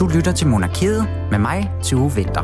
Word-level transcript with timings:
Du 0.00 0.08
lytter 0.08 0.32
til 0.32 0.46
Monarkiet 0.46 1.08
med 1.30 1.38
mig, 1.38 1.70
Tue 1.82 2.12
Vinter. 2.14 2.42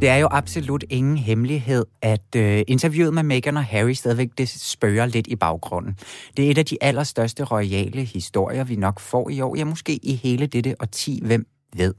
Det 0.00 0.08
er 0.08 0.16
jo 0.16 0.28
absolut 0.30 0.84
ingen 0.90 1.16
hemmelighed, 1.16 1.84
at 2.02 2.36
øh, 2.36 2.62
interviewet 2.68 3.14
med 3.14 3.22
Meghan 3.22 3.56
og 3.56 3.64
Harry 3.64 3.92
stadigvæk 3.92 4.28
det 4.38 4.48
spørger 4.48 5.06
lidt 5.06 5.26
i 5.26 5.36
baggrunden. 5.36 5.96
Det 6.36 6.46
er 6.46 6.50
et 6.50 6.58
af 6.58 6.66
de 6.66 6.76
allerstørste 6.80 7.44
royale 7.44 8.04
historier, 8.04 8.64
vi 8.64 8.76
nok 8.76 9.00
får 9.00 9.30
i 9.30 9.40
år. 9.40 9.56
Ja, 9.56 9.64
måske 9.64 9.96
i 10.02 10.14
hele 10.14 10.46
dette 10.46 10.74
årti, 10.80 11.20
hvem 11.24 11.46
ved. 11.76 11.94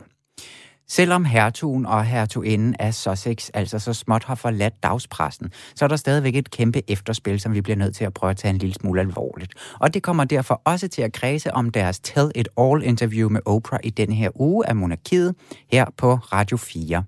Selvom 0.91 1.25
hertugen 1.25 1.85
og 1.85 2.05
hertuginden 2.05 2.75
af 2.79 2.93
Sussex 2.93 3.49
altså 3.53 3.79
så 3.79 3.93
småt 3.93 4.23
har 4.23 4.35
forladt 4.35 4.83
dagspressen, 4.83 5.51
så 5.75 5.85
er 5.85 5.89
der 5.89 5.95
stadigvæk 5.95 6.35
et 6.35 6.51
kæmpe 6.51 6.81
efterspil, 6.87 7.39
som 7.39 7.53
vi 7.53 7.61
bliver 7.61 7.77
nødt 7.77 7.95
til 7.95 8.05
at 8.05 8.13
prøve 8.13 8.31
at 8.31 8.37
tage 8.37 8.49
en 8.49 8.57
lille 8.57 8.73
smule 8.73 9.01
alvorligt. 9.01 9.53
Og 9.79 9.93
det 9.93 10.03
kommer 10.03 10.23
derfor 10.23 10.61
også 10.65 10.87
til 10.87 11.01
at 11.01 11.13
kredse 11.13 11.53
om 11.53 11.69
deres 11.69 11.99
Tell 11.99 12.31
It 12.35 12.47
All 12.57 12.83
interview 12.83 13.29
med 13.29 13.41
Oprah 13.45 13.79
i 13.83 13.89
denne 13.89 14.15
her 14.15 14.29
uge 14.41 14.69
af 14.69 14.75
Monarkiet 14.75 15.35
her 15.71 15.85
på 15.97 16.15
Radio 16.15 16.57
4. 16.57 17.03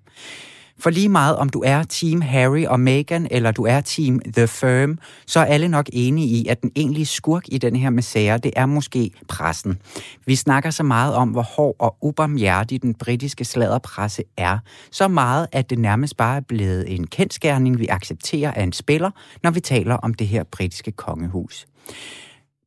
For 0.81 0.89
lige 0.89 1.09
meget 1.09 1.35
om 1.35 1.49
du 1.49 1.63
er 1.65 1.83
Team 1.83 2.21
Harry 2.21 2.65
og 2.65 2.79
Meghan, 2.79 3.27
eller 3.31 3.51
du 3.51 3.65
er 3.65 3.81
Team 3.81 4.19
The 4.19 4.47
Firm, 4.47 4.99
så 5.25 5.39
er 5.39 5.45
alle 5.45 5.67
nok 5.67 5.89
enige 5.93 6.27
i, 6.27 6.47
at 6.47 6.61
den 6.61 6.71
egentlige 6.75 7.05
skurk 7.05 7.43
i 7.47 7.57
den 7.57 7.75
her 7.75 7.89
misære, 7.89 8.37
det 8.37 8.51
er 8.55 8.65
måske 8.65 9.11
pressen. 9.27 9.77
Vi 10.25 10.35
snakker 10.35 10.69
så 10.69 10.83
meget 10.83 11.15
om, 11.15 11.29
hvor 11.29 11.41
hård 11.41 11.75
og 11.79 11.97
ubarmhjertig 12.01 12.81
den 12.81 12.93
britiske 12.93 13.45
sladderpresse 13.45 14.23
er. 14.37 14.57
Så 14.91 15.07
meget, 15.07 15.47
at 15.51 15.69
det 15.69 15.79
nærmest 15.79 16.17
bare 16.17 16.37
er 16.37 16.41
blevet 16.41 16.95
en 16.95 17.07
kendskærning, 17.07 17.79
vi 17.79 17.87
accepterer 17.87 18.51
af 18.51 18.63
en 18.63 18.73
spiller, 18.73 19.11
når 19.43 19.51
vi 19.51 19.59
taler 19.59 19.95
om 19.95 20.13
det 20.13 20.27
her 20.27 20.43
britiske 20.43 20.91
kongehus. 20.91 21.67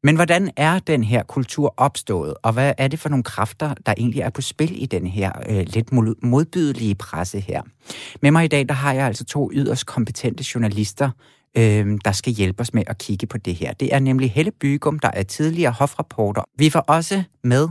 Men 0.04 0.16
hvordan 0.16 0.50
er 0.56 0.78
den 0.78 1.04
her 1.04 1.22
kultur 1.22 1.74
opstået, 1.76 2.34
og 2.42 2.52
hvad 2.52 2.72
er 2.78 2.88
det 2.88 2.98
for 2.98 3.08
nogle 3.08 3.22
kræfter, 3.22 3.74
der 3.86 3.94
egentlig 3.96 4.20
er 4.20 4.30
på 4.30 4.40
spil 4.40 4.82
i 4.82 4.86
den 4.86 5.06
her 5.06 5.32
øh, 5.48 5.66
lidt 5.66 5.92
modbydelige 6.22 6.94
presse 6.94 7.40
her? 7.40 7.62
Med 8.22 8.30
mig 8.30 8.44
i 8.44 8.48
dag, 8.48 8.68
der 8.68 8.74
har 8.74 8.92
jeg 8.92 9.06
altså 9.06 9.24
to 9.24 9.50
yderst 9.52 9.86
kompetente 9.86 10.44
journalister, 10.54 11.10
øh, 11.56 11.98
der 12.04 12.12
skal 12.12 12.32
hjælpe 12.32 12.60
os 12.60 12.74
med 12.74 12.82
at 12.86 12.98
kigge 12.98 13.26
på 13.26 13.38
det 13.38 13.54
her. 13.54 13.72
Det 13.72 13.94
er 13.94 13.98
nemlig 13.98 14.30
Helle 14.30 14.50
Bygum, 14.50 14.98
der 14.98 15.10
er 15.14 15.22
tidligere 15.22 15.72
hofrapporter. 15.72 16.42
Vi 16.58 16.70
får 16.70 16.80
også 16.80 17.22
med 17.44 17.68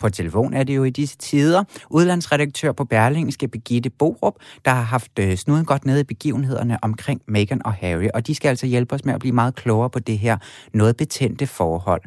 på 0.00 0.08
telefon 0.08 0.54
er 0.54 0.64
det 0.64 0.76
jo 0.76 0.84
i 0.84 0.90
disse 0.90 1.16
tider. 1.16 1.64
Udlandsredaktør 1.90 2.72
på 2.72 2.84
Berlingske, 2.84 3.48
Begitte 3.48 3.90
Borup, 3.90 4.34
der 4.64 4.70
har 4.70 4.82
haft 4.82 5.18
øh, 5.18 5.36
snuden 5.36 5.64
godt 5.64 5.84
nede 5.84 6.00
i 6.00 6.04
begivenhederne 6.04 6.78
omkring 6.82 7.22
Meghan 7.28 7.66
og 7.66 7.72
Harry, 7.72 8.08
og 8.14 8.26
de 8.26 8.34
skal 8.34 8.48
altså 8.48 8.66
hjælpe 8.66 8.94
os 8.94 9.04
med 9.04 9.14
at 9.14 9.20
blive 9.20 9.34
meget 9.34 9.54
klogere 9.54 9.90
på 9.90 9.98
det 9.98 10.18
her 10.18 10.36
noget 10.72 10.96
betændte 10.96 11.46
forhold. 11.46 12.02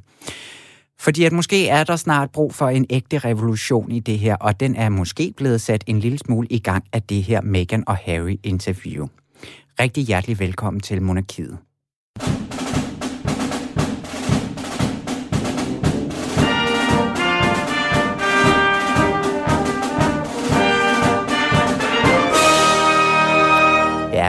Fordi 1.00 1.24
at 1.24 1.32
måske 1.32 1.68
er 1.68 1.84
der 1.84 1.96
snart 1.96 2.32
brug 2.32 2.54
for 2.54 2.70
en 2.70 2.86
ægte 2.90 3.18
revolution 3.18 3.92
i 3.92 4.00
det 4.00 4.20
her, 4.20 4.36
og 4.36 4.60
den 4.60 4.76
er 4.76 4.90
måske 4.90 5.34
blevet 5.38 5.62
sat 5.62 5.84
en 5.88 6.00
lille 6.00 6.18
smule 6.18 6.48
i 6.50 6.60
gang 6.60 6.84
af 6.94 7.02
det 7.02 7.24
her 7.24 7.42
Meghan 7.42 7.84
og 7.88 7.96
Harry 7.96 8.40
interview. 8.44 9.08
Rigtig 9.80 10.04
hjertelig 10.04 10.40
velkommen 10.40 10.80
til 10.80 11.02
Monarkiet. 11.02 11.58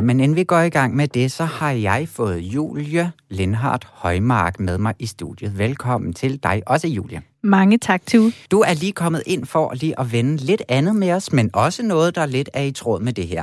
Ja, 0.00 0.04
men 0.04 0.20
inden 0.20 0.36
vi 0.36 0.44
går 0.44 0.60
i 0.60 0.68
gang 0.68 0.96
med 0.96 1.08
det, 1.08 1.32
så 1.32 1.44
har 1.44 1.70
jeg 1.70 2.08
fået 2.08 2.38
Julie 2.38 3.12
Lindhardt 3.30 3.86
Højmark 3.92 4.60
med 4.60 4.78
mig 4.78 4.94
i 4.98 5.06
studiet. 5.06 5.58
Velkommen 5.58 6.12
til 6.12 6.42
dig 6.42 6.62
også, 6.66 6.88
Julie. 6.88 7.22
Mange 7.42 7.78
tak, 7.78 8.06
til. 8.06 8.34
Du 8.50 8.60
er 8.60 8.74
lige 8.74 8.92
kommet 8.92 9.22
ind 9.26 9.46
for 9.46 9.74
lige 9.74 10.00
at 10.00 10.12
vende 10.12 10.36
lidt 10.36 10.62
andet 10.68 10.96
med 10.96 11.12
os, 11.12 11.32
men 11.32 11.50
også 11.52 11.82
noget, 11.82 12.14
der 12.14 12.26
lidt 12.26 12.50
er 12.52 12.62
i 12.62 12.72
tråd 12.72 13.00
med 13.00 13.12
det 13.12 13.28
her. 13.28 13.42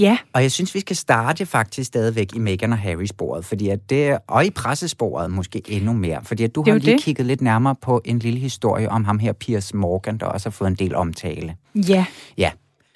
Ja. 0.00 0.18
Og 0.32 0.42
jeg 0.42 0.52
synes, 0.52 0.74
vi 0.74 0.80
skal 0.80 0.96
starte 0.96 1.46
faktisk 1.46 1.86
stadigvæk 1.86 2.34
i 2.34 2.38
Meghan 2.38 2.72
og 2.72 2.78
Harry 2.78 3.06
sporet, 3.06 3.44
fordi 3.44 3.68
at 3.68 3.90
det, 3.90 4.18
og 4.26 4.46
i 4.46 4.50
pressesporet 4.50 5.30
måske 5.30 5.62
endnu 5.66 5.92
mere, 5.92 6.20
fordi 6.24 6.44
at 6.44 6.54
du 6.54 6.64
har 6.66 6.78
lige 6.78 6.92
det. 6.92 7.02
kigget 7.02 7.26
lidt 7.26 7.40
nærmere 7.40 7.74
på 7.74 8.02
en 8.04 8.18
lille 8.18 8.38
historie 8.38 8.90
om 8.90 9.04
ham 9.04 9.18
her, 9.18 9.32
Piers 9.32 9.74
Morgan, 9.74 10.18
der 10.18 10.26
også 10.26 10.48
har 10.48 10.52
fået 10.52 10.68
en 10.68 10.74
del 10.76 10.94
omtale. 10.94 11.56
Ja. 11.74 12.04
Ja, 12.38 12.50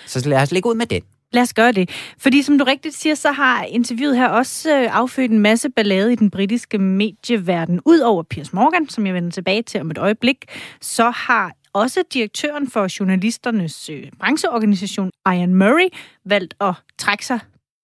så 0.06 0.28
lad 0.28 0.42
os 0.42 0.52
lægge 0.52 0.68
ud 0.68 0.74
med 0.74 0.86
den. 0.86 1.02
Lad 1.32 1.43
os 1.43 1.54
gøre 1.54 1.72
det. 1.72 1.91
Fordi 2.19 2.43
som 2.43 2.59
du 2.59 2.65
rigtigt 2.65 2.94
siger, 2.94 3.15
så 3.15 3.32
har 3.32 3.65
interviewet 3.65 4.16
her 4.16 4.28
også 4.28 4.78
øh, 4.78 4.97
affødt 4.97 5.31
en 5.31 5.38
masse 5.38 5.70
ballade 5.70 6.12
i 6.12 6.16
den 6.16 6.31
britiske 6.31 6.78
medieverden. 6.78 7.81
Udover 7.84 8.22
Piers 8.22 8.53
Morgan, 8.53 8.88
som 8.88 9.06
jeg 9.06 9.15
vender 9.15 9.31
tilbage 9.31 9.62
til 9.62 9.81
om 9.81 9.91
et 9.91 9.98
øjeblik, 9.98 10.44
så 10.81 11.10
har 11.10 11.53
også 11.72 12.04
direktøren 12.12 12.70
for 12.70 12.98
journalisternes 13.00 13.91
øh, 13.91 14.04
brancheorganisation, 14.19 15.10
Ian 15.26 15.54
Murray, 15.54 15.88
valgt 16.25 16.54
at 16.60 16.75
trække 16.98 17.26
sig 17.26 17.38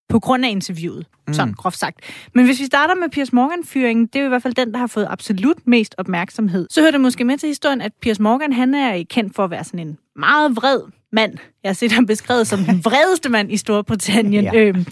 på 0.09 0.21
grund 0.21 0.45
af 0.45 0.51
interviewet, 0.51 1.07
mm. 1.27 1.35
sådan 1.35 1.53
groft 1.55 1.79
sagt. 1.79 2.01
Men 2.35 2.45
hvis 2.45 2.61
vi 2.61 2.65
starter 2.65 2.95
med 2.95 3.09
Piers 3.09 3.33
Morgan-fyringen, 3.33 4.07
det 4.07 4.17
er 4.17 4.21
jo 4.21 4.27
i 4.27 4.29
hvert 4.29 4.43
fald 4.43 4.55
den, 4.55 4.73
der 4.73 4.79
har 4.79 4.87
fået 4.87 5.07
absolut 5.11 5.67
mest 5.67 5.95
opmærksomhed. 5.99 6.67
Så 6.71 6.81
hører 6.81 6.91
det 6.91 7.01
måske 7.01 7.25
med 7.25 7.39
til 7.39 7.47
historien, 7.47 7.81
at 7.81 7.93
Piers 8.01 8.21
Morgan, 8.21 8.53
han 8.53 8.75
er 8.75 9.05
kendt 9.11 9.37
for 9.37 9.45
at 9.45 9.51
være 9.51 9.65
sådan 9.65 9.81
en 9.81 9.99
meget 10.17 10.57
vred 10.57 10.81
mand. 11.13 11.39
Jeg 11.63 11.69
har 11.69 11.75
set 11.75 11.93
ham 11.93 12.07
beskrevet 12.07 12.47
som 12.47 12.65
den 12.65 12.85
vredeste 12.89 13.29
mand 13.29 13.53
i 13.53 13.57
Storbritannien. 13.57 14.45
ja. 14.45 14.55
øhm, 14.55 14.87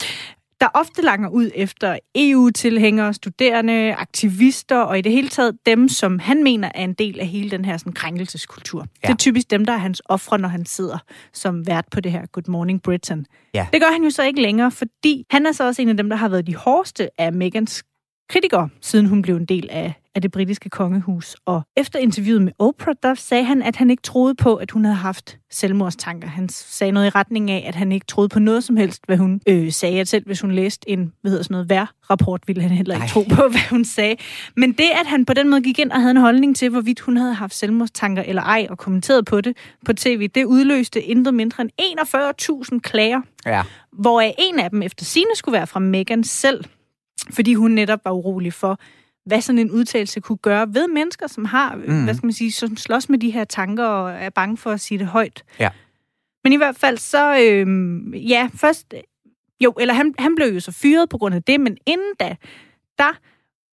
der 0.61 0.69
ofte 0.75 1.03
langer 1.03 1.29
ud 1.29 1.51
efter 1.55 1.99
EU-tilhængere, 2.15 3.15
studerende, 3.15 3.95
aktivister 3.95 4.77
og 4.77 4.99
i 4.99 5.01
det 5.01 5.13
hele 5.13 5.29
taget 5.29 5.59
dem, 5.67 5.89
som 5.89 6.19
han 6.19 6.45
mener 6.45 6.71
er 6.75 6.85
en 6.85 6.93
del 6.93 7.21
af 7.21 7.27
hele 7.27 7.51
den 7.51 7.65
her 7.65 7.77
sådan, 7.77 7.93
krænkelseskultur. 7.93 8.81
Ja. 8.81 9.07
Det 9.07 9.13
er 9.13 9.17
typisk 9.17 9.51
dem, 9.51 9.65
der 9.65 9.73
er 9.73 9.77
hans 9.77 10.03
ofre, 10.05 10.39
når 10.39 10.49
han 10.49 10.67
sidder 10.67 10.99
som 11.33 11.67
vært 11.67 11.85
på 11.91 12.01
det 12.01 12.13
her 12.13 12.27
Good 12.27 12.49
Morning 12.49 12.83
Britain. 12.83 13.27
Ja. 13.55 13.67
Det 13.73 13.81
gør 13.81 13.93
han 13.93 14.03
jo 14.03 14.11
så 14.11 14.23
ikke 14.23 14.43
længere, 14.43 14.71
fordi 14.71 15.27
han 15.31 15.47
er 15.47 15.53
så 15.53 15.65
også 15.67 15.83
en 15.83 15.89
af 15.89 15.97
dem, 15.97 16.09
der 16.09 16.17
har 16.17 16.29
været 16.29 16.47
de 16.47 16.55
hårdeste 16.55 17.21
af 17.21 17.33
Megans 17.33 17.85
kritikere, 18.29 18.69
siden 18.81 19.07
hun 19.07 19.23
blev 19.23 19.37
en 19.37 19.45
del 19.47 19.69
af, 19.71 19.95
af 20.17 20.23
det 20.23 20.31
britiske 20.31 20.69
kongehus. 20.69 21.37
Og 21.47 21.63
efter 21.77 21.99
interviewet 21.99 22.43
med 22.43 22.53
Oprah, 22.59 22.95
der 23.03 23.15
sagde 23.15 23.45
han, 23.45 23.63
at 23.63 23.77
han 23.77 23.91
ikke 23.91 24.03
troede 24.03 24.35
på, 24.35 24.55
at 24.55 24.71
hun 24.71 24.85
havde 24.85 24.97
haft 24.97 25.39
selvmordstanker. 25.51 26.29
Han 26.29 26.49
sagde 26.49 26.93
noget 26.93 27.07
i 27.07 27.11
retning 27.11 27.51
af, 27.51 27.65
at 27.69 27.75
han 27.75 27.93
ikke 27.93 28.07
troede 28.07 28.29
på 28.29 28.39
noget 28.39 28.65
som 28.65 28.77
helst, 28.77 29.03
hvad 29.07 29.17
hun 29.17 29.41
øh, 29.49 29.73
sagde. 29.73 30.01
At 30.01 30.09
selv 30.09 30.27
hvis 30.27 30.41
hun 30.41 30.53
læste 30.53 30.91
en 30.91 31.13
hvad 31.21 31.31
hedder 31.31 31.45
sådan 31.45 31.55
noget, 31.55 31.69
vejr-rapport, 31.69 32.43
ville 32.47 32.63
han 32.63 32.71
heller 32.71 32.95
ikke 32.95 33.03
Ej. 33.03 33.09
tro 33.09 33.23
på, 33.23 33.49
hvad 33.51 33.71
hun 33.71 33.85
sagde. 33.85 34.17
Men 34.57 34.73
det, 34.73 34.89
at 35.01 35.07
han 35.07 35.25
på 35.25 35.35
den 35.35 35.49
måde 35.49 35.63
gik 35.63 35.79
ind 35.79 35.91
og 35.91 36.01
havde 36.01 36.11
en 36.11 36.17
holdning 36.17 36.57
til, 36.57 36.71
hvorvidt 36.71 37.01
hun 37.01 37.17
havde 37.17 37.35
haft 37.35 37.55
selvmordstanker 37.55 38.23
eller 38.23 38.43
ej, 38.43 38.67
og 38.71 38.79
kommenteret 38.79 39.25
på 39.25 39.41
det 39.41 39.57
på 39.87 39.93
tv, 39.93 40.29
det 40.29 40.45
udløste 40.45 41.03
intet 41.03 41.35
mindre 41.35 41.63
end 41.63 41.71
41.000 42.73 42.79
klager. 42.79 43.21
Ja. 43.47 43.63
Hvoraf 43.93 44.35
en 44.39 44.59
af 44.59 44.71
dem 44.71 44.83
efter 44.83 45.05
sine 45.05 45.31
skulle 45.35 45.53
være 45.53 45.67
fra 45.67 45.81
Meghan 45.81 46.25
selv 46.25 46.65
fordi 47.31 47.55
hun 47.55 47.71
netop 47.71 48.01
var 48.05 48.11
urolig 48.11 48.53
for, 48.53 48.81
hvad 49.27 49.41
sådan 49.41 49.59
en 49.59 49.71
udtalelse 49.71 50.21
kunne 50.21 50.39
gøre 50.39 50.75
ved 50.75 50.89
mennesker, 50.89 51.27
som 51.27 51.45
har, 51.45 51.75
mm. 51.75 52.05
hvad 52.05 52.15
skal 52.15 52.27
man 52.27 52.33
sige, 52.33 52.53
som 52.53 52.77
slås 52.77 53.09
med 53.09 53.19
de 53.19 53.31
her 53.31 53.45
tanker 53.45 53.85
og 53.85 54.13
er 54.13 54.31
bange 54.31 54.57
for 54.57 54.71
at 54.71 54.81
sige 54.81 54.99
det 54.99 55.07
højt. 55.07 55.45
Ja. 55.61 55.69
Men 56.45 56.53
i 56.53 56.57
hvert 56.57 56.77
fald 56.77 56.99
så, 56.99 57.39
øh, 57.39 58.31
ja, 58.31 58.49
først, 58.55 58.95
jo, 59.65 59.73
eller 59.81 59.95
han, 59.95 60.15
han 60.19 60.35
blev 60.35 60.49
jo 60.49 60.61
så 60.61 60.73
fyret 60.73 61.09
på 61.09 61.19
grund 61.19 61.35
af 61.35 61.43
det, 61.43 61.61
men 61.61 61.77
inden 61.87 62.13
da, 62.21 62.37
der 62.99 63.19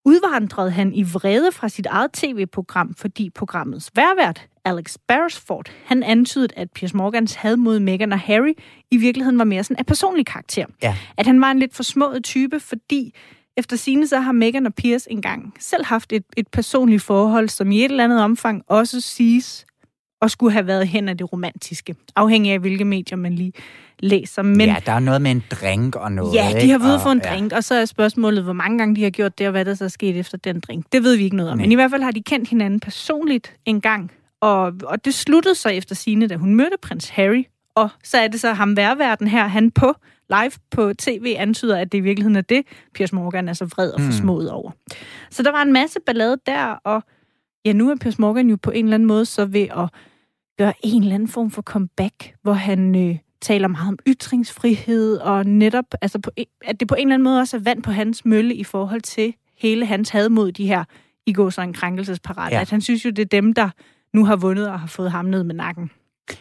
udvandrede 0.04 0.70
han 0.70 0.94
i 0.94 1.02
vrede 1.02 1.52
fra 1.52 1.68
sit 1.68 1.86
eget 1.86 2.12
tv-program, 2.12 2.94
fordi 2.94 3.30
programmets 3.30 3.90
værvært, 3.94 4.46
Alex 4.64 4.96
Beresford, 5.08 5.72
han 5.84 6.02
antydede, 6.02 6.54
at 6.56 6.72
Piers 6.72 6.94
Morgans 6.94 7.34
had 7.34 7.56
mod 7.56 7.78
Meghan 7.78 8.12
og 8.12 8.20
Harry 8.20 8.52
i 8.90 8.96
virkeligheden 8.96 9.38
var 9.38 9.44
mere 9.44 9.64
sådan 9.64 9.78
af 9.78 9.86
personlig 9.86 10.26
karakter. 10.26 10.66
Ja. 10.82 10.96
At 11.16 11.26
han 11.26 11.40
var 11.40 11.50
en 11.50 11.58
lidt 11.58 11.74
forsmået 11.74 12.24
type, 12.24 12.60
fordi 12.60 13.14
efter 13.56 13.76
sine 13.76 14.06
så 14.06 14.20
har 14.20 14.32
Meghan 14.32 14.66
og 14.66 14.74
Piers 14.74 15.06
engang 15.10 15.54
selv 15.58 15.84
haft 15.84 16.12
et, 16.12 16.24
et 16.36 16.48
personligt 16.48 17.02
forhold, 17.02 17.48
som 17.48 17.72
i 17.72 17.78
et 17.78 17.90
eller 17.90 18.04
andet 18.04 18.22
omfang 18.22 18.62
også 18.68 19.00
siges 19.00 19.66
og 20.20 20.30
skulle 20.30 20.52
have 20.52 20.66
været 20.66 20.88
hen 20.88 21.08
af 21.08 21.18
det 21.18 21.32
romantiske. 21.32 21.94
Afhængig 22.16 22.52
af, 22.52 22.58
hvilke 22.58 22.84
medier 22.84 23.16
man 23.16 23.34
lige 23.34 23.52
læser. 23.98 24.42
Men, 24.42 24.60
ja, 24.60 24.76
der 24.86 24.92
er 24.92 24.98
noget 24.98 25.22
med 25.22 25.30
en 25.30 25.44
drink 25.50 25.96
og 25.96 26.12
noget. 26.12 26.34
Ja, 26.34 26.60
de 26.60 26.70
har 26.70 26.78
været 26.78 27.00
for 27.00 27.10
en 27.10 27.20
ja. 27.24 27.30
drink, 27.30 27.52
og 27.52 27.64
så 27.64 27.74
er 27.74 27.84
spørgsmålet, 27.84 28.44
hvor 28.44 28.52
mange 28.52 28.78
gange 28.78 28.96
de 28.96 29.02
har 29.02 29.10
gjort 29.10 29.38
det, 29.38 29.46
og 29.46 29.50
hvad 29.50 29.64
der 29.64 29.74
så 29.74 29.84
er 29.84 29.88
sket 29.88 30.18
efter 30.18 30.38
den 30.38 30.60
drink. 30.60 30.84
Det 30.92 31.02
ved 31.02 31.16
vi 31.16 31.24
ikke 31.24 31.36
noget 31.36 31.52
om. 31.52 31.58
Nej. 31.58 31.64
Men 31.64 31.72
i 31.72 31.74
hvert 31.74 31.90
fald 31.90 32.02
har 32.02 32.10
de 32.10 32.22
kendt 32.22 32.48
hinanden 32.48 32.80
personligt 32.80 33.56
en 33.64 33.80
gang. 33.80 34.12
Og, 34.40 34.72
og 34.84 35.04
det 35.04 35.14
sluttede 35.14 35.54
så 35.54 35.68
efter 35.68 35.94
sine, 35.94 36.26
da 36.26 36.36
hun 36.36 36.54
mødte 36.54 36.76
prins 36.82 37.08
Harry. 37.08 37.44
Og 37.74 37.88
så 38.04 38.18
er 38.18 38.28
det 38.28 38.40
så 38.40 38.52
ham 38.52 38.76
værverden 38.76 39.28
her, 39.28 39.46
han 39.46 39.70
på 39.70 39.94
live 40.30 40.52
på 40.70 40.92
tv 40.98 41.34
antyder, 41.38 41.78
at 41.78 41.92
det 41.92 41.98
i 41.98 42.00
virkeligheden 42.00 42.36
er 42.36 42.40
det, 42.40 42.66
Piers 42.94 43.12
Morgan 43.12 43.48
er 43.48 43.52
så 43.52 43.64
vred 43.64 43.90
og 43.90 44.00
mm. 44.00 44.06
forsmået 44.06 44.50
over. 44.50 44.70
Så 45.30 45.42
der 45.42 45.52
var 45.52 45.62
en 45.62 45.72
masse 45.72 46.00
ballade 46.06 46.36
der, 46.46 46.64
og 46.64 47.02
ja, 47.64 47.72
nu 47.72 47.90
er 47.90 47.96
Piers 47.96 48.18
Morgan 48.18 48.50
jo 48.50 48.56
på 48.56 48.70
en 48.70 48.84
eller 48.84 48.94
anden 48.94 49.06
måde 49.06 49.24
så 49.24 49.44
ved 49.44 49.66
at 49.76 49.88
gøre 50.58 50.72
en 50.82 51.02
eller 51.02 51.14
anden 51.14 51.28
form 51.28 51.50
for 51.50 51.62
comeback, 51.62 52.34
hvor 52.42 52.52
han 52.52 53.08
øh, 53.08 53.18
taler 53.40 53.68
meget 53.68 53.88
om 53.88 53.98
ytringsfrihed, 54.06 55.16
og 55.16 55.46
netop, 55.46 55.84
altså 56.02 56.18
på, 56.18 56.30
at 56.64 56.80
det 56.80 56.88
på 56.88 56.94
en 56.94 57.00
eller 57.00 57.14
anden 57.14 57.24
måde 57.24 57.40
også 57.40 57.56
er 57.56 57.60
vand 57.60 57.82
på 57.82 57.90
hans 57.90 58.24
mølle 58.24 58.54
i 58.54 58.64
forhold 58.64 59.00
til 59.00 59.34
hele 59.58 59.86
hans 59.86 60.10
had 60.10 60.28
mod 60.28 60.52
de 60.52 60.66
her 60.66 60.84
i 61.26 61.32
går 61.32 61.50
så 61.50 61.62
en 61.62 61.72
krænkelsesparat. 61.72 62.52
Ja. 62.52 62.60
At 62.60 62.70
han 62.70 62.80
synes 62.80 63.04
jo, 63.04 63.10
det 63.10 63.22
er 63.22 63.40
dem, 63.40 63.52
der 63.52 63.70
nu 64.12 64.24
har 64.24 64.36
vundet 64.36 64.68
og 64.68 64.80
har 64.80 64.86
fået 64.86 65.10
ham 65.10 65.24
ned 65.24 65.44
med 65.44 65.54
nakken. 65.54 65.90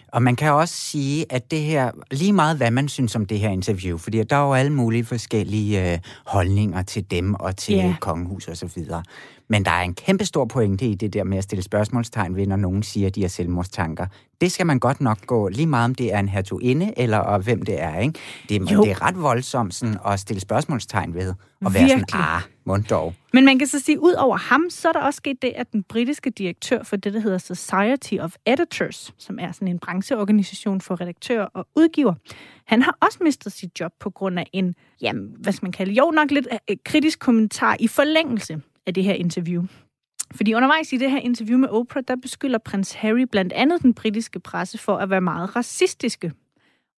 Og 0.07 0.21
man 0.21 0.35
kan 0.35 0.51
også 0.51 0.75
sige, 0.75 1.25
at 1.29 1.51
det 1.51 1.61
her, 1.61 1.91
lige 2.11 2.33
meget 2.33 2.57
hvad 2.57 2.71
man 2.71 2.89
synes 2.89 3.15
om 3.15 3.25
det 3.25 3.39
her 3.39 3.49
interview, 3.49 3.97
fordi 3.97 4.23
der 4.23 4.35
er 4.35 4.45
jo 4.45 4.53
alle 4.53 4.73
mulige 4.73 5.05
forskellige 5.05 5.93
øh, 5.93 5.99
holdninger 6.25 6.81
til 6.81 7.11
dem 7.11 7.33
og 7.33 7.57
til 7.57 7.75
yeah. 7.75 7.97
kongehus 7.99 8.47
og 8.47 8.57
så 8.57 8.65
videre. 8.75 9.03
Men 9.47 9.65
der 9.65 9.71
er 9.71 9.81
en 9.81 9.93
kæmpe 9.93 10.25
stor 10.25 10.45
pointe 10.45 10.85
i 10.85 10.95
det 10.95 11.13
der 11.13 11.23
med 11.23 11.37
at 11.37 11.43
stille 11.43 11.63
spørgsmålstegn 11.63 12.35
ved, 12.35 12.47
når 12.47 12.55
nogen 12.55 12.83
siger, 12.83 13.07
at 13.07 13.15
de 13.15 13.21
har 13.21 13.29
selvmordstanker. 13.29 14.07
Det 14.41 14.51
skal 14.51 14.65
man 14.65 14.79
godt 14.79 15.01
nok 15.01 15.25
gå, 15.25 15.47
lige 15.47 15.67
meget 15.67 15.85
om 15.85 15.95
det 15.95 16.13
er 16.13 16.19
en 16.19 16.29
hertuginde, 16.29 16.93
eller 16.97 17.17
og 17.17 17.39
hvem 17.39 17.61
det 17.61 17.81
er. 17.81 17.99
Ikke? 17.99 18.19
Det, 18.49 18.61
det 18.61 18.91
er 18.91 19.01
ret 19.01 19.21
voldsomt 19.21 19.73
sådan, 19.73 19.97
at 20.05 20.19
stille 20.19 20.39
spørgsmålstegn 20.39 21.13
ved, 21.13 21.33
og 21.65 21.73
være 21.73 21.83
Virkelig. 21.83 22.05
sådan, 22.09 22.25
ah, 22.25 22.41
mund 22.65 22.83
dog. 22.83 23.13
Men 23.33 23.45
man 23.45 23.59
kan 23.59 23.67
så 23.67 23.79
sige, 23.79 23.99
ud 23.99 24.13
over 24.13 24.37
ham, 24.37 24.65
så 24.69 24.87
er 24.87 24.91
der 24.91 24.99
også 24.99 25.17
sket 25.17 25.41
det, 25.41 25.53
at 25.55 25.71
den 25.71 25.83
britiske 25.83 26.29
direktør 26.29 26.83
for 26.83 26.95
det, 26.95 27.13
der 27.13 27.19
hedder 27.19 27.37
Society 27.37 28.13
of 28.19 28.35
Editors, 28.45 29.13
som 29.17 29.39
er 29.39 29.51
sådan 29.51 29.67
en 29.67 29.79
brancheorganisation 29.79 30.81
for 30.81 31.01
redaktører 31.01 31.45
og 31.45 31.67
udgiver, 31.75 32.13
han 32.65 32.81
har 32.81 32.97
også 33.01 33.17
mistet 33.21 33.51
sit 33.51 33.79
job 33.79 33.91
på 33.99 34.09
grund 34.09 34.39
af 34.39 34.49
en, 34.53 34.75
jamen, 35.01 35.35
hvad 35.37 35.53
skal 35.53 35.65
man 35.65 35.71
kalde, 35.71 35.93
jo 35.93 36.11
nok 36.15 36.31
lidt 36.31 36.47
øh, 36.69 36.77
kritisk 36.85 37.19
kommentar 37.19 37.77
i 37.79 37.87
forlængelse 37.87 38.61
af 38.87 38.93
det 38.93 39.03
her 39.03 39.13
interview. 39.13 39.63
Fordi 40.35 40.53
undervejs 40.53 40.93
i 40.93 40.97
det 40.97 41.11
her 41.11 41.19
interview 41.19 41.57
med 41.57 41.69
Oprah, 41.69 42.03
der 42.07 42.15
beskylder 42.15 42.57
prins 42.57 42.93
Harry 42.93 43.21
blandt 43.31 43.53
andet 43.53 43.81
den 43.81 43.93
britiske 43.93 44.39
presse 44.39 44.77
for 44.77 44.97
at 44.97 45.09
være 45.09 45.21
meget 45.21 45.55
racistiske. 45.55 46.31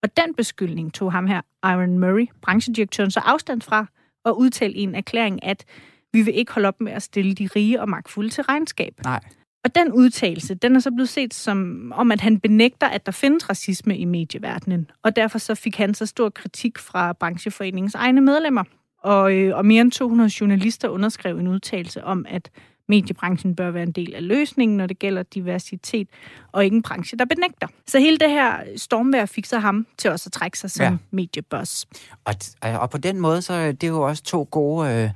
Og 0.03 0.17
den 0.17 0.35
beskyldning 0.35 0.93
tog 0.93 1.11
ham 1.11 1.27
her, 1.27 1.41
Iron 1.65 1.99
Murray, 1.99 2.27
branchedirektøren, 2.41 3.11
så 3.11 3.19
afstand 3.19 3.61
fra 3.61 3.85
og 4.25 4.39
udtalte 4.39 4.77
i 4.77 4.81
en 4.81 4.95
erklæring, 4.95 5.43
at 5.43 5.65
vi 6.13 6.21
vil 6.21 6.37
ikke 6.37 6.51
holde 6.51 6.67
op 6.67 6.81
med 6.81 6.91
at 6.91 7.03
stille 7.03 7.33
de 7.33 7.49
rige 7.55 7.81
og 7.81 7.89
magtfulde 7.89 8.29
til 8.29 8.43
regnskab. 8.43 8.93
Nej. 9.03 9.19
Og 9.63 9.75
den 9.75 9.91
udtalelse, 9.91 10.55
den 10.55 10.75
er 10.75 10.79
så 10.79 10.91
blevet 10.91 11.09
set 11.09 11.33
som 11.33 11.91
om, 11.95 12.11
at 12.11 12.21
han 12.21 12.39
benægter, 12.39 12.87
at 12.87 13.05
der 13.05 13.11
findes 13.11 13.49
racisme 13.49 13.97
i 13.97 14.05
medieverdenen. 14.05 14.89
Og 15.03 15.15
derfor 15.15 15.37
så 15.37 15.55
fik 15.55 15.75
han 15.75 15.93
så 15.93 16.05
stor 16.05 16.29
kritik 16.29 16.77
fra 16.77 17.13
brancheforeningens 17.13 17.95
egne 17.95 18.21
medlemmer. 18.21 18.63
Og, 19.05 19.33
øh, 19.33 19.57
og 19.57 19.65
mere 19.65 19.81
end 19.81 19.91
200 19.91 20.31
journalister 20.41 20.89
underskrev 20.89 21.37
en 21.37 21.47
udtalelse 21.47 22.03
om, 22.03 22.25
at 22.29 22.49
mediebranchen 22.89 23.55
bør 23.55 23.71
være 23.71 23.83
en 23.83 23.91
del 23.91 24.15
af 24.15 24.27
løsningen, 24.27 24.77
når 24.77 24.87
det 24.87 24.99
gælder 24.99 25.23
diversitet, 25.23 26.07
og 26.51 26.65
ikke 26.65 26.75
en 26.75 26.81
branche, 26.81 27.17
der 27.17 27.25
benægter. 27.25 27.67
Så 27.87 27.99
hele 27.99 28.17
det 28.17 28.29
her 28.29 28.57
stormvær 28.77 29.25
fik 29.25 29.45
så 29.45 29.59
ham 29.59 29.87
til 29.97 30.11
også 30.11 30.27
at 30.27 30.31
trække 30.31 30.59
sig 30.59 30.71
som 30.71 30.83
ja. 30.83 30.97
medieboss. 31.11 31.85
Og, 32.25 32.33
og 32.61 32.89
på 32.89 32.97
den 32.97 33.19
måde, 33.19 33.41
så 33.41 33.53
er 33.53 33.71
det 33.71 33.87
jo 33.87 34.01
også 34.01 34.23
to 34.23 34.47
gode... 34.51 35.03
Øh 35.03 35.09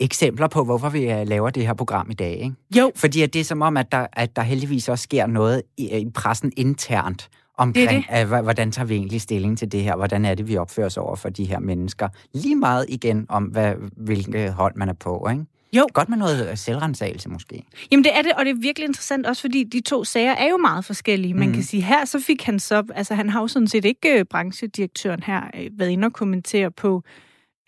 eksempler 0.00 0.48
på, 0.48 0.64
hvorfor 0.64 0.88
vi 0.88 1.10
øh, 1.10 1.28
laver 1.28 1.50
det 1.50 1.66
her 1.66 1.74
program 1.74 2.10
i 2.10 2.14
dag. 2.14 2.32
Ikke? 2.32 2.54
Jo. 2.76 2.92
Fordi 2.96 3.22
at 3.22 3.32
det 3.32 3.40
er 3.40 3.44
som 3.44 3.62
om, 3.62 3.76
at 3.76 3.92
der, 3.92 4.06
at 4.12 4.36
der 4.36 4.42
heldigvis 4.42 4.88
også 4.88 5.02
sker 5.02 5.26
noget 5.26 5.62
i, 5.76 5.98
i 5.98 6.10
pressen 6.10 6.52
internt 6.56 7.28
omkring, 7.58 7.90
det 7.90 8.04
det. 8.10 8.32
At, 8.32 8.42
hvordan 8.42 8.72
tager 8.72 8.86
vi 8.86 8.94
egentlig 8.94 9.20
stilling 9.20 9.58
til 9.58 9.72
det 9.72 9.82
her? 9.82 9.96
Hvordan 9.96 10.24
er 10.24 10.34
det, 10.34 10.48
vi 10.48 10.56
opfører 10.56 10.86
os 10.86 10.96
over 10.96 11.16
for 11.16 11.28
de 11.28 11.44
her 11.44 11.58
mennesker? 11.58 12.08
Lige 12.34 12.56
meget 12.56 12.86
igen 12.88 13.26
om, 13.28 13.44
hvad, 13.44 13.74
hvilket 13.96 14.52
hold 14.52 14.74
man 14.76 14.88
er 14.88 14.92
på, 14.92 15.28
ikke? 15.30 15.44
Jo. 15.72 15.88
Godt 15.92 16.08
med 16.08 16.18
noget 16.18 16.58
selvrensagelse 16.58 17.28
måske. 17.28 17.64
Jamen 17.90 18.04
det 18.04 18.16
er 18.16 18.22
det, 18.22 18.32
og 18.32 18.44
det 18.44 18.50
er 18.50 18.60
virkelig 18.60 18.86
interessant 18.86 19.26
også, 19.26 19.40
fordi 19.40 19.64
de 19.64 19.80
to 19.80 20.04
sager 20.04 20.32
er 20.32 20.48
jo 20.48 20.56
meget 20.56 20.84
forskellige. 20.84 21.34
Man 21.34 21.48
mm. 21.48 21.54
kan 21.54 21.62
sige, 21.62 21.82
her 21.82 22.04
så 22.04 22.20
fik 22.20 22.42
han 22.42 22.58
så, 22.58 22.82
altså 22.94 23.14
han 23.14 23.30
har 23.30 23.40
jo 23.40 23.48
sådan 23.48 23.68
set 23.68 23.84
ikke 23.84 24.18
øh, 24.18 24.24
branchedirektøren 24.24 25.22
her 25.22 25.42
øh, 25.54 25.70
været 25.78 25.90
inde 25.90 26.06
og 26.06 26.12
kommentere 26.12 26.70
på, 26.70 27.02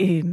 øh, 0.02 0.24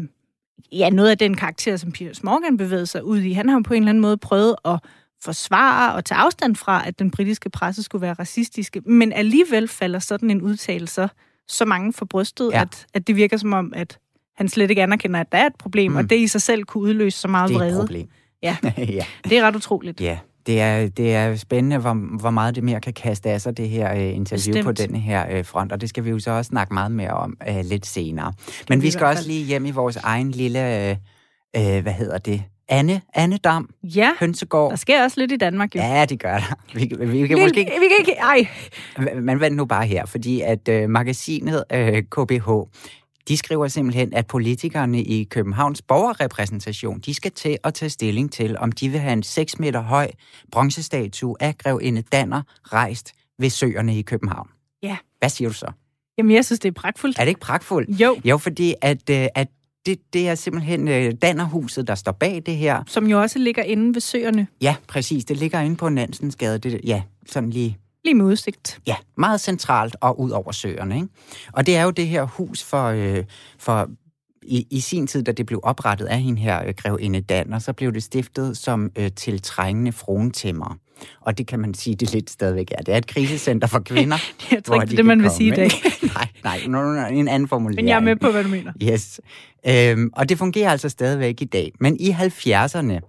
ja, 0.72 0.90
noget 0.90 1.10
af 1.10 1.18
den 1.18 1.36
karakter, 1.36 1.78
som 1.78 1.92
Piers 1.92 2.24
Morgan 2.24 2.58
bevægede 2.58 2.86
sig 2.86 3.04
ud 3.04 3.20
i. 3.20 3.32
Han 3.32 3.50
har 3.50 3.62
på 3.62 3.74
en 3.74 3.84
eller 3.84 3.90
anden 3.90 4.02
måde 4.02 4.18
prøvet 4.18 4.56
at 4.66 4.80
forsvare 5.24 5.94
og 5.94 6.06
tage 6.06 6.20
afstand 6.20 6.56
fra, 6.56 6.88
at 6.88 7.00
den 7.00 7.12
britiske 7.12 7.50
presse 7.50 7.84
skulle 7.84 8.02
være 8.02 8.14
racistiske, 8.14 8.82
men 8.86 9.14
alligevel 9.14 9.68
falder 9.68 10.00
sådan 10.00 10.32
en 10.32 10.42
udtalelse 10.42 11.10
så 11.48 11.66
mange 11.66 11.94
for 11.94 12.06
brystet, 12.06 12.52
ja. 12.54 12.62
at, 12.62 12.86
at 12.94 13.08
det 13.08 13.16
virker 13.16 13.38
som 13.38 13.54
om, 13.54 13.74
at 13.76 14.00
han 14.36 14.50
slet 14.50 14.70
ikke 14.70 14.84
anerkender, 14.84 15.20
at 15.20 15.32
der 15.32 15.38
er 15.38 15.46
et 15.46 15.56
problem, 15.60 15.92
mm. 15.92 15.98
og 15.98 16.10
det 16.10 16.20
i 16.20 16.28
sig 16.28 16.42
selv 16.42 16.64
kunne 16.64 16.84
udløse 16.84 17.20
så 17.20 17.28
meget 17.28 17.54
vrede. 17.54 17.66
Det 17.66 17.72
er 17.72 17.76
et 17.76 17.80
problem. 17.80 18.08
Ja. 18.44 18.58
ja, 18.78 19.06
det 19.24 19.38
er 19.38 19.44
ret 19.44 19.56
utroligt. 19.56 20.02
Ja, 20.02 20.20
det 20.48 20.62
er, 20.62 20.88
det 20.88 21.16
er 21.16 21.36
spændende, 21.36 21.78
hvor, 21.78 22.20
hvor 22.20 22.30
meget 22.30 22.56
det 22.56 22.64
mere 22.64 22.82
kan 22.82 22.94
kaste 22.94 23.30
af 23.30 23.42
sig, 23.42 23.58
det 23.58 23.70
her 23.70 23.94
uh, 23.94 24.16
interview 24.16 24.54
Bestemt. 24.54 24.66
på 24.66 24.72
den 24.72 24.96
her 24.96 25.40
uh, 25.40 25.46
front, 25.46 25.72
og 25.72 25.82
det 25.82 25.90
skal 25.90 26.06
vi 26.06 26.10
jo 26.10 26.20
så 26.20 26.32
også 26.32 26.50
snakke 26.50 26.74
meget 26.74 26.92
mere 26.92 27.12
om 27.12 27.38
uh, 27.50 27.66
lidt 27.66 27.86
senere. 27.86 28.34
Men 28.70 28.82
vi 28.82 28.92
skal 28.92 29.06
også 29.06 29.28
lige 29.28 29.46
hjem 29.46 29.66
i 29.66 29.72
vores 29.72 29.96
egen 29.96 30.32
lille, 30.32 30.98
uh, 31.56 31.62
uh, 31.62 31.80
hvad 31.82 31.94
hedder 31.94 32.18
det, 32.18 32.44
Anne, 32.70 33.02
Anne 33.14 33.38
Dam, 33.38 33.70
ja, 33.84 34.14
Hønsegård. 34.20 34.70
der 34.70 34.76
sker 34.76 35.04
også 35.04 35.20
lidt 35.20 35.32
i 35.32 35.38
Danmark, 35.38 35.76
jo. 35.76 35.82
Ja, 35.82 36.06
det 36.06 36.20
gør 36.20 36.38
der. 36.38 36.56
Vi, 36.74 36.92
vi, 37.00 37.06
vi 37.22 37.28
kan 37.28 37.38
vi, 37.38 37.42
måske 37.42 37.60
ikke... 37.60 37.72
Vi 37.72 37.88
kan 37.88 37.98
ikke... 38.00 38.14
Ej. 38.14 38.48
Men 39.22 39.40
vent 39.40 39.56
nu 39.56 39.66
bare 39.66 39.86
her, 39.86 40.06
fordi 40.06 40.42
at 40.42 40.70
uh, 40.70 40.90
magasinet 40.90 41.64
øh, 41.74 42.04
KBH, 42.04 42.50
de 43.28 43.38
skriver 43.38 43.68
simpelthen, 43.68 44.14
at 44.14 44.28
politikerne 44.28 45.04
i 45.04 45.24
Københavns 45.24 45.82
borgerrepræsentation, 45.82 47.00
de 47.00 47.14
skal 47.14 47.32
til 47.32 47.58
at 47.64 47.74
tage 47.74 47.90
stilling 47.90 48.32
til, 48.32 48.58
om 48.58 48.72
de 48.72 48.90
vil 48.90 49.00
have 49.00 49.14
en 49.14 49.24
6 49.24 49.60
meter 49.60 49.82
høj 49.82 50.12
bronzestatue 50.52 51.36
af 51.40 51.58
grevinde 51.58 52.02
Danner 52.02 52.42
rejst 52.64 53.14
ved 53.40 53.50
søerne 53.50 53.98
i 54.00 54.02
København. 54.02 54.48
Ja. 54.84 54.98
Hvad 55.20 55.30
siger 55.30 55.50
du 55.50 55.54
så? 55.54 55.72
Jamen, 56.18 56.36
jeg 56.36 56.46
synes, 56.46 56.60
det 56.60 56.70
er 56.70 56.74
pragtfuldt. 56.74 57.20
Er 57.20 57.24
det 57.24 57.30
ikke 57.30 57.42
pragtfuldt? 57.42 58.02
Jo. 58.02 58.18
Jo, 58.26 58.38
fordi 58.38 58.76
at, 58.82 59.10
øh, 59.10 59.28
at 59.36 59.48
det, 59.88 60.14
det 60.14 60.30
er 60.30 60.36
simpelthen 60.36 60.88
øh, 60.88 61.14
Dannerhuset, 61.22 61.88
der 61.88 61.96
står 61.96 62.12
bag 62.12 62.44
det 62.46 62.56
her. 62.56 62.84
Som 62.88 63.08
jo 63.08 63.22
også 63.22 63.40
ligger 63.40 63.64
inde 63.64 63.94
ved 63.94 64.02
søerne. 64.02 64.48
Ja, 64.62 64.76
præcis. 64.88 65.26
Det 65.26 65.38
ligger 65.38 65.60
inde 65.60 65.76
på 65.76 65.90
Nansensgade. 65.90 66.58
Det, 66.58 66.82
ja, 66.84 67.02
sådan 67.28 67.50
lige... 67.50 67.78
Lige 68.06 68.16
med 68.16 68.26
udsigt. 68.26 68.80
Ja, 68.88 68.96
meget 69.18 69.42
centralt 69.42 69.96
og 70.02 70.20
ud 70.20 70.30
over 70.30 70.52
søerne. 70.52 70.96
Ikke? 70.96 71.08
Og 71.54 71.66
det 71.66 71.78
er 71.78 71.84
jo 71.84 71.92
det 71.92 72.08
her 72.08 72.24
hus 72.24 72.64
for, 72.64 72.86
øh, 72.86 73.24
for 73.60 73.90
i, 74.44 74.68
i 74.72 74.80
sin 74.80 75.08
tid, 75.08 75.24
da 75.24 75.32
det 75.32 75.46
blev 75.46 75.60
oprettet 75.64 76.06
af 76.06 76.22
hende 76.22 76.42
her, 76.42 76.68
øh, 76.68 76.74
grevinde 76.78 77.22
Danner, 77.22 77.60
så 77.60 77.74
blev 77.74 77.94
det 77.94 78.04
stiftet 78.04 78.58
som 78.58 78.92
øh, 78.96 79.12
tiltrængende 79.12 79.92
frontæmmer. 79.92 80.78
Og 81.22 81.38
det 81.38 81.48
kan 81.48 81.60
man 81.60 81.74
sige, 81.74 81.96
det 81.96 82.14
lidt 82.14 82.30
stadigvæk 82.30 82.72
er. 82.72 82.82
Det 82.82 82.94
er 82.94 82.98
et 82.98 83.08
krisecenter 83.08 83.68
for 83.68 83.80
kvinder. 83.80 84.18
jeg 84.52 84.64
tror 84.64 84.76
ikke, 84.76 84.90
det, 84.90 84.98
det 84.98 85.06
man 85.06 85.24
vil 85.24 85.32
sige 85.32 85.48
i 85.48 85.56
dag. 85.56 85.70
nej, 86.44 86.60
nej, 86.68 87.10
en 87.10 87.28
anden 87.28 87.50
formulering. 87.50 87.76
Men 87.76 87.88
jeg 87.88 87.96
er 87.96 88.00
med 88.00 88.16
på, 88.16 88.32
hvad 88.32 88.44
du 88.44 88.50
mener. 88.50 88.74
Yes. 88.84 89.22
Øhm, 89.68 90.10
og 90.14 90.30
det 90.30 90.38
fungerer 90.38 90.72
altså 90.72 90.90
stadigvæk 90.90 91.42
i 91.42 91.46
dag. 91.46 91.72
Men 91.80 91.98
i 92.00 92.10
70'erne, 92.10 93.00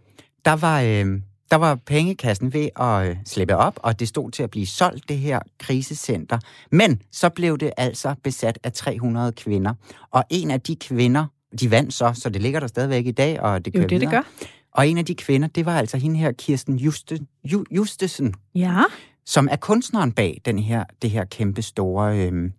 der 0.45 0.53
var, 0.53 0.83
øhm, 0.83 1.23
der 1.51 1.57
var 1.57 1.75
pengekassen 1.87 2.53
ved 2.53 2.69
at 2.81 3.09
øh, 3.09 3.17
slippe 3.27 3.57
op, 3.57 3.81
og 3.83 4.01
det 4.01 4.09
stod 4.09 4.31
til 4.31 4.43
at 4.43 4.51
blive 4.51 4.67
solgt, 4.67 5.09
det 5.09 5.19
her 5.19 5.41
krisecenter. 5.59 6.39
Men 6.73 7.03
så 7.13 7.29
blev 7.29 7.59
det 7.59 7.71
altså 7.77 8.15
besat 8.25 8.59
af 8.65 8.73
300 8.73 9.33
kvinder. 9.33 9.75
Og 10.11 10.25
en 10.31 10.51
af 10.51 10.61
de 10.61 10.77
kvinder, 10.77 11.27
de 11.61 11.71
vandt 11.71 11.95
så, 11.95 12.13
så 12.15 12.31
det 12.31 12.43
ligger 12.43 12.61
der 12.61 12.67
stadigvæk 12.67 13.07
i 13.07 13.13
dag, 13.13 13.41
og 13.41 13.65
det 13.65 13.73
kører 13.73 13.83
jo, 13.83 13.89
det, 13.89 14.01
videre. 14.01 14.17
det 14.17 14.25
gør. 14.41 14.47
Og 14.79 14.89
en 14.89 14.99
af 14.99 15.05
de 15.05 15.15
kvinder, 15.15 15.49
det 15.49 15.67
var 15.67 15.79
altså 15.79 15.97
hende 15.97 16.19
her, 16.19 16.33
Kirsten 16.33 16.77
Juste, 16.77 17.19
Ju, 17.45 17.65
Justesen. 17.71 18.35
Ja. 18.55 18.83
Som 19.27 19.49
er 19.51 19.57
kunstneren 19.57 20.13
bag 20.13 20.41
den 20.45 20.59
her, 20.59 20.85
det 21.03 21.11
her 21.11 21.25
kæmpe 21.25 21.63
store 21.63 22.19
øh, 22.19 22.51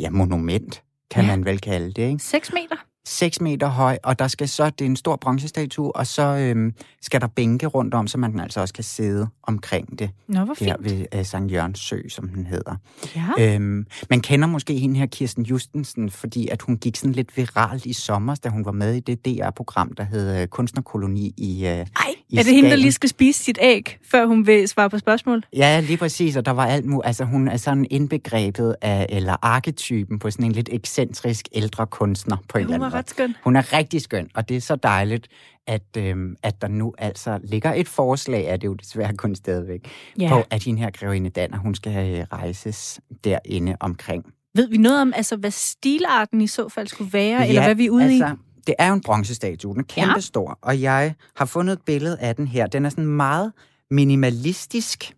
ja, 0.00 0.10
monument, 0.10 0.82
kan 1.10 1.24
ja. 1.24 1.30
man 1.30 1.44
vel 1.44 1.60
kalde 1.60 1.92
det. 1.92 2.08
Ikke? 2.08 2.18
6 2.18 2.52
meter? 2.52 2.76
6 3.06 3.40
meter 3.40 3.66
høj, 3.66 3.98
og 4.02 4.18
der 4.18 4.28
skal 4.28 4.48
så, 4.48 4.70
det 4.70 4.80
er 4.80 4.86
en 4.86 4.96
stor 4.96 5.16
bronzestatue, 5.16 5.96
og 5.96 6.06
så 6.06 6.22
øhm, 6.22 6.74
skal 7.02 7.20
der 7.20 7.26
bænke 7.26 7.66
rundt 7.66 7.94
om, 7.94 8.06
så 8.06 8.18
man 8.18 8.40
altså 8.40 8.60
også 8.60 8.74
kan 8.74 8.84
sidde 8.84 9.28
omkring 9.42 9.98
det. 9.98 10.10
Nå, 10.28 10.44
hvor 10.44 10.54
fint. 10.54 10.70
Her 10.70 10.76
ved 10.80 11.06
øh, 11.14 11.24
Sankt 11.24 11.52
Jørgens 11.52 11.78
Sø, 11.78 12.08
som 12.08 12.28
den 12.28 12.46
hedder. 12.46 12.76
Ja. 13.16 13.54
Øhm, 13.54 13.86
man 14.10 14.20
kender 14.20 14.48
måske 14.48 14.78
hende 14.78 14.98
her, 14.98 15.06
Kirsten 15.06 15.44
Justensen, 15.44 16.10
fordi 16.10 16.48
at 16.48 16.62
hun 16.62 16.76
gik 16.76 16.96
sådan 16.96 17.12
lidt 17.12 17.36
viralt 17.36 17.86
i 17.86 17.92
sommer, 17.92 18.34
da 18.34 18.48
hun 18.48 18.64
var 18.64 18.72
med 18.72 18.94
i 18.94 19.00
det 19.00 19.24
DR-program, 19.24 19.92
der 19.92 20.04
hed 20.04 20.42
øh, 20.42 20.48
Kunstnerkoloni 20.48 21.34
i 21.36 21.66
øh, 21.66 21.72
Ej, 21.72 21.86
i 22.30 22.36
er 22.36 22.42
det 22.42 22.54
hende, 22.54 22.70
der 22.70 22.76
lige 22.76 22.92
skal 22.92 23.08
spise 23.08 23.44
sit 23.44 23.58
æg, 23.62 23.98
før 24.10 24.26
hun 24.26 24.46
vil 24.46 24.68
svare 24.68 24.90
på 24.90 24.98
spørgsmål? 24.98 25.44
Ja, 25.56 25.80
lige 25.80 25.96
præcis, 25.96 26.36
og 26.36 26.46
der 26.46 26.52
var 26.52 26.66
alt 26.66 26.84
muligt. 26.84 27.06
Altså, 27.06 27.24
hun 27.24 27.48
er 27.48 27.56
sådan 27.56 27.86
indbegrebet 27.90 28.76
af, 28.82 29.06
eller 29.08 29.36
arketypen 29.42 30.18
på 30.18 30.30
sådan 30.30 30.46
en 30.46 30.52
lidt 30.52 30.68
ekscentrisk 30.72 31.48
ældre 31.52 31.86
kunstner 31.86 32.36
på 32.48 32.58
en 32.58 32.64
eller 32.64 32.74
anden 32.74 32.86
måde 32.86 32.98
ret 32.98 33.10
skøn. 33.10 33.34
Hun 33.44 33.56
er 33.56 33.72
rigtig 33.72 34.00
skøn, 34.00 34.28
og 34.34 34.48
det 34.48 34.56
er 34.56 34.60
så 34.60 34.76
dejligt, 34.76 35.28
at, 35.66 35.96
øhm, 35.96 36.36
at 36.42 36.62
der 36.62 36.68
nu 36.68 36.94
altså 36.98 37.38
ligger 37.44 37.72
et 37.72 37.88
forslag, 37.88 38.44
er 38.44 38.56
det 38.56 38.66
jo 38.66 38.74
desværre 38.74 39.16
kun 39.16 39.34
stadigvæk, 39.34 39.88
ja. 40.18 40.28
på 40.28 40.44
at 40.50 40.64
hende 40.64 40.80
her 40.80 40.90
grevinde 40.90 41.30
Danner, 41.30 41.58
hun 41.58 41.74
skal 41.74 42.18
øh, 42.18 42.24
rejses 42.32 43.00
derinde 43.24 43.76
omkring. 43.80 44.24
Ved 44.54 44.68
vi 44.68 44.76
noget 44.76 45.00
om, 45.00 45.12
altså, 45.16 45.36
hvad 45.36 45.50
stilarten 45.50 46.40
i 46.40 46.46
så 46.46 46.68
fald 46.68 46.86
skulle 46.86 47.12
være, 47.12 47.40
ja, 47.40 47.48
eller 47.48 47.64
hvad 47.64 47.74
vi 47.74 47.86
er 47.86 47.90
ude 47.90 48.04
altså, 48.04 48.26
i? 48.26 48.49
Det 48.66 48.74
er 48.78 48.88
jo 48.88 48.94
en 48.94 49.00
bronzestatue, 49.00 49.72
den 49.72 49.80
er 49.80 49.84
kæmpestor, 49.84 50.48
ja. 50.50 50.68
og 50.68 50.80
jeg 50.80 51.14
har 51.36 51.44
fundet 51.44 51.72
et 51.72 51.82
billede 51.86 52.18
af 52.20 52.36
den 52.36 52.48
her. 52.48 52.66
Den 52.66 52.84
er 52.84 52.88
sådan 52.88 53.06
meget 53.06 53.52
minimalistisk, 53.90 55.16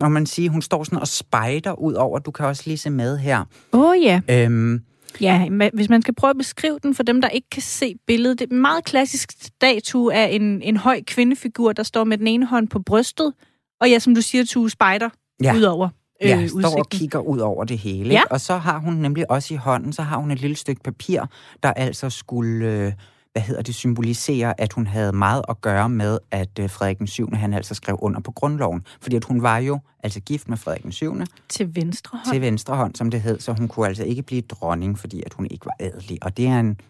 når 0.00 0.08
man 0.08 0.26
siger, 0.26 0.50
hun 0.50 0.62
står 0.62 0.84
sådan 0.84 0.98
og 0.98 1.08
spejder 1.08 1.72
ud 1.72 1.94
over. 1.94 2.18
Du 2.18 2.30
kan 2.30 2.46
også 2.46 2.62
lige 2.66 2.76
se 2.76 2.90
med 2.90 3.18
her. 3.18 3.44
Åh 3.72 3.80
oh, 3.80 4.02
ja. 4.02 4.20
Øhm, 4.30 4.82
Ja, 5.20 5.48
hvis 5.72 5.88
man 5.88 6.02
skal 6.02 6.14
prøve 6.14 6.30
at 6.30 6.36
beskrive 6.38 6.78
den 6.82 6.94
for 6.94 7.02
dem, 7.02 7.20
der 7.20 7.28
ikke 7.28 7.50
kan 7.50 7.62
se 7.62 7.94
billedet. 8.06 8.38
Det 8.38 8.50
er 8.50 8.54
en 8.54 8.60
meget 8.60 8.84
klassisk 8.84 9.32
statue 9.40 10.14
af 10.14 10.28
en, 10.32 10.62
en 10.62 10.76
høj 10.76 11.02
kvindefigur, 11.06 11.72
der 11.72 11.82
står 11.82 12.04
med 12.04 12.18
den 12.18 12.26
ene 12.26 12.46
hånd 12.46 12.68
på 12.68 12.78
brystet, 12.78 13.32
og 13.80 13.90
ja, 13.90 13.98
som 13.98 14.14
du 14.14 14.22
siger, 14.22 14.44
to 14.44 14.68
spejder 14.68 15.08
ja. 15.42 15.56
udover. 15.56 15.88
Øh, 16.22 16.28
ja, 16.28 16.46
står 16.46 16.56
udsigten. 16.56 16.78
og 16.78 16.88
kigger 16.88 17.18
ud 17.18 17.38
over 17.38 17.64
det 17.64 17.78
hele. 17.78 18.10
Ja. 18.10 18.22
Og 18.30 18.40
så 18.40 18.56
har 18.56 18.78
hun 18.78 18.94
nemlig 18.94 19.30
også 19.30 19.54
i 19.54 19.56
hånden, 19.56 19.92
så 19.92 20.02
har 20.02 20.16
hun 20.16 20.30
et 20.30 20.40
lille 20.40 20.56
stykke 20.56 20.82
papir, 20.82 21.22
der 21.62 21.72
altså 21.72 22.10
skulle... 22.10 22.66
Øh, 22.66 22.92
hvad 23.32 23.42
hedder 23.42 23.62
det, 23.62 23.74
symbolisere, 23.74 24.60
at 24.60 24.72
hun 24.72 24.86
havde 24.86 25.12
meget 25.12 25.42
at 25.48 25.60
gøre 25.60 25.88
med, 25.88 26.18
at 26.30 26.58
øh, 26.60 26.70
Frederik 26.70 26.98
den 26.98 27.06
7. 27.06 27.32
han 27.32 27.54
altså 27.54 27.74
skrev 27.74 27.98
under 28.02 28.20
på 28.20 28.32
grundloven. 28.32 28.82
Fordi 29.00 29.16
at 29.16 29.24
hun 29.24 29.42
var 29.42 29.58
jo 29.58 29.80
altså 30.02 30.20
gift 30.20 30.48
med 30.48 30.56
Frederik 30.56 30.82
den 30.82 30.92
7. 30.92 31.16
Til 31.48 31.76
venstre 31.76 32.18
hånd. 32.18 32.34
Til 32.34 32.40
venstre 32.40 32.76
hånd, 32.76 32.94
som 32.94 33.10
det 33.10 33.20
hed, 33.20 33.40
så 33.40 33.52
hun 33.52 33.68
kunne 33.68 33.86
altså 33.86 34.04
ikke 34.04 34.22
blive 34.22 34.40
dronning, 34.40 34.98
fordi 34.98 35.22
at 35.26 35.32
hun 35.32 35.46
ikke 35.50 35.66
var 35.66 35.76
adelig. 35.80 36.18
Og 36.22 36.36
det 36.36 36.46
er 36.46 36.60
en, 36.60 36.80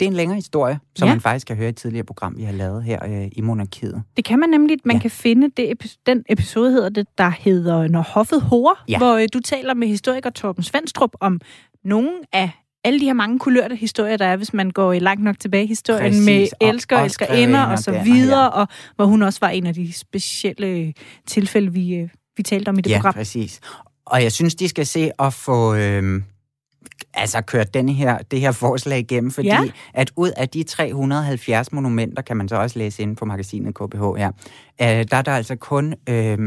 det 0.00 0.06
er 0.06 0.10
en 0.10 0.16
længere 0.16 0.36
historie, 0.36 0.78
som 0.96 1.08
ja. 1.08 1.14
man 1.14 1.20
faktisk 1.20 1.46
kan 1.46 1.56
høre 1.56 1.66
i 1.66 1.68
et 1.68 1.76
tidligere 1.76 2.04
program, 2.04 2.36
vi 2.36 2.42
har 2.42 2.52
lavet 2.52 2.84
her 2.84 2.98
øh, 3.06 3.28
i 3.32 3.40
Monarkiet. 3.40 4.02
Det 4.16 4.24
kan 4.24 4.38
man 4.38 4.48
nemlig. 4.48 4.78
Man 4.84 4.96
ja. 4.96 5.02
kan 5.02 5.10
finde 5.10 5.50
det, 5.56 5.96
den 6.06 6.24
episode, 6.28 6.70
hedder 6.70 6.88
det, 6.88 7.06
der 7.18 7.32
hedder 7.38 7.88
Når 7.88 8.02
hoffet 8.02 8.42
hår, 8.42 8.78
ja. 8.88 8.98
hvor 8.98 9.14
øh, 9.14 9.28
du 9.34 9.40
taler 9.40 9.74
med 9.74 9.88
historiker 9.88 10.30
Torben 10.30 10.64
Svendstrup 10.64 11.10
om 11.20 11.40
nogle 11.84 12.10
af 12.32 12.50
alle 12.84 13.00
de 13.00 13.04
her 13.04 13.12
mange 13.12 13.38
kulørte 13.38 13.76
historier, 13.76 14.16
der 14.16 14.26
er, 14.26 14.36
hvis 14.36 14.54
man 14.54 14.70
går 14.70 14.92
langt 14.92 15.24
nok 15.24 15.38
tilbage 15.38 15.64
i 15.64 15.66
historien 15.66 16.12
Præcis, 16.12 16.26
med 16.26 16.48
elsker 16.60 16.96
og 16.96 17.04
elskerinder 17.04 17.62
og 17.62 17.78
så 17.78 18.00
videre, 18.04 18.42
ja. 18.42 18.48
og 18.48 18.68
hvor 18.96 19.04
hun 19.04 19.22
også 19.22 19.40
var 19.40 19.48
en 19.48 19.66
af 19.66 19.74
de 19.74 19.92
specielle 19.92 20.94
tilfælde, 21.26 21.72
vi, 21.72 21.94
øh, 21.94 22.08
vi 22.36 22.42
talte 22.42 22.68
om 22.68 22.78
i 22.78 22.80
det 22.80 22.90
ja, 22.90 22.96
program. 22.96 23.12
Ja, 23.14 23.20
præcis. 23.20 23.60
Og 24.06 24.22
jeg 24.22 24.32
synes, 24.32 24.54
de 24.54 24.68
skal 24.68 24.86
se 24.86 25.10
at 25.18 25.32
få... 25.32 25.74
Øh 25.74 26.22
altså 27.14 27.40
kørt 27.40 27.74
denne 27.74 27.92
her, 27.92 28.18
det 28.18 28.40
her 28.40 28.52
forslag 28.52 28.98
igennem, 28.98 29.30
fordi 29.30 29.48
ja. 29.48 29.64
at 29.94 30.12
ud 30.16 30.30
af 30.36 30.48
de 30.48 30.62
370 30.62 31.72
monumenter, 31.72 32.22
kan 32.22 32.36
man 32.36 32.48
så 32.48 32.56
også 32.56 32.78
læse 32.78 33.02
inde 33.02 33.16
på 33.16 33.24
magasinet 33.24 33.74
KBH 33.74 34.16
her, 34.16 34.32
øh, 34.82 34.86
der 34.86 35.16
er 35.16 35.22
der 35.22 35.32
altså 35.32 35.56
kun 35.56 35.94
øh, 36.08 36.38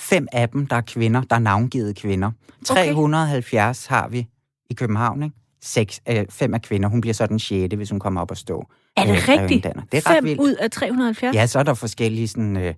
fem 0.00 0.26
af 0.32 0.48
dem, 0.48 0.66
der 0.66 0.76
er 0.76 0.80
kvinder, 0.80 1.22
der 1.22 1.36
er 1.36 1.40
navngivet 1.40 1.96
kvinder. 1.96 2.30
Okay. 2.70 2.92
370 2.92 3.86
har 3.86 4.08
vi 4.08 4.26
i 4.70 4.74
København, 4.74 5.22
ikke? 5.22 5.36
Seks, 5.62 6.00
øh, 6.08 6.24
fem 6.30 6.54
af 6.54 6.62
kvinder. 6.62 6.88
Hun 6.88 7.00
bliver 7.00 7.14
så 7.14 7.26
den 7.26 7.38
sjette, 7.38 7.76
hvis 7.76 7.90
hun 7.90 8.00
kommer 8.00 8.20
op 8.20 8.30
og 8.30 8.36
stå. 8.36 8.66
Er 8.96 9.04
det 9.04 9.12
øh, 9.12 9.28
rigtigt? 9.28 9.66
Det 9.92 9.98
er 9.98 10.00
fem 10.00 10.16
ret 10.16 10.24
vildt. 10.24 10.40
ud 10.40 10.54
af 10.54 10.70
370? 10.70 11.34
Ja, 11.34 11.46
så 11.46 11.58
er 11.58 11.62
der 11.62 11.74
forskellige 11.74 12.28
sådan, 12.28 12.56
øh, 12.56 12.74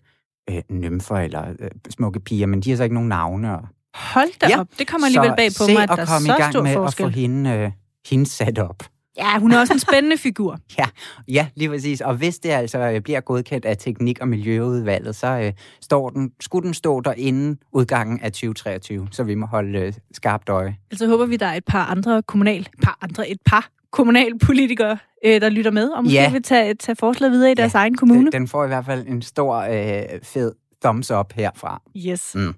øh, 0.50 0.62
nymfer 0.70 1.16
eller 1.16 1.48
øh, 1.58 1.70
smukke 1.90 2.20
piger, 2.20 2.46
men 2.46 2.60
de 2.60 2.70
har 2.70 2.76
så 2.76 2.82
ikke 2.82 2.94
nogen 2.94 3.08
navne. 3.08 3.58
Og, 3.58 3.68
Hold 3.94 4.38
da 4.40 4.46
ja. 4.48 4.60
op. 4.60 4.68
Det 4.78 4.86
kommer 4.86 5.06
alligevel 5.06 5.32
bag 5.36 5.50
på 5.58 5.66
mig, 5.66 5.82
at 5.82 5.88
der 5.88 5.96
er 5.96 6.06
så 6.06 6.24
i 6.24 6.42
gang 6.42 6.62
med 6.62 6.74
forskel. 6.74 7.04
at 7.06 7.12
få 7.12 7.18
hende, 7.18 7.50
øh, 7.50 7.70
hende 8.10 8.26
sat 8.26 8.58
op. 8.58 8.82
Ja, 9.16 9.38
hun 9.38 9.52
er 9.52 9.58
også 9.58 9.72
en 9.72 9.78
spændende 9.78 10.18
figur. 10.18 10.58
ja, 10.78 10.84
ja, 11.28 11.48
lige 11.56 11.68
præcis. 11.68 12.00
Og 12.00 12.14
hvis 12.14 12.38
det 12.38 12.50
altså 12.50 12.78
øh, 12.78 13.00
bliver 13.00 13.20
godkendt 13.20 13.64
af 13.64 13.76
Teknik- 13.76 14.20
og 14.20 14.28
Miljøudvalget, 14.28 15.16
så 15.16 15.26
øh, 15.26 15.52
står 15.80 16.10
den, 16.10 16.32
skulle 16.40 16.66
den 16.66 16.74
stå 16.74 17.00
der 17.00 17.12
inden 17.12 17.58
udgangen 17.72 18.20
af 18.20 18.32
2023, 18.32 19.08
så 19.10 19.22
vi 19.24 19.34
må 19.34 19.46
holde 19.46 19.78
øh, 19.78 19.92
skarpt 20.12 20.48
øje. 20.48 20.76
Altså 20.90 21.06
håber 21.06 21.26
vi, 21.26 21.36
der 21.36 21.46
er 21.46 21.54
et 21.54 21.64
par 21.64 21.84
andre 21.84 22.22
kommunal, 22.22 22.68
par 22.82 22.98
andre, 23.00 23.28
et 23.28 23.38
par 23.46 23.68
kommunalpolitikere, 23.92 24.98
øh, 25.24 25.40
der 25.40 25.48
lytter 25.48 25.70
med, 25.70 25.88
og 25.88 26.04
måske 26.04 26.14
ja. 26.14 26.32
vil 26.32 26.42
tage, 26.42 26.74
tage 26.74 26.96
forslaget 26.96 27.32
videre 27.32 27.50
i 27.50 27.54
deres 27.54 27.74
ja, 27.74 27.78
egen 27.78 27.96
kommune. 27.96 28.24
Den, 28.24 28.32
den 28.32 28.48
får 28.48 28.64
i 28.64 28.68
hvert 28.68 28.84
fald 28.84 29.06
en 29.06 29.22
stor, 29.22 29.56
øh, 29.56 30.20
fed 30.22 30.52
thumbs 30.82 31.10
up 31.10 31.32
herfra. 31.32 31.82
Yes. 31.96 32.32
Mm. 32.34 32.54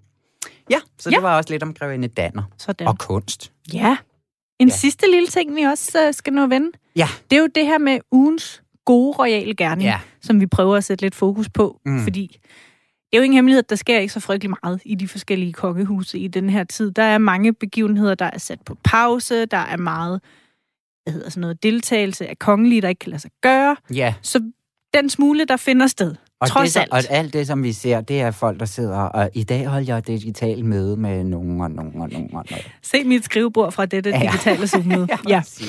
Ja, 0.70 0.78
så 0.98 1.10
ja. 1.10 1.16
det 1.16 1.22
var 1.22 1.36
også 1.36 1.50
lidt 1.50 1.62
om 1.62 1.74
Grevinde 1.74 2.08
Danner. 2.08 2.42
Sådan. 2.58 2.86
Og 2.86 2.98
kunst. 2.98 3.52
Ja. 3.72 3.96
En 4.58 4.68
ja. 4.68 4.74
sidste 4.74 5.10
lille 5.10 5.28
ting, 5.28 5.56
vi 5.56 5.62
også 5.62 6.06
uh, 6.08 6.14
skal 6.14 6.32
nå 6.32 6.44
at 6.44 6.50
vende. 6.50 6.70
Ja. 6.96 7.08
Det 7.30 7.36
er 7.36 7.40
jo 7.40 7.48
det 7.54 7.66
her 7.66 7.78
med 7.78 7.98
ugens 8.12 8.62
gode 8.84 9.16
royale 9.18 9.54
gerning, 9.54 9.88
ja. 9.88 10.00
som 10.20 10.40
vi 10.40 10.46
prøver 10.46 10.76
at 10.76 10.84
sætte 10.84 11.04
lidt 11.04 11.14
fokus 11.14 11.48
på, 11.48 11.80
mm. 11.84 12.02
fordi 12.02 12.38
det 13.10 13.16
er 13.16 13.20
jo 13.20 13.22
ingen 13.22 13.34
hemmelighed, 13.34 13.58
at 13.58 13.70
der 13.70 13.76
sker 13.76 13.98
ikke 13.98 14.12
så 14.12 14.20
frygtelig 14.20 14.56
meget 14.62 14.80
i 14.84 14.94
de 14.94 15.08
forskellige 15.08 15.52
kokkehuse 15.52 16.18
i 16.18 16.28
den 16.28 16.50
her 16.50 16.64
tid. 16.64 16.90
Der 16.90 17.02
er 17.02 17.18
mange 17.18 17.52
begivenheder, 17.52 18.14
der 18.14 18.30
er 18.32 18.38
sat 18.38 18.60
på 18.60 18.76
pause, 18.84 19.46
der 19.46 19.56
er 19.56 19.76
meget 19.76 20.20
hvad 21.02 21.12
hedder 21.12 21.30
sådan 21.30 21.40
noget, 21.40 21.62
deltagelse 21.62 22.28
af 22.28 22.38
kongelige, 22.38 22.80
der 22.80 22.88
ikke 22.88 22.98
kan 22.98 23.10
lade 23.10 23.22
sig 23.22 23.30
gøre. 23.40 23.76
Ja. 23.94 24.14
Så 24.22 24.50
den 24.94 25.10
smule, 25.10 25.44
der 25.44 25.56
finder 25.56 25.86
sted, 25.86 26.14
og 26.40 26.48
Trods 26.48 26.72
det, 26.72 26.80
alt. 26.80 26.92
Og 26.92 27.00
alt 27.10 27.32
det, 27.32 27.46
som 27.46 27.62
vi 27.62 27.72
ser, 27.72 28.00
det 28.00 28.20
er 28.20 28.30
folk, 28.30 28.60
der 28.60 28.66
sidder, 28.66 28.98
og 28.98 29.30
i 29.34 29.42
dag 29.42 29.66
holder 29.66 29.86
jeg 29.86 29.98
et 29.98 30.06
digitalt 30.06 30.64
møde 30.64 30.96
med 30.96 31.24
nogen 31.24 31.60
og 31.60 31.70
nogen 31.70 32.00
og 32.00 32.10
nogen. 32.10 32.34
Og 32.34 32.44
nogen. 32.50 32.64
Se 32.82 33.04
mit 33.04 33.24
skrivebord 33.24 33.72
fra 33.72 33.86
dette 33.86 34.10
ja. 34.10 34.18
digitale 34.18 34.66
Zoom-møde. 34.66 35.08
ja, 35.28 35.42
ja. 35.58 35.62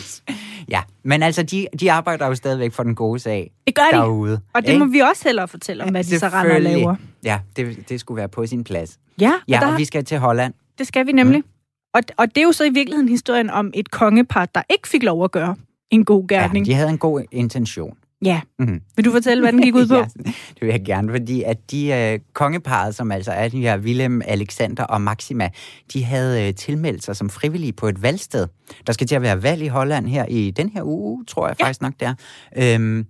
ja, 0.69 0.81
men 1.03 1.23
altså, 1.23 1.43
de, 1.43 1.67
de 1.79 1.91
arbejder 1.91 2.27
jo 2.27 2.35
stadigvæk 2.35 2.73
for 2.73 2.83
den 2.83 2.95
gode 2.95 3.19
sag 3.19 3.51
det 3.67 3.75
gør 3.75 3.83
de. 3.91 3.97
derude. 3.97 4.39
Og 4.53 4.61
det 4.61 4.69
ikke? 4.69 4.79
må 4.79 4.91
vi 4.91 4.99
også 4.99 5.23
hellere 5.25 5.47
fortælle 5.47 5.83
om, 5.83 5.89
hvad 5.89 6.03
de 6.03 6.19
så 6.19 6.27
render 6.27 6.55
og 6.55 6.61
laver. 6.61 6.95
Ja, 7.23 7.39
det, 7.55 7.89
det 7.89 7.99
skulle 7.99 8.17
være 8.17 8.29
på 8.29 8.45
sin 8.45 8.63
plads. 8.63 8.99
Ja, 9.21 9.33
ja 9.47 9.55
og, 9.55 9.61
der... 9.61 9.71
og 9.71 9.79
vi 9.79 9.85
skal 9.85 10.05
til 10.05 10.17
Holland. 10.17 10.53
Det 10.77 10.87
skal 10.87 11.07
vi 11.07 11.11
nemlig. 11.11 11.39
Mm. 11.39 11.45
Og, 11.93 12.01
og 12.17 12.27
det 12.27 12.37
er 12.37 12.45
jo 12.45 12.51
så 12.51 12.63
i 12.63 12.69
virkeligheden 12.69 13.09
historien 13.09 13.49
om 13.49 13.71
et 13.73 13.91
kongepar, 13.91 14.45
der 14.45 14.61
ikke 14.69 14.87
fik 14.87 15.03
lov 15.03 15.23
at 15.23 15.31
gøre 15.31 15.55
en 15.89 16.05
god 16.05 16.27
gerning. 16.27 16.67
Ja, 16.67 16.71
de 16.71 16.75
havde 16.75 16.89
en 16.89 16.97
god 16.97 17.23
intention. 17.31 17.97
Ja. 18.25 18.41
Mm-hmm. 18.59 18.81
Vil 18.95 19.05
du 19.05 19.11
fortælle, 19.11 19.43
hvad 19.43 19.51
den 19.51 19.61
gik 19.61 19.75
ud 19.75 19.87
på? 19.87 19.95
ja, 19.95 20.05
det 20.25 20.61
vil 20.61 20.69
jeg 20.69 20.81
gerne, 20.85 21.11
fordi 21.11 21.43
at 21.43 21.71
de 21.71 22.13
uh, 22.13 22.33
kongeparet, 22.33 22.95
som 22.95 23.11
altså 23.11 23.31
er 23.31 23.47
de 23.47 23.61
her 23.61 23.77
Willem, 23.77 24.21
Alexander 24.25 24.83
og 24.83 25.01
Maxima, 25.01 25.49
de 25.93 26.03
havde 26.03 26.47
uh, 26.49 26.55
tilmeldt 26.55 27.03
sig 27.03 27.15
som 27.15 27.29
frivillige 27.29 27.73
på 27.73 27.87
et 27.87 28.01
valgsted. 28.01 28.47
Der 28.87 28.93
skal 28.93 29.07
til 29.07 29.15
at 29.15 29.21
være 29.21 29.43
valg 29.43 29.61
i 29.61 29.67
Holland 29.67 30.07
her 30.07 30.25
i 30.25 30.51
den 30.51 30.69
her 30.69 30.83
uge, 30.83 31.25
tror 31.25 31.47
jeg 31.47 31.55
ja. 31.59 31.65
faktisk 31.65 31.81
nok, 31.81 31.93
det 31.99 32.07
er. 32.07 32.15
Øhm, 32.57 33.05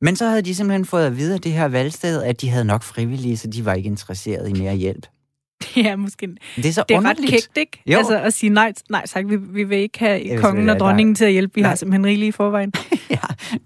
men 0.00 0.16
så 0.16 0.28
havde 0.28 0.42
de 0.42 0.54
simpelthen 0.54 0.84
fået 0.84 1.06
at 1.06 1.16
vide 1.16 1.34
af 1.34 1.40
det 1.40 1.52
her 1.52 1.68
valgsted, 1.68 2.22
at 2.22 2.40
de 2.40 2.48
havde 2.48 2.64
nok 2.64 2.82
frivillige, 2.82 3.36
så 3.36 3.48
de 3.48 3.64
var 3.64 3.74
ikke 3.74 3.86
interesseret 3.86 4.48
i 4.48 4.62
mere 4.62 4.74
hjælp. 4.74 5.06
Ja, 5.84 5.96
måske. 5.96 6.28
Det 6.56 6.66
er 6.66 6.72
så 6.72 6.84
det 6.88 6.94
er 6.94 6.98
underligt. 6.98 7.32
ret 7.32 7.42
kægt, 7.42 7.56
ikke? 7.56 7.82
Jo. 7.86 7.98
Altså 7.98 8.18
at 8.18 8.32
sige 8.34 8.50
nej, 8.50 8.72
nej 8.90 9.06
tak, 9.06 9.24
vi, 9.28 9.36
vi 9.36 9.64
vil 9.64 9.78
ikke 9.78 9.98
have 9.98 10.22
jeg 10.26 10.38
kongen 10.38 10.68
og 10.68 10.78
dronningen 10.78 11.14
der... 11.14 11.18
til 11.18 11.24
at 11.24 11.32
hjælpe. 11.32 11.54
Vi 11.54 11.60
nej. 11.60 11.68
har 11.68 11.76
simpelthen 11.76 12.06
rigeligt 12.06 12.28
i 12.28 12.32
forvejen. 12.32 12.72
ja, 13.10 13.16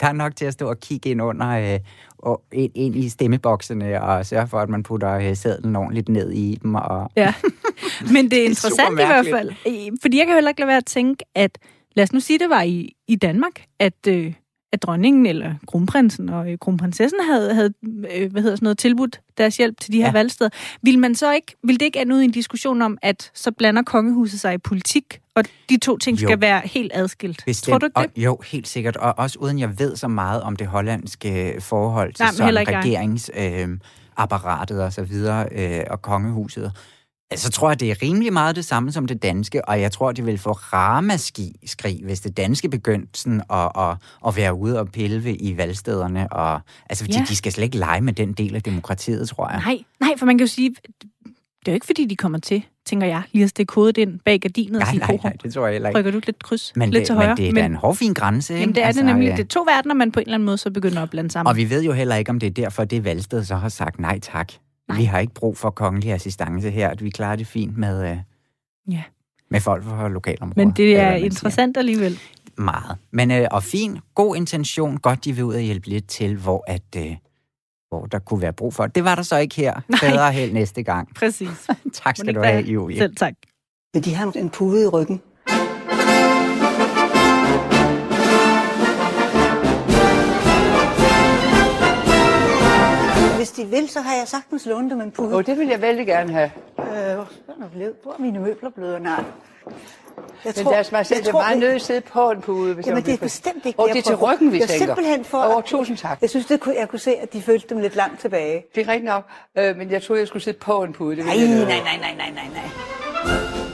der 0.01 0.07
er 0.07 0.13
nok 0.13 0.37
til 0.37 0.45
at 0.45 0.53
stå 0.53 0.69
og 0.69 0.81
kigge 0.81 1.11
ind 1.11 1.23
under 1.23 1.75
øh, 1.75 1.81
og 2.19 2.43
ind, 2.53 2.73
ind 2.75 2.97
i 2.97 3.09
stemmeboksene 3.09 4.03
og 4.03 4.27
sørge 4.27 4.49
for, 4.49 4.59
at 4.59 4.69
man 4.69 4.83
putter 4.83 5.13
øh, 5.13 5.37
sædlen 5.37 5.77
ordentligt 5.77 6.09
ned 6.09 6.33
i 6.33 6.59
dem. 6.63 6.75
Og... 6.75 7.11
Ja, 7.17 7.35
men 8.15 8.31
det 8.31 8.41
er 8.41 8.45
interessant 8.45 8.99
det 8.99 9.05
er 9.05 9.05
i 9.05 9.07
hvert 9.07 9.39
fald. 9.39 9.51
Fordi 10.03 10.19
jeg 10.19 10.27
kan 10.27 10.35
heller 10.35 10.51
ikke 10.51 10.61
lade 10.61 10.69
være 10.69 10.77
at 10.77 10.87
tænke, 10.87 11.25
at 11.35 11.59
lad 11.97 12.03
os 12.03 12.13
nu 12.13 12.21
sige, 12.21 12.39
det 12.39 12.51
var 12.51 12.63
i, 12.63 12.93
i 13.09 13.17
Danmark, 13.17 13.65
at... 13.79 14.07
Øh, 14.09 14.33
at 14.73 14.83
dronningen 14.83 15.27
eller 15.27 15.55
kronprinsen 15.67 16.29
og 16.29 16.53
øh, 16.53 16.59
kronprinsessen 16.59 17.21
havde, 17.31 17.55
havde 17.55 17.73
øh, 17.85 18.33
hvad 18.33 18.43
hedder 18.43 18.57
sådan 18.57 18.67
noget, 18.67 18.79
tilbudt 18.79 19.21
deres 19.39 19.57
hjælp 19.57 19.81
til 19.81 19.93
de 19.93 19.99
her 19.99 20.07
ja. 20.07 20.13
valgsteder. 20.13 20.51
Vil 20.83 20.99
man 20.99 21.15
så 21.15 21.33
ikke, 21.33 21.57
vil 21.63 21.81
det 21.81 21.87
ikke 21.87 22.01
ende 22.01 22.15
ud 22.15 22.21
i 22.21 22.25
en 22.25 22.31
diskussion 22.31 22.83
om, 22.83 22.99
at 23.03 23.31
så 23.35 23.53
blander 23.53 23.83
kongehuset 23.83 24.41
sig 24.41 24.55
i 24.55 24.59
politik, 24.59 25.21
og 25.35 25.45
de 25.69 25.79
to 25.79 25.99
ting 25.99 26.23
jo. 26.23 26.29
skal 26.29 26.41
være 26.41 26.61
helt 26.65 26.93
adskilt? 26.95 27.43
Bestemt. 27.47 27.73
Tror 27.73 27.79
du 27.79 27.87
ikke 27.87 28.01
det? 28.01 28.07
Og, 28.07 28.13
jo, 28.23 28.39
helt 28.47 28.69
sikkert. 28.69 28.97
Og 28.97 29.19
også 29.19 29.39
uden 29.39 29.59
jeg 29.59 29.79
ved 29.79 29.97
så 29.97 30.09
meget 30.09 30.43
om 30.43 30.57
det 30.57 30.67
hollandske 30.67 31.57
forhold 31.61 32.13
til 32.13 32.23
Nej, 32.23 32.33
sådan 32.33 32.57
regeringsapparatet 32.57 34.79
øh, 34.79 34.85
og 34.85 34.93
så 34.93 35.03
videre, 35.03 35.49
øh, 35.53 35.85
og 35.91 36.03
kongehuset. 36.03 36.73
Altså, 37.31 37.47
så 37.47 37.53
tror 37.53 37.71
jeg, 37.71 37.81
det 37.81 37.91
er 37.91 38.03
rimelig 38.03 38.33
meget 38.33 38.57
det 38.57 38.65
samme 38.65 38.93
som 38.93 39.07
det 39.07 39.23
danske, 39.23 39.69
og 39.69 39.81
jeg 39.81 39.93
tror, 39.93 40.13
de 40.13 40.25
vil 40.25 40.39
få 40.39 40.53
ramaskrig, 40.53 42.01
hvis 42.05 42.21
det 42.21 42.37
danske 42.37 42.69
begyndte 42.69 43.21
sådan 43.21 43.43
at, 43.53 43.71
at, 43.79 43.97
at 44.27 44.37
være 44.37 44.55
ude 44.55 44.81
og 44.81 44.89
pille 44.89 45.37
i 45.37 45.57
valgstederne. 45.57 46.33
Og, 46.33 46.61
altså, 46.91 47.05
fordi 47.05 47.19
ja. 47.19 47.25
de 47.29 47.37
skal 47.37 47.53
slet 47.53 47.65
ikke 47.65 47.79
lege 47.79 48.01
med 48.01 48.13
den 48.13 48.33
del 48.33 48.55
af 48.55 48.63
demokratiet, 48.63 49.29
tror 49.29 49.51
jeg. 49.51 49.61
Nej, 49.65 49.79
nej, 50.01 50.11
for 50.19 50.27
man 50.27 50.39
kan 50.39 50.47
jo 50.47 50.53
sige, 50.53 50.71
det 50.71 51.69
er 51.69 51.73
jo 51.73 51.75
ikke, 51.75 51.87
fordi 51.87 52.05
de 52.07 52.17
kommer 52.17 52.39
til, 52.39 52.63
tænker 52.87 53.07
jeg, 53.07 53.23
lige 53.33 53.45
at 53.45 53.51
stikke 53.51 53.75
hovedet 53.75 53.99
ind 53.99 54.21
bag 54.25 54.41
gardinet 54.41 54.73
nej, 54.73 54.81
og 54.81 54.87
sige, 54.87 54.99
nej, 54.99 55.19
nej, 55.23 55.33
det 55.43 55.55
tror 55.55 55.67
jeg 55.67 55.73
heller 55.73 55.89
ikke. 55.89 55.99
Rykker 55.99 56.11
du 56.11 56.21
lidt 56.27 56.43
kryds, 56.43 56.73
men 56.77 56.91
lidt 56.91 57.01
det, 57.01 57.07
til 57.07 57.15
højre. 57.15 57.29
Men 57.29 57.37
det 57.37 57.49
er 57.49 57.53
men, 57.53 57.63
da 57.63 57.67
en 57.67 57.75
hårfin 57.75 58.15
grænse, 58.15 58.55
ikke? 58.55 58.61
Jamen, 58.61 58.75
det 58.75 58.83
er 58.83 58.87
altså, 58.87 59.03
det 59.03 59.07
nemlig. 59.07 59.29
Ja. 59.29 59.37
Det 59.37 59.43
er 59.43 59.49
to 59.49 59.61
verdener, 59.61 59.95
man 59.95 60.13
på 60.13 60.21
en 60.21 60.27
eller 60.27 60.35
anden 60.35 60.47
måde 60.47 60.59
så 60.59 60.71
begynder 60.71 61.03
at 61.03 61.11
blande 61.11 61.31
sammen. 61.31 61.51
Og 61.51 61.57
vi 61.57 61.71
ved 61.71 61.83
jo 61.83 61.93
heller 61.93 62.17
ikke, 62.17 62.31
om 62.31 62.39
det 62.39 62.47
er 62.47 62.51
derfor, 62.51 62.85
det 62.85 63.05
valgsted 63.05 63.45
så 63.45 63.57
har 63.57 63.69
sagt 63.69 64.01
nej 64.01 64.19
tak. 64.21 64.53
Nej. 64.89 64.99
Vi 64.99 65.05
har 65.05 65.19
ikke 65.19 65.35
brug 65.35 65.57
for 65.57 65.71
kongelig 65.71 66.13
assistance 66.13 66.71
her, 66.71 66.89
at 66.89 67.05
vi 67.05 67.11
klarer 67.11 67.37
det 67.37 67.47
fint 67.47 67.77
med, 67.77 68.11
øh, 68.11 68.17
ja. 68.91 69.03
med 69.51 69.61
folk 69.61 69.85
fra 69.85 70.09
lokalområdet. 70.09 70.57
Men 70.57 70.71
det 70.71 70.97
er 70.97 71.13
interessant 71.13 71.77
siger. 71.77 71.81
alligevel. 71.81 72.19
Meget. 72.59 72.99
Men, 73.11 73.31
øh, 73.31 73.47
og 73.51 73.63
fin, 73.63 73.99
god 74.15 74.37
intention, 74.37 74.97
godt 74.97 75.25
de 75.25 75.33
vil 75.33 75.45
ud 75.45 75.55
og 75.55 75.61
hjælpe 75.61 75.89
lidt 75.89 76.09
til, 76.09 76.37
hvor 76.37 76.65
at... 76.67 76.83
Øh, 76.97 77.17
hvor 77.89 78.07
der 78.07 78.19
kunne 78.19 78.43
være 78.43 78.53
brug 78.53 78.75
for. 78.75 78.87
Det 78.87 79.05
var 79.05 79.15
der 79.15 79.23
så 79.23 79.37
ikke 79.37 79.57
her. 79.57 79.81
Nej. 79.89 79.99
Bedre 80.11 80.33
held 80.33 80.53
næste 80.53 80.83
gang. 80.83 81.15
Præcis. 81.15 81.49
tak 82.05 82.17
skal 82.17 82.35
du 82.35 82.43
have, 82.43 82.65
Julie. 82.65 82.99
Selv 82.99 83.17
tak. 83.17 83.35
Vil 83.95 84.05
de 84.05 84.15
have 84.15 84.39
en 84.39 84.51
pude 84.51 84.85
i 84.85 84.87
ryggen? 84.87 85.23
De 93.57 93.67
vil, 93.67 93.89
så 93.89 94.01
har 94.01 94.15
jeg 94.15 94.29
sagtens 94.29 94.67
lånt 94.67 94.91
dem 94.91 95.01
en 95.01 95.11
pude. 95.11 95.35
oh, 95.37 95.47
det 95.47 95.59
vil 95.59 95.69
jeg 95.69 95.83
vældig 95.83 96.07
gerne 96.07 96.33
have. 96.33 96.51
Øh, 96.79 96.85
hvor 96.85 96.95
er? 96.95 97.91
Hvor 98.03 98.13
er 98.13 98.17
mine 98.19 98.39
møbler 98.39 98.71
blevet? 98.71 99.03
Nej. 99.03 99.25
Jeg 100.45 100.55
Men 100.57 100.67
lad 100.73 100.81
os 100.81 100.91
bare 100.91 101.05
tror, 101.05 101.43
var 101.43 101.55
vi- 101.55 101.61
nødt 101.61 101.71
til 101.71 101.75
at 101.75 101.83
sidde 101.83 102.01
på 102.01 102.31
en 102.31 102.41
pude. 102.41 102.75
Hvis 102.75 102.87
Jamen, 102.87 103.05
det 103.05 103.15
er 103.15 103.19
bestemt 103.19 103.67
ikke 103.67 103.79
Og 103.81 103.89
det, 103.89 103.99
er 103.99 104.03
til 104.03 104.17
ryggen, 104.17 104.53
vi 104.53 104.57
Det 104.57 104.63
er 104.65 104.67
tænker. 104.67 104.87
simpelthen 104.87 105.25
for... 105.25 105.57
Åh, 105.57 105.63
tusind 105.63 105.97
tak. 105.97 106.19
Jeg 106.21 106.31
synes, 106.31 106.47
det 106.47 106.61
kunne, 106.61 106.75
jeg 106.79 106.89
kunne 106.89 106.99
se, 106.99 107.17
at 107.17 107.33
de 107.33 107.43
følte 107.43 107.67
dem 107.69 107.79
lidt 107.79 107.97
langt 107.97 108.21
tilbage. 108.21 108.65
Det 108.75 108.81
er 108.87 108.89
rigtigt 108.93 109.05
nok, 109.05 109.25
øh, 109.59 109.77
men 109.77 109.91
jeg 109.91 110.03
troede, 110.03 110.21
jeg 110.21 110.29
skulle 110.29 110.43
sidde 110.43 110.59
på 110.59 110.83
en 110.83 110.93
pude. 110.93 111.17
Det 111.17 111.25
Nej, 111.25 111.37
nej, 111.37 111.47
nej, 111.47 111.65
nej, 111.65 112.15
nej, 112.17 112.31
nej, 112.35 112.49
nej. 113.25 113.66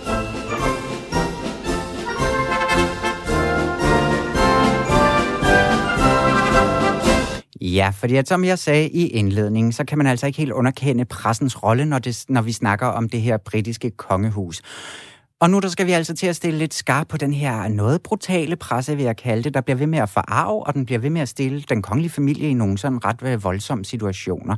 Ja, 7.65 7.93
fordi 7.95 8.17
at, 8.17 8.29
som 8.29 8.45
jeg 8.45 8.59
sagde 8.59 8.89
i 8.89 9.07
indledningen, 9.09 9.73
så 9.73 9.85
kan 9.85 9.99
man 9.99 10.07
altså 10.07 10.27
ikke 10.27 10.39
helt 10.39 10.53
underkende 10.53 11.05
pressens 11.05 11.63
rolle, 11.63 11.85
når, 11.85 11.99
det, 11.99 12.25
når 12.29 12.43
vi 12.43 12.53
snakker 12.53 12.87
om 12.87 13.09
det 13.09 13.21
her 13.21 13.37
britiske 13.37 13.91
kongehus. 13.91 14.63
Og 15.41 15.51
nu 15.51 15.59
der 15.59 15.69
skal 15.69 15.87
vi 15.87 15.93
altså 15.93 16.15
til 16.15 16.27
at 16.27 16.37
stille 16.37 16.59
lidt 16.59 16.75
skarp 16.75 17.09
på 17.09 17.17
den 17.17 17.33
her 17.33 17.69
noget 17.69 18.03
brutale 18.03 18.57
presse, 18.57 18.97
vil 18.97 19.05
jeg 19.05 19.17
kalde 19.17 19.43
det, 19.43 19.55
der 19.55 19.61
bliver 19.61 19.77
ved 19.77 19.87
med 19.87 19.99
at 19.99 20.09
forarve, 20.09 20.67
og 20.67 20.75
den 20.75 20.85
bliver 20.85 20.99
ved 20.99 21.11
med 21.11 21.21
at 21.21 21.29
stille 21.29 21.63
den 21.63 21.83
kongelige 21.83 22.11
familie 22.11 22.49
i 22.49 22.55
nogle 22.55 22.79
sådan 22.79 23.05
ret 23.05 23.23
øh, 23.23 23.45
voldsomme 23.45 23.85
situationer. 23.85 24.57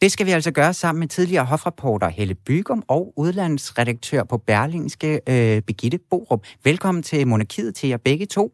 Det 0.00 0.12
skal 0.12 0.26
vi 0.26 0.30
altså 0.30 0.50
gøre 0.50 0.74
sammen 0.74 1.00
med 1.00 1.08
tidligere 1.08 1.44
hofreporter 1.44 2.08
Helle 2.08 2.34
Bygum 2.34 2.82
og 2.88 3.12
udlandsredaktør 3.16 4.24
på 4.24 4.38
Berlingske, 4.38 5.20
øh, 5.28 5.62
Begitte 5.62 5.98
Borup. 6.10 6.46
Velkommen 6.64 7.02
til 7.02 7.28
Monarkiet 7.28 7.74
til 7.74 7.88
jer 7.88 7.96
begge 7.96 8.26
to. 8.26 8.52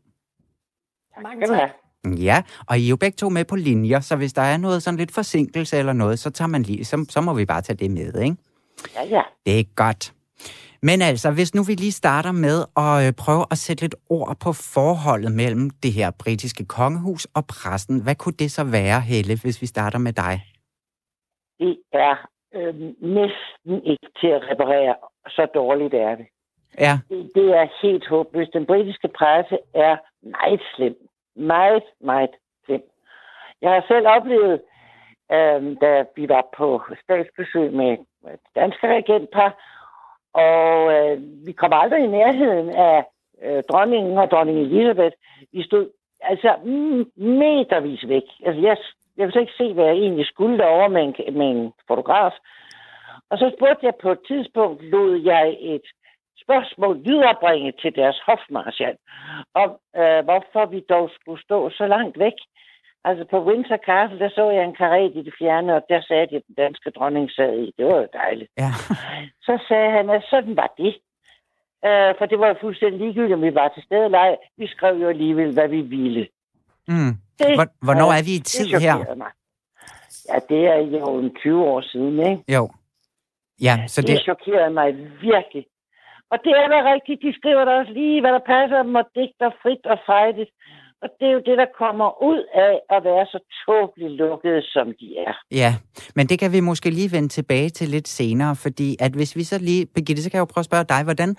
Mange 1.22 1.46
tak. 1.46 1.81
Ja, 2.04 2.42
og 2.68 2.78
I 2.78 2.84
er 2.86 2.90
jo 2.90 2.96
begge 2.96 3.16
to 3.16 3.28
med 3.28 3.44
på 3.44 3.56
linjer, 3.56 4.00
så 4.00 4.16
hvis 4.16 4.32
der 4.32 4.42
er 4.42 4.56
noget 4.56 4.82
sådan 4.82 4.98
lidt 4.98 5.14
forsinkelse 5.14 5.76
eller 5.78 5.92
noget, 5.92 6.18
så, 6.18 6.30
tager 6.30 6.48
man 6.48 6.62
lige, 6.62 6.84
så, 6.84 7.06
så 7.08 7.20
må 7.20 7.34
vi 7.34 7.44
bare 7.44 7.60
tage 7.62 7.76
det 7.76 7.90
med, 7.90 8.22
ikke? 8.22 8.36
Ja, 8.96 9.04
ja. 9.04 9.22
Det 9.46 9.60
er 9.60 9.64
godt. 9.76 10.12
Men 10.82 11.02
altså, 11.02 11.30
hvis 11.30 11.54
nu 11.54 11.62
vi 11.62 11.74
lige 11.74 11.92
starter 11.92 12.32
med 12.32 12.58
at 12.84 13.06
øh, 13.06 13.12
prøve 13.24 13.44
at 13.50 13.58
sætte 13.58 13.82
lidt 13.82 13.94
ord 14.10 14.36
på 14.44 14.52
forholdet 14.74 15.32
mellem 15.32 15.70
det 15.82 15.92
her 15.92 16.10
britiske 16.24 16.64
kongehus 16.64 17.24
og 17.24 17.44
præsten, 17.46 18.02
hvad 18.02 18.14
kunne 18.14 18.38
det 18.38 18.50
så 18.50 18.64
være, 18.64 19.00
Helle, 19.00 19.34
hvis 19.42 19.62
vi 19.62 19.66
starter 19.66 19.98
med 19.98 20.12
dig? 20.12 20.34
Det 21.60 21.76
er 21.92 22.16
øh, 22.54 22.74
næsten 23.18 23.74
ikke 23.92 24.08
til 24.20 24.30
at 24.36 24.42
reparere. 24.50 24.94
Så 25.28 25.46
dårligt 25.54 25.94
er 25.94 26.14
det. 26.16 26.26
Ja, 26.78 26.98
det. 27.08 27.30
Det 27.34 27.48
er 27.60 27.66
helt 27.82 28.08
håbløst. 28.08 28.52
Den 28.52 28.66
britiske 28.66 29.08
presse 29.18 29.58
er 29.74 29.96
meget 30.22 30.62
slem. 30.74 30.96
Meget, 31.36 31.82
meget 32.00 32.30
slem. 32.64 32.82
Jeg 33.62 33.70
har 33.70 33.84
selv 33.88 34.06
oplevet, 34.06 34.60
øh, 35.32 35.76
da 35.80 36.04
vi 36.16 36.28
var 36.28 36.44
på 36.56 36.82
statsbesøg 37.04 37.72
med 37.72 37.96
med 38.24 38.32
et 38.32 38.40
danske 38.54 38.86
regentpar, 38.88 39.50
og 40.34 40.92
øh, 40.94 41.22
vi 41.46 41.52
kom 41.52 41.72
aldrig 41.72 42.04
i 42.04 42.14
nærheden 42.18 42.68
af 42.70 43.04
øh, 43.42 43.62
dronningen 43.70 44.18
og 44.18 44.30
dronning 44.30 44.58
Elisabeth. 44.58 45.16
Vi 45.52 45.62
stod 45.62 45.90
altså 46.20 46.56
mm, 46.64 47.04
metervis 47.16 48.08
væk. 48.08 48.22
Altså, 48.46 48.60
jeg, 48.60 48.76
jeg 49.16 49.24
kunne 49.26 49.40
ikke 49.40 49.60
se, 49.60 49.72
hvad 49.72 49.84
jeg 49.84 49.94
egentlig 49.94 50.26
skulle 50.26 50.58
derovre 50.58 50.88
med 50.88 51.02
en, 51.02 51.14
med 51.38 51.46
en 51.50 51.72
fotograf. 51.88 52.32
Og 53.30 53.38
så 53.38 53.52
spurgte 53.56 53.86
jeg 53.86 53.94
på 54.02 54.10
et 54.12 54.22
tidspunkt, 54.28 54.82
lod 54.82 55.20
jeg 55.20 55.56
et 55.60 55.86
spørgsmål 56.44 56.94
viderebringe 57.04 57.72
til 57.82 57.92
deres 58.00 58.18
hofmarschall, 58.26 58.96
om 59.54 59.70
øh, 60.00 60.20
hvorfor 60.28 60.62
vi 60.74 60.80
dog 60.88 61.10
skulle 61.20 61.42
stå 61.42 61.70
så 61.70 61.86
langt 61.86 62.18
væk. 62.18 62.38
Altså 63.04 63.24
på 63.30 63.38
Windsor 63.46 63.80
Castle, 63.86 64.18
der 64.18 64.28
så 64.28 64.50
jeg 64.50 64.64
en 64.64 64.74
karet 64.74 65.12
i 65.14 65.22
det 65.22 65.34
fjerne, 65.38 65.74
og 65.76 65.82
der 65.88 66.00
sagde 66.08 66.26
de, 66.30 66.36
at 66.36 66.42
den 66.46 66.54
danske 66.54 66.90
dronning 66.90 67.30
sad 67.30 67.52
i. 67.58 67.72
Det 67.78 67.84
var 67.86 67.96
jo 67.96 68.08
dejligt. 68.12 68.50
ja. 68.58 68.70
Så 69.46 69.54
sagde 69.68 69.90
han, 69.90 70.10
at 70.10 70.22
sådan 70.30 70.56
var 70.56 70.70
det. 70.78 70.94
Øh, 71.88 72.14
for 72.18 72.26
det 72.26 72.38
var 72.38 72.48
jo 72.48 72.56
fuldstændig 72.60 73.00
ligegyldigt, 73.00 73.34
om 73.34 73.42
vi 73.42 73.54
var 73.54 73.68
til 73.68 73.82
stede 73.82 74.04
eller 74.04 74.18
ej. 74.18 74.36
Vi 74.56 74.66
skrev 74.66 74.94
jo 75.02 75.08
alligevel, 75.08 75.52
hvad 75.52 75.68
vi 75.68 75.80
ville. 75.80 76.28
Mm. 76.88 77.12
Det, 77.38 77.54
Hvor, 77.58 77.66
hvornår 77.86 78.10
er 78.18 78.22
vi 78.28 78.32
i 78.34 78.38
det 78.38 78.46
tid 78.46 78.66
her? 78.66 78.78
chokerede 78.78 79.18
Mig. 79.18 79.32
Ja, 80.28 80.38
det 80.48 80.66
er 80.66 80.76
jo 80.76 81.18
en 81.18 81.34
20 81.34 81.64
år 81.64 81.80
siden, 81.80 82.18
ikke? 82.30 82.54
Jo. 82.56 82.70
Ja, 83.62 83.74
så 83.86 84.00
det, 84.00 84.08
det, 84.08 84.16
det 84.16 84.22
chokerede 84.22 84.70
mig 84.70 84.88
virkelig. 85.20 85.66
Og 86.32 86.38
det 86.44 86.52
er 86.62 86.68
da 86.74 86.78
rigtigt. 86.92 87.18
De 87.26 87.32
skriver 87.38 87.64
da 87.64 87.72
også 87.80 87.92
lige, 88.00 88.20
hvad 88.22 88.32
der 88.36 88.44
passer 88.54 88.78
dem, 88.82 88.94
og 89.00 89.06
digter 89.16 89.50
frit 89.62 89.84
og 89.92 89.98
fejligt. 90.12 90.52
Og 91.02 91.08
det 91.18 91.26
er 91.28 91.34
jo 91.38 91.42
det, 91.48 91.56
der 91.62 91.68
kommer 91.82 92.08
ud 92.30 92.40
af 92.66 92.74
at 92.96 93.04
være 93.04 93.26
så 93.26 93.38
tåbeligt 93.64 94.12
lukkede, 94.22 94.62
som 94.62 94.86
de 95.00 95.08
er. 95.26 95.34
Ja, 95.62 95.70
men 96.16 96.26
det 96.26 96.38
kan 96.38 96.52
vi 96.52 96.60
måske 96.60 96.90
lige 96.90 97.12
vende 97.12 97.28
tilbage 97.28 97.68
til 97.68 97.88
lidt 97.88 98.08
senere, 98.08 98.56
fordi 98.56 98.96
at 99.00 99.12
hvis 99.12 99.36
vi 99.36 99.44
så 99.44 99.58
lige, 99.58 99.86
Birgitte, 99.94 100.22
så 100.22 100.30
kan 100.30 100.36
jeg 100.36 100.46
jo 100.46 100.52
prøve 100.54 100.62
at 100.62 100.70
spørge 100.70 100.84
dig, 100.84 101.04
hvordan 101.04 101.36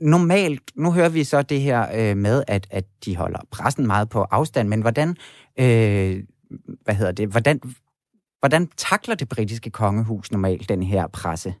normalt, 0.00 0.62
nu 0.76 0.92
hører 0.92 1.08
vi 1.08 1.24
så 1.24 1.42
det 1.42 1.60
her 1.60 1.80
øh, 1.98 2.16
med, 2.16 2.44
at, 2.48 2.66
at 2.70 2.84
de 3.04 3.16
holder 3.16 3.40
pressen 3.52 3.86
meget 3.86 4.08
på 4.08 4.20
afstand, 4.30 4.68
men 4.68 4.80
hvordan, 4.80 5.08
øh, 5.60 6.14
hvad 6.84 6.94
hedder 6.94 7.12
det, 7.12 7.28
hvordan, 7.28 7.60
hvordan 8.38 8.66
takler 8.76 9.14
det 9.14 9.28
britiske 9.28 9.70
kongehus 9.70 10.32
normalt 10.32 10.68
den 10.68 10.82
her 10.82 11.06
presse? 11.06 11.54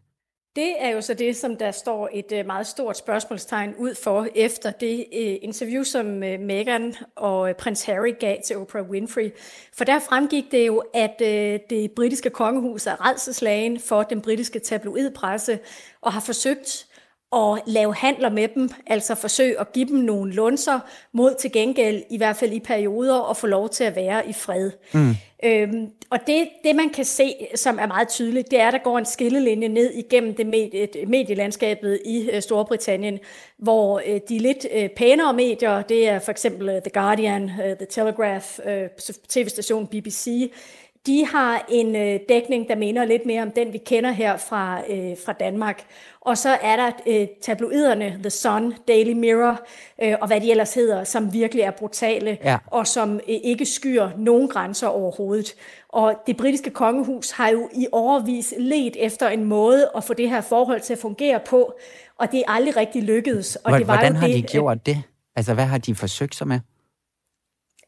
Det 0.56 0.74
er 0.78 0.88
jo 0.88 1.00
så 1.00 1.14
det, 1.14 1.36
som 1.36 1.56
der 1.56 1.70
står 1.70 2.08
et 2.12 2.32
øh, 2.32 2.46
meget 2.46 2.66
stort 2.66 2.96
spørgsmålstegn 2.96 3.74
ud 3.78 3.94
for 3.94 4.26
efter 4.34 4.70
det 4.70 5.06
øh, 5.12 5.36
interview, 5.42 5.82
som 5.82 6.22
øh, 6.22 6.40
Meghan 6.40 6.94
og 7.16 7.56
prins 7.56 7.84
Harry 7.84 8.18
gav 8.20 8.36
til 8.44 8.56
Oprah 8.56 8.90
Winfrey. 8.90 9.34
For 9.72 9.84
der 9.84 9.98
fremgik 9.98 10.44
det 10.50 10.66
jo, 10.66 10.82
at 10.94 11.18
det 11.70 11.90
britiske 11.90 12.30
kongehus 12.30 12.86
er 12.86 13.10
redselslagen 13.10 13.80
for 13.80 14.02
den 14.02 14.20
britiske 14.20 14.58
tabloidpresse 14.58 15.58
og 16.00 16.12
har 16.12 16.20
forsøgt 16.20 16.86
at 17.34 17.62
lave 17.66 17.94
handler 17.94 18.30
med 18.30 18.48
dem, 18.48 18.70
altså 18.86 19.14
forsøge 19.14 19.60
at 19.60 19.72
give 19.72 19.88
dem 19.88 19.98
nogle 19.98 20.32
lunser 20.32 20.80
mod 21.12 21.34
til 21.40 21.52
gengæld, 21.52 22.02
i 22.10 22.16
hvert 22.16 22.36
fald 22.36 22.52
i 22.52 22.60
perioder, 22.60 23.30
at 23.30 23.36
få 23.36 23.46
lov 23.46 23.68
til 23.68 23.84
at 23.84 23.96
være 23.96 24.28
i 24.28 24.32
fred. 24.32 24.70
Mm. 24.94 25.14
Øhm, 25.44 25.88
og 26.10 26.18
det, 26.26 26.48
det, 26.64 26.76
man 26.76 26.90
kan 26.90 27.04
se, 27.04 27.34
som 27.54 27.78
er 27.78 27.86
meget 27.86 28.08
tydeligt, 28.08 28.50
det 28.50 28.60
er, 28.60 28.66
at 28.66 28.72
der 28.72 28.78
går 28.78 28.98
en 28.98 29.04
skillelinje 29.04 29.68
ned 29.68 29.92
igennem 29.94 30.34
det 30.34 30.46
medie, 30.46 30.88
medielandskabet 31.06 32.00
i 32.04 32.30
øh, 32.32 32.42
Storbritannien, 32.42 33.18
hvor 33.58 34.02
øh, 34.06 34.20
de 34.28 34.38
lidt 34.38 34.66
øh, 34.74 34.88
pænere 34.88 35.32
medier, 35.32 35.82
det 35.82 36.08
er 36.08 36.18
for 36.18 36.30
eksempel 36.30 36.68
øh, 36.68 36.82
The 36.82 36.90
Guardian, 36.94 37.42
øh, 37.42 37.76
The 37.76 37.86
Telegraph, 37.90 38.58
øh, 38.66 38.88
tv-stationen 39.28 39.86
BBC, 39.86 40.50
de 41.06 41.26
har 41.26 41.66
en 41.68 41.96
øh, 41.96 42.20
dækning, 42.28 42.68
der 42.68 42.76
minder 42.76 43.04
lidt 43.04 43.26
mere 43.26 43.42
om 43.42 43.50
den, 43.50 43.72
vi 43.72 43.78
kender 43.78 44.10
her 44.10 44.36
fra, 44.36 44.80
øh, 44.90 45.16
fra 45.26 45.32
Danmark. 45.32 45.84
Og 46.24 46.38
så 46.38 46.48
er 46.62 46.76
der 46.76 46.90
øh, 47.06 47.26
tabloiderne 47.42 48.18
The 48.20 48.30
Sun, 48.30 48.74
Daily 48.88 49.12
Mirror 49.12 49.60
øh, 50.02 50.14
og 50.20 50.26
hvad 50.26 50.40
de 50.40 50.50
ellers 50.50 50.74
hedder, 50.74 51.04
som 51.04 51.32
virkelig 51.32 51.62
er 51.62 51.70
brutale 51.70 52.38
Ja. 52.44 52.56
og 52.66 52.86
som 52.86 53.14
øh, 53.14 53.20
ikke 53.44 53.64
skyer 53.66 54.10
nogen 54.18 54.48
grænser 54.48 54.86
overhovedet. 54.86 55.54
Og 55.88 56.14
det 56.26 56.36
britiske 56.36 56.70
kongehus 56.70 57.30
har 57.30 57.48
jo 57.48 57.68
i 57.74 57.86
overvis 57.92 58.54
let 58.58 58.96
efter 58.98 59.28
en 59.28 59.44
måde 59.44 59.90
at 59.96 60.04
få 60.04 60.14
det 60.14 60.28
her 60.30 60.40
forhold 60.40 60.80
til 60.80 60.92
at 60.92 60.98
fungere 60.98 61.40
på, 61.46 61.74
og 62.18 62.32
det 62.32 62.40
er 62.46 62.50
aldrig 62.52 62.76
rigtig 62.76 63.02
lykkedes. 63.02 63.56
Og 63.56 63.72
det 63.78 63.86
var 63.88 63.94
Hvordan 63.94 64.16
har 64.16 64.26
det, 64.26 64.36
de 64.36 64.40
øh, 64.42 64.48
gjort 64.48 64.86
det? 64.86 65.02
Altså, 65.36 65.54
hvad 65.54 65.64
har 65.64 65.78
de 65.78 65.94
forsøgt 65.94 66.34
sig 66.34 66.46
med? 66.48 66.60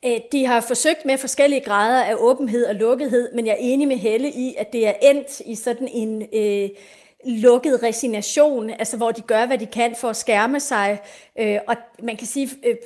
Øh, 0.05 0.19
De 0.33 0.47
har 0.47 0.61
forsøgt 0.61 1.05
med 1.05 1.19
forskellige 1.19 1.61
grader 1.61 2.03
af 2.05 2.15
åbenhed 2.19 2.67
og 2.67 2.75
lukkethed, 2.75 3.29
men 3.35 3.47
jeg 3.47 3.53
er 3.53 3.57
enig 3.61 3.89
med 3.89 3.97
Helle 3.97 4.31
i, 4.31 4.55
at 4.59 4.73
det 4.73 4.87
er 4.89 4.93
endt 5.03 5.41
i 5.41 5.55
sådan 5.55 5.89
en 5.93 6.23
øh, 6.35 6.69
lukket 7.27 7.83
resignation, 7.83 8.71
altså 8.71 8.97
hvor 8.97 9.11
de 9.11 9.21
gør, 9.21 9.47
hvad 9.47 9.59
de 9.59 9.67
kan 9.67 9.95
for 10.01 10.09
at 10.09 10.17
skærme 10.17 10.61
sig. 10.61 10.99
Øh, 11.39 11.59
og 11.69 11.77
man 12.03 12.17
kan 12.17 12.27
sige, 12.27 12.51
øh, 12.67 12.77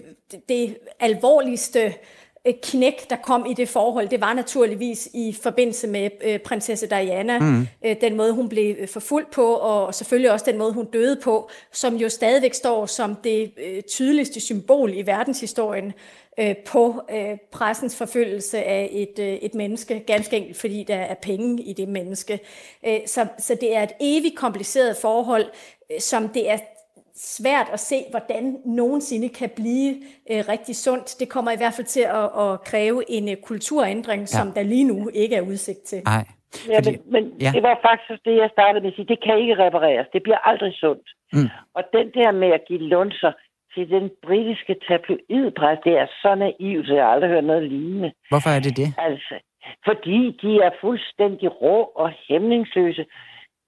det 0.48 0.76
alvorligste 1.00 1.94
øh, 2.46 2.54
knæk, 2.62 3.10
der 3.10 3.16
kom 3.16 3.46
i 3.46 3.54
det 3.54 3.68
forhold, 3.68 4.08
det 4.08 4.20
var 4.20 4.34
naturligvis 4.34 5.08
i 5.14 5.36
forbindelse 5.42 5.86
med 5.86 6.10
øh, 6.24 6.38
prinsesse 6.38 6.86
Diana. 6.86 7.38
Mm. 7.38 7.66
Øh, 7.84 7.96
den 8.00 8.16
måde, 8.16 8.32
hun 8.32 8.48
blev 8.48 8.88
forfulgt 8.88 9.30
på, 9.30 9.54
og 9.54 9.94
selvfølgelig 9.94 10.32
også 10.32 10.44
den 10.48 10.58
måde, 10.58 10.72
hun 10.72 10.86
døde 10.86 11.20
på, 11.22 11.50
som 11.72 11.96
jo 11.96 12.08
stadigvæk 12.08 12.54
står 12.54 12.86
som 12.86 13.16
det 13.24 13.52
øh, 13.66 13.82
tydeligste 13.82 14.40
symbol 14.40 14.94
i 14.94 15.06
verdenshistorien 15.06 15.92
øh, 16.40 16.54
på 16.72 17.02
øh, 17.12 17.38
pressens 17.52 17.98
forfølgelse 17.98 18.62
af 18.64 18.88
et, 18.92 19.18
øh, 19.18 19.26
et 19.34 19.54
menneske, 19.54 20.00
ganske 20.06 20.36
enkelt 20.36 20.60
fordi 20.60 20.84
der 20.88 20.94
er 20.96 21.14
penge 21.22 21.62
i 21.62 21.72
det 21.72 21.88
menneske. 21.88 22.38
Øh, 22.86 22.98
så, 23.06 23.26
så 23.38 23.54
det 23.60 23.76
er 23.76 23.82
et 23.82 23.92
evigt 24.00 24.36
kompliceret 24.36 24.96
forhold, 25.02 25.44
øh, 25.92 26.00
som 26.00 26.28
det 26.28 26.50
er 26.50 26.58
svært 27.14 27.66
at 27.72 27.80
se, 27.80 27.96
hvordan 28.10 28.56
nogensinde 28.66 29.28
kan 29.28 29.50
blive 29.56 29.94
øh, 30.30 30.44
rigtig 30.48 30.76
sundt. 30.76 31.16
Det 31.20 31.28
kommer 31.28 31.50
i 31.52 31.56
hvert 31.56 31.74
fald 31.74 31.86
til 31.86 32.00
at, 32.00 32.24
at 32.44 32.64
kræve 32.64 33.10
en 33.10 33.28
øh, 33.28 33.36
kulturændring, 33.36 34.28
som 34.28 34.46
Ja. 34.48 34.52
der 34.54 34.62
lige 34.62 34.84
nu 34.84 35.10
ikke 35.14 35.36
er 35.36 35.40
udsigt 35.42 35.82
til. 35.86 36.02
Nej. 36.04 36.24
Ja, 36.68 36.78
Fordi- 36.78 36.90
men, 36.90 37.00
men 37.12 37.24
ja. 37.40 37.44
ja. 37.46 37.50
det 37.54 37.62
var 37.62 37.78
faktisk 37.88 38.24
det, 38.24 38.36
jeg 38.36 38.48
startede 38.52 38.82
med 38.82 38.90
at 38.90 38.96
sige. 38.96 39.06
Det 39.12 39.22
kan 39.26 39.38
ikke 39.38 39.54
repareres. 39.64 40.06
Det 40.12 40.22
bliver 40.22 40.38
aldrig 40.50 40.72
sundt. 40.74 41.08
Mm. 41.32 41.48
Og 41.74 41.82
den 41.96 42.06
der 42.18 42.30
med 42.32 42.48
at 42.58 42.62
give 42.68 42.78
lunser 42.94 43.32
til 43.74 43.90
den 43.90 44.10
britiske 44.22 44.76
tabloidpres, 44.88 45.78
det 45.84 45.98
er 45.98 46.06
så 46.22 46.34
naivt, 46.34 46.86
så 46.86 46.94
jeg 46.94 47.08
aldrig 47.08 47.30
hørt 47.30 47.44
noget 47.44 47.68
lignende. 47.68 48.12
Hvorfor 48.28 48.50
er 48.50 48.60
det 48.60 48.76
det? 48.76 48.88
Altså, 48.98 49.34
fordi 49.84 50.38
de 50.42 50.60
er 50.66 50.70
fuldstændig 50.80 51.62
rå 51.62 51.82
og 51.82 52.12
hæmningsløse. 52.28 53.06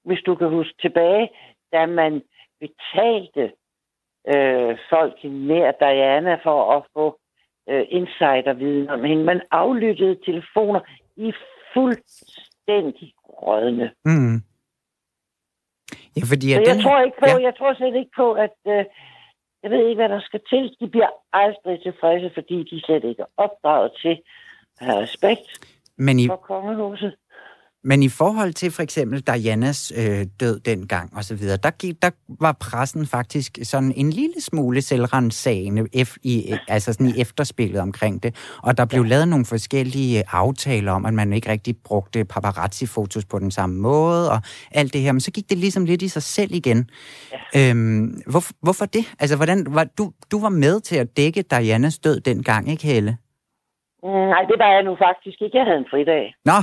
Hvis 0.04 0.22
du 0.26 0.34
kan 0.34 0.48
huske 0.48 0.74
tilbage, 0.80 1.28
da 1.72 1.86
man 1.86 2.22
betalte 2.60 3.52
øh, 4.28 4.78
folk 4.90 5.24
nær 5.24 5.72
Diana 5.80 6.34
for 6.34 6.72
at 6.76 6.82
få 6.92 7.18
øh, 7.68 7.84
insiderviden 7.88 8.88
om 8.90 9.04
hende. 9.04 9.24
Man 9.24 9.40
aflyttede 9.50 10.18
telefoner 10.24 10.80
i 11.16 11.32
fuldstændig 11.74 13.12
rådne. 13.28 13.90
Mm. 14.04 14.36
Ja, 16.16 16.22
fordi 16.30 16.48
Så 16.50 16.60
at 16.60 16.66
jeg 16.66 16.74
den, 16.74 16.82
tror 16.82 17.00
ikke 17.00 17.18
på, 17.18 17.26
ja. 17.28 17.42
jeg 17.42 17.54
tror 17.58 17.74
slet 17.74 17.96
ikke 17.96 18.10
på, 18.16 18.32
at 18.32 18.56
øh, 18.66 18.84
jeg 19.62 19.70
ved 19.70 19.88
ikke, 19.88 20.00
hvad 20.00 20.08
der 20.08 20.20
skal 20.20 20.40
til. 20.50 20.76
De 20.80 20.88
bliver 20.88 21.10
aldrig 21.32 21.82
tilfredse, 21.82 22.30
fordi 22.34 22.56
de 22.70 22.80
slet 22.80 23.04
ikke 23.04 23.22
er 23.22 23.32
opdraget 23.36 23.92
til 24.02 24.22
at 24.80 24.86
have 24.86 25.02
respekt 25.02 25.48
men, 25.96 26.18
i, 26.18 26.26
for 26.26 26.36
kongehuset. 26.36 27.14
Men 27.84 28.02
i 28.02 28.08
forhold 28.08 28.52
til 28.52 28.70
for 28.70 28.82
eksempel 28.82 29.20
Dianas 29.20 29.92
øh, 29.96 30.26
død 30.40 30.60
dengang 30.60 31.16
og 31.16 31.24
så 31.24 31.34
videre, 31.34 31.56
der, 31.56 31.70
gik, 31.70 32.02
der 32.02 32.10
var 32.40 32.52
pressen 32.52 33.06
faktisk 33.06 33.58
sådan 33.62 33.92
en 33.96 34.10
lille 34.10 34.40
smule 34.40 34.82
selvrensagende 34.82 35.86
i, 36.22 36.54
altså 36.68 36.92
sådan 36.92 37.08
i 37.08 37.20
efterspillet 37.20 37.80
omkring 37.80 38.22
det. 38.22 38.34
Og 38.62 38.78
der 38.78 38.84
blev 38.84 39.04
lavet 39.04 39.28
nogle 39.28 39.44
forskellige 39.44 40.24
aftaler 40.32 40.92
om, 40.92 41.06
at 41.06 41.14
man 41.14 41.32
ikke 41.32 41.48
rigtig 41.48 41.76
brugte 41.76 42.24
paparazzi-fotos 42.24 43.24
på 43.24 43.38
den 43.38 43.50
samme 43.50 43.80
måde 43.80 44.30
og 44.30 44.40
alt 44.70 44.92
det 44.92 45.00
her. 45.00 45.12
Men 45.12 45.20
så 45.20 45.30
gik 45.30 45.50
det 45.50 45.58
ligesom 45.58 45.84
lidt 45.84 46.02
i 46.02 46.08
sig 46.08 46.22
selv 46.22 46.54
igen. 46.54 46.90
Ja. 47.54 47.70
Øhm, 47.70 48.22
hvor, 48.26 48.44
hvorfor 48.60 48.86
det? 48.86 49.04
Altså, 49.18 49.36
hvordan, 49.36 49.66
var, 49.68 49.84
du, 49.84 50.12
du 50.30 50.40
var 50.40 50.48
med 50.48 50.80
til 50.80 50.96
at 50.96 51.16
dække 51.16 51.44
Dianas 51.50 51.98
død 51.98 52.20
dengang, 52.20 52.70
ikke 52.70 52.86
Helle? 52.86 53.16
Mm, 54.02 54.10
Nej, 54.34 54.42
det 54.50 54.58
var 54.58 54.72
jeg 54.72 54.82
nu 54.82 54.96
faktisk 54.96 55.42
ikke. 55.42 55.56
Jeg 55.58 55.64
havde 55.66 55.78
en 55.78 55.90
fridag. 55.90 56.34
Nå, 56.44 56.52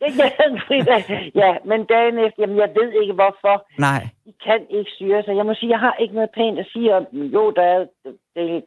jeg 0.00 0.32
havde 0.38 0.52
en 0.52 0.60
fridag. 0.68 1.30
Ja, 1.34 1.56
men 1.64 1.84
dagen 1.84 2.18
efter, 2.18 2.42
jamen 2.42 2.56
jeg 2.58 2.70
ved 2.78 2.92
ikke 3.02 3.12
hvorfor. 3.12 3.66
nej. 3.78 4.02
De 4.24 4.32
kan 4.44 4.66
ikke 4.70 4.90
styre 4.90 5.22
sig. 5.22 5.36
Jeg 5.36 5.46
må 5.46 5.54
sige, 5.54 5.70
jeg 5.70 5.78
har 5.80 5.94
ikke 5.98 6.14
noget 6.14 6.30
pænt 6.34 6.58
at 6.58 6.66
sige 6.72 6.94
om 6.96 7.06
dem. 7.12 7.22
Jo, 7.22 7.50
der 7.50 7.62
er 7.62 7.86
Daily, 8.36 8.60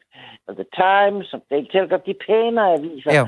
The 0.49 0.65
Times 0.84 1.34
og 1.34 1.41
Daily 1.49 1.67
Telegraph, 1.71 2.03
de 2.06 2.13
pænere 2.27 2.73
aviser. 2.73 3.19
Jo. 3.19 3.27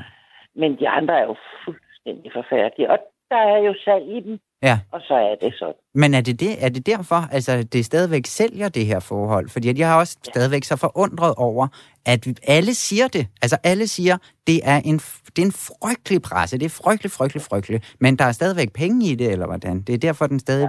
Men 0.54 0.78
de 0.80 0.88
andre 0.88 1.18
er 1.20 1.24
jo 1.24 1.36
fuldstændig 1.64 2.32
forfærdelige. 2.32 2.90
Og 2.90 2.98
der 3.30 3.36
er 3.54 3.58
jo 3.58 3.74
salg 3.84 4.04
i 4.16 4.20
dem, 4.20 4.38
Ja. 4.62 4.78
og 4.92 5.00
så 5.00 5.14
er 5.14 5.34
det 5.34 5.54
sådan. 5.54 5.74
Men 5.94 6.14
er 6.14 6.20
det, 6.20 6.40
det, 6.40 6.64
er 6.64 6.68
det 6.68 6.86
derfor, 6.86 7.20
altså 7.32 7.52
det 7.72 7.84
stadigvæk 7.84 8.26
sælger 8.26 8.68
det 8.68 8.86
her 8.86 9.00
forhold? 9.00 9.48
Fordi 9.48 9.80
jeg 9.80 9.88
har 9.88 9.98
også 9.98 10.18
stadigvæk 10.22 10.64
så 10.64 10.76
forundret 10.76 11.34
over, 11.38 11.66
at 12.06 12.20
alle 12.56 12.74
siger 12.74 13.08
det. 13.08 13.24
Altså 13.42 13.56
alle 13.64 13.86
siger, 13.88 14.16
det 14.46 14.58
er 14.72 14.78
en, 14.90 14.98
det 15.34 15.40
er 15.42 15.48
en 15.52 15.58
frygtelig 15.70 16.20
presse. 16.22 16.58
Det 16.58 16.64
er 16.64 16.80
frygtelig, 16.84 17.10
frygtelig, 17.18 17.42
frygtelig. 17.50 17.80
Men 18.00 18.16
der 18.18 18.24
er 18.24 18.32
stadigvæk 18.32 18.70
penge 18.82 19.06
i 19.12 19.14
det, 19.14 19.32
eller 19.32 19.46
hvordan? 19.46 19.82
Det 19.86 19.92
er 19.94 19.98
derfor, 19.98 20.26
den 20.26 20.38
stadig 20.38 20.68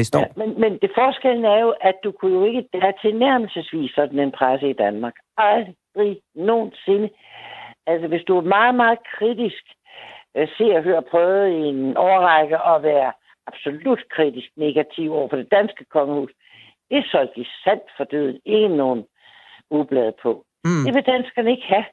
består. 0.00 0.20
Ja, 0.20 0.26
men, 0.40 0.60
men 0.62 0.72
det 0.82 0.90
forskellen 1.00 1.44
er 1.44 1.60
jo, 1.66 1.70
at 1.80 1.96
du 2.04 2.10
kunne 2.18 2.34
jo 2.38 2.44
ikke 2.44 2.62
have 2.84 2.94
tilnærmelsesvis 3.04 3.90
sådan 3.98 4.18
en 4.18 4.32
presse 4.38 4.66
i 4.70 4.80
Danmark. 4.84 5.16
Aldrig 5.36 6.12
nogensinde. 6.34 7.08
Altså, 7.86 8.06
hvis 8.08 8.24
du 8.28 8.32
er 8.36 8.46
meget, 8.58 8.74
meget 8.74 8.98
kritisk, 9.16 9.64
øh, 10.36 10.48
ser 10.56 10.76
og 10.76 10.82
hører 10.82 11.00
prøvet 11.00 11.48
i 11.48 11.60
en 11.72 11.96
årrække 11.96 12.58
at 12.58 12.82
være 12.82 13.12
absolut 13.46 14.02
kritisk 14.10 14.50
negativ 14.56 15.12
over 15.12 15.28
for 15.28 15.36
det 15.36 15.50
danske 15.50 15.84
kongehus, 15.84 16.30
det 16.90 17.04
solgte 17.10 17.40
de 17.40 17.46
sandt 17.64 17.86
for 17.96 18.04
døden. 18.04 18.40
Ikke 18.44 18.68
nogen 18.68 19.04
ublad 19.70 20.12
på. 20.22 20.44
Mm. 20.64 20.84
Det 20.84 20.94
vil 20.94 21.06
danskerne 21.14 21.50
ikke 21.50 21.66
have. 21.66 21.84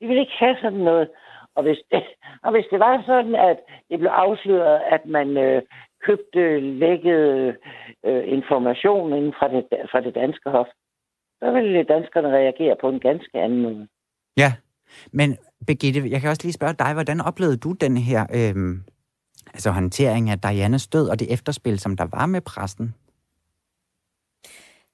De 0.00 0.06
vil 0.06 0.18
ikke 0.18 0.36
have 0.38 0.56
sådan 0.62 0.78
noget. 0.78 1.08
Og 1.54 1.62
hvis 1.62 1.78
det, 1.90 2.04
og 2.44 2.50
hvis 2.52 2.66
det 2.70 2.78
var 2.80 3.02
sådan, 3.06 3.34
at 3.34 3.58
det 3.90 3.98
blev 3.98 4.10
afsløret, 4.10 4.80
at 4.90 5.06
man 5.06 5.36
øh, 5.36 5.62
købte 6.02 6.60
lækket 6.60 7.56
øh, 8.04 8.24
information 8.28 9.12
inden 9.12 9.34
fra 9.38 9.48
det, 9.48 9.64
fra 9.90 10.00
det 10.00 10.14
danske 10.14 10.50
hof, 10.50 10.66
så 11.38 11.50
ville 11.50 11.84
danskerne 11.84 12.28
reagere 12.28 12.76
på 12.80 12.88
en 12.88 13.00
ganske 13.00 13.40
anden 13.40 13.62
måde. 13.62 13.88
Ja, 14.36 14.52
men 15.12 15.36
Birgitte, 15.66 16.10
jeg 16.10 16.20
kan 16.20 16.30
også 16.30 16.42
lige 16.42 16.52
spørge 16.52 16.74
dig, 16.78 16.92
hvordan 16.92 17.20
oplevede 17.20 17.56
du 17.56 17.72
den 17.72 17.96
her 17.96 18.26
øh, 18.34 18.78
altså 19.54 19.70
håndtering 19.70 20.30
af 20.30 20.40
Dianas 20.40 20.86
død 20.86 21.08
og 21.08 21.18
det 21.18 21.32
efterspil, 21.32 21.78
som 21.78 21.96
der 21.96 22.04
var 22.04 22.26
med 22.26 22.40
præsten? 22.40 22.94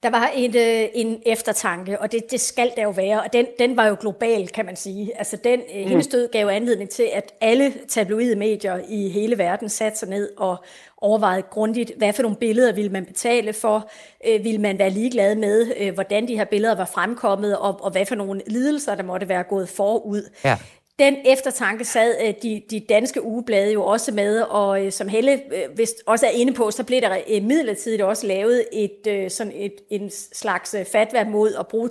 Der 0.03 0.09
var 0.09 0.31
en, 0.35 0.57
øh, 0.57 0.89
en 0.93 1.21
eftertanke, 1.25 2.01
og 2.01 2.11
det, 2.11 2.31
det 2.31 2.41
skal 2.41 2.71
der 2.75 2.83
jo 2.83 2.89
være, 2.89 3.21
og 3.21 3.33
den, 3.33 3.45
den 3.59 3.77
var 3.77 3.87
jo 3.87 3.97
global, 3.99 4.47
kan 4.47 4.65
man 4.65 4.75
sige. 4.75 5.17
Altså, 5.17 5.37
den, 5.43 5.59
mm. 5.59 5.89
hendes 5.89 6.07
død 6.07 6.27
gav 6.31 6.47
anledning 6.47 6.89
til, 6.89 7.09
at 7.13 7.33
alle 7.41 7.73
tabloide 7.87 8.35
medier 8.35 8.79
i 8.89 9.09
hele 9.09 9.37
verden 9.37 9.69
satte 9.69 9.99
sig 9.99 10.09
ned 10.09 10.29
og 10.37 10.63
overvejede 10.97 11.41
grundigt, 11.41 11.91
hvad 11.97 12.13
for 12.13 12.21
nogle 12.21 12.37
billeder 12.37 12.73
ville 12.73 12.91
man 12.91 13.05
betale 13.05 13.53
for, 13.53 13.89
øh, 14.27 14.43
ville 14.43 14.61
man 14.61 14.79
være 14.79 14.89
ligeglad 14.89 15.35
med, 15.35 15.73
øh, 15.77 15.93
hvordan 15.93 16.27
de 16.27 16.37
her 16.37 16.45
billeder 16.45 16.75
var 16.75 16.85
fremkommet, 16.93 17.57
og, 17.57 17.83
og 17.83 17.91
hvad 17.91 18.05
for 18.05 18.15
nogle 18.15 18.41
lidelser, 18.47 18.95
der 18.95 19.03
måtte 19.03 19.29
være 19.29 19.43
gået 19.43 19.69
forud. 19.69 20.29
Ja. 20.45 20.57
Den 20.99 21.15
eftertanke 21.25 21.85
sad 21.85 22.15
øh, 22.21 22.33
de, 22.43 22.61
de 22.69 22.79
danske 22.79 23.23
ugeblade 23.23 23.73
jo 23.73 23.85
også 23.85 24.11
med, 24.11 24.41
og 24.41 24.85
øh, 24.85 24.91
som 24.91 25.07
Helle 25.07 25.31
øh, 25.31 25.77
vist 25.77 26.03
også 26.05 26.25
er 26.25 26.29
inde 26.29 26.53
på, 26.53 26.71
så 26.71 26.83
blev 26.83 27.01
der 27.01 27.41
midlertidigt 27.41 28.01
også 28.01 28.27
lavet 28.27 28.65
et, 28.73 29.31
sådan 29.31 29.53
et, 29.55 29.73
en 29.89 30.11
slags 30.33 30.75
fatwa 30.91 31.23
mod 31.23 31.53
at 31.59 31.67
bruge 31.67 31.89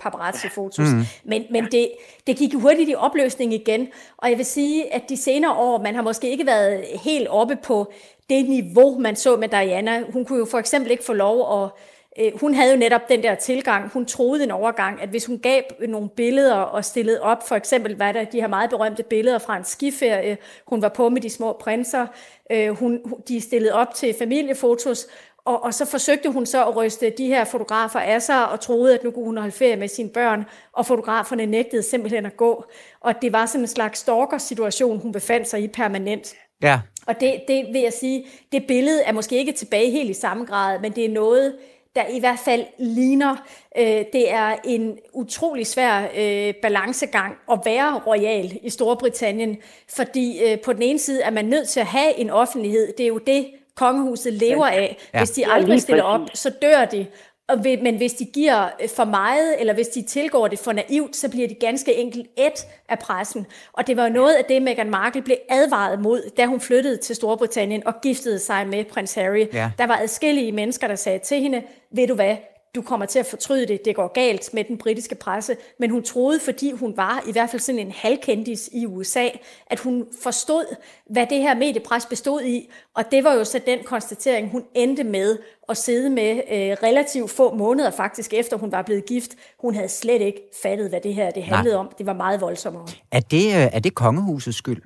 paparazzi-fotos. 0.00 0.92
Mm. 0.92 1.02
Men, 1.24 1.44
men 1.50 1.64
det, 1.64 1.90
det 2.26 2.36
gik 2.36 2.54
hurtigt 2.54 2.90
i 2.90 2.94
opløsning 2.94 3.54
igen, 3.54 3.88
og 4.16 4.30
jeg 4.30 4.38
vil 4.38 4.46
sige, 4.46 4.94
at 4.94 5.02
de 5.08 5.16
senere 5.16 5.52
år, 5.52 5.78
man 5.82 5.94
har 5.94 6.02
måske 6.02 6.30
ikke 6.30 6.46
været 6.46 6.84
helt 7.04 7.28
oppe 7.28 7.56
på 7.56 7.92
det 8.30 8.48
niveau, 8.48 8.98
man 8.98 9.16
så 9.16 9.36
med 9.36 9.48
Diana. 9.48 10.02
Hun 10.12 10.24
kunne 10.24 10.38
jo 10.38 10.44
for 10.44 10.58
eksempel 10.58 10.90
ikke 10.90 11.04
få 11.04 11.12
lov 11.12 11.62
at 11.62 11.70
Øh, 12.18 12.40
hun 12.40 12.54
havde 12.54 12.72
jo 12.72 12.78
netop 12.78 13.08
den 13.08 13.22
der 13.22 13.34
tilgang. 13.34 13.90
Hun 13.90 14.06
troede 14.06 14.44
en 14.44 14.50
overgang, 14.50 15.02
at 15.02 15.08
hvis 15.08 15.26
hun 15.26 15.38
gav 15.38 15.62
nogle 15.88 16.08
billeder 16.08 16.54
og 16.54 16.84
stillede 16.84 17.22
op, 17.22 17.48
for 17.48 17.56
eksempel 17.56 17.98
var 17.98 18.12
der 18.12 18.24
de 18.24 18.40
her 18.40 18.48
meget 18.48 18.70
berømte 18.70 19.02
billeder 19.02 19.38
fra 19.38 19.56
en 19.56 19.64
skiferie, 19.64 20.38
hun 20.66 20.82
var 20.82 20.88
på 20.88 21.08
med 21.08 21.20
de 21.20 21.30
små 21.30 21.52
prinser, 21.60 22.06
øh, 22.50 22.68
hun, 22.68 23.00
de 23.28 23.40
stillede 23.40 23.72
op 23.72 23.94
til 23.94 24.14
familiefotos, 24.18 25.06
og, 25.44 25.64
og 25.64 25.74
så 25.74 25.84
forsøgte 25.84 26.28
hun 26.28 26.46
så 26.46 26.66
at 26.66 26.76
ryste 26.76 27.10
de 27.18 27.26
her 27.26 27.44
fotografer 27.44 28.00
af 28.00 28.22
sig, 28.22 28.48
og 28.48 28.60
troede, 28.60 28.94
at 28.94 29.04
nu 29.04 29.10
kunne 29.10 29.24
hun 29.24 29.36
holde 29.36 29.52
ferie 29.52 29.76
med 29.76 29.88
sine 29.88 30.08
børn, 30.08 30.44
og 30.72 30.86
fotograferne 30.86 31.46
nægtede 31.46 31.82
simpelthen 31.82 32.26
at 32.26 32.36
gå. 32.36 32.64
Og 33.00 33.14
det 33.22 33.32
var 33.32 33.46
sådan 33.46 33.60
en 33.60 33.68
slags 33.68 33.98
stalker-situation, 33.98 34.98
hun 35.00 35.12
befandt 35.12 35.48
sig 35.48 35.62
i 35.62 35.68
permanent. 35.68 36.34
Ja. 36.62 36.80
Og 37.06 37.20
det, 37.20 37.40
det 37.48 37.66
vil 37.72 37.80
jeg 37.80 37.92
sige, 37.92 38.26
det 38.52 38.66
billede 38.68 39.02
er 39.02 39.12
måske 39.12 39.36
ikke 39.36 39.52
tilbage 39.52 39.90
helt 39.90 40.10
i 40.10 40.14
samme 40.14 40.44
grad, 40.44 40.80
men 40.80 40.92
det 40.92 41.04
er 41.04 41.08
noget, 41.08 41.54
der 41.96 42.02
i 42.10 42.20
hvert 42.20 42.38
fald 42.38 42.64
ligner. 42.78 43.36
Øh, 43.78 44.04
det 44.12 44.32
er 44.32 44.56
en 44.64 44.98
utrolig 45.12 45.66
svær 45.66 46.08
øh, 46.16 46.54
balancegang 46.62 47.34
at 47.52 47.60
være 47.64 48.00
royal 48.06 48.58
i 48.62 48.70
Storbritannien, 48.70 49.56
fordi 49.88 50.44
øh, 50.44 50.60
på 50.60 50.72
den 50.72 50.82
ene 50.82 50.98
side 50.98 51.22
er 51.22 51.30
man 51.30 51.44
nødt 51.44 51.68
til 51.68 51.80
at 51.80 51.86
have 51.86 52.18
en 52.18 52.30
offentlighed. 52.30 52.92
Det 52.98 53.04
er 53.04 53.08
jo 53.08 53.18
det, 53.18 53.46
kongehuset 53.74 54.32
lever 54.32 54.66
af. 54.66 54.98
Ja. 55.14 55.18
Hvis 55.18 55.30
de 55.30 55.46
aldrig 55.46 55.82
stiller 55.82 56.04
op, 56.04 56.20
så 56.34 56.50
dør 56.62 56.84
de. 56.84 57.06
Og 57.48 57.58
Men 57.82 57.96
hvis 57.96 58.12
de 58.12 58.24
giver 58.24 58.68
øh, 58.82 58.88
for 58.88 59.04
meget, 59.04 59.60
eller 59.60 59.74
hvis 59.74 59.88
de 59.88 60.02
tilgår 60.02 60.48
det 60.48 60.58
for 60.58 60.72
naivt, 60.72 61.16
så 61.16 61.30
bliver 61.30 61.48
de 61.48 61.54
ganske 61.54 61.94
enkelt 61.94 62.26
et 62.38 62.66
af 62.88 62.98
pressen. 62.98 63.46
Og 63.72 63.86
det 63.86 63.96
var 63.96 64.06
jo 64.06 64.12
noget 64.12 64.34
af 64.34 64.44
det, 64.44 64.62
Meghan 64.62 64.90
Markle 64.90 65.22
blev 65.22 65.36
advaret 65.48 66.00
mod, 66.00 66.30
da 66.36 66.46
hun 66.46 66.60
flyttede 66.60 66.96
til 66.96 67.16
Storbritannien 67.16 67.86
og 67.86 67.94
giftede 68.02 68.38
sig 68.38 68.66
med 68.68 68.84
prins 68.84 69.14
Harry. 69.14 69.46
Ja. 69.52 69.70
Der 69.78 69.86
var 69.86 69.96
adskillige 69.96 70.52
mennesker, 70.52 70.88
der 70.88 70.94
sagde 70.94 71.18
til 71.18 71.40
hende, 71.40 71.62
ved 71.90 72.08
du 72.08 72.14
hvad, 72.14 72.36
du 72.74 72.82
kommer 72.82 73.06
til 73.06 73.18
at 73.18 73.26
fortryde 73.26 73.66
det, 73.66 73.84
det 73.84 73.96
går 73.96 74.12
galt 74.12 74.54
med 74.54 74.64
den 74.64 74.78
britiske 74.78 75.14
presse. 75.14 75.56
Men 75.78 75.90
hun 75.90 76.02
troede, 76.02 76.40
fordi 76.40 76.70
hun 76.72 76.96
var 76.96 77.24
i 77.28 77.32
hvert 77.32 77.50
fald 77.50 77.60
sådan 77.60 77.78
en 77.78 77.92
halvkendis 77.92 78.70
i 78.72 78.86
USA, 78.86 79.28
at 79.66 79.78
hun 79.80 80.06
forstod, 80.22 80.76
hvad 81.10 81.26
det 81.26 81.38
her 81.38 81.54
mediepres 81.54 82.06
bestod 82.06 82.42
i. 82.42 82.70
Og 82.94 83.04
det 83.10 83.24
var 83.24 83.34
jo 83.34 83.44
så 83.44 83.60
den 83.66 83.78
konstatering, 83.84 84.50
hun 84.50 84.64
endte 84.74 85.04
med 85.04 85.38
at 85.68 85.76
sidde 85.76 86.10
med 86.10 86.36
øh, 86.36 86.76
relativt 86.82 87.30
få 87.30 87.54
måneder 87.54 87.90
faktisk, 87.90 88.34
efter 88.34 88.56
hun 88.56 88.72
var 88.72 88.82
blevet 88.82 89.06
gift. 89.06 89.30
Hun 89.58 89.74
havde 89.74 89.88
slet 89.88 90.20
ikke 90.22 90.40
fattet, 90.62 90.88
hvad 90.88 91.00
det 91.00 91.14
her 91.14 91.30
det 91.30 91.42
handlede 91.42 91.76
om. 91.76 91.92
Det 91.98 92.06
var 92.06 92.12
meget 92.14 92.40
voldsommere. 92.40 92.86
Er 93.12 93.20
det, 93.20 93.46
øh, 93.46 93.52
er 93.72 93.78
det 93.78 93.94
kongehusets 93.94 94.58
skyld? 94.58 94.82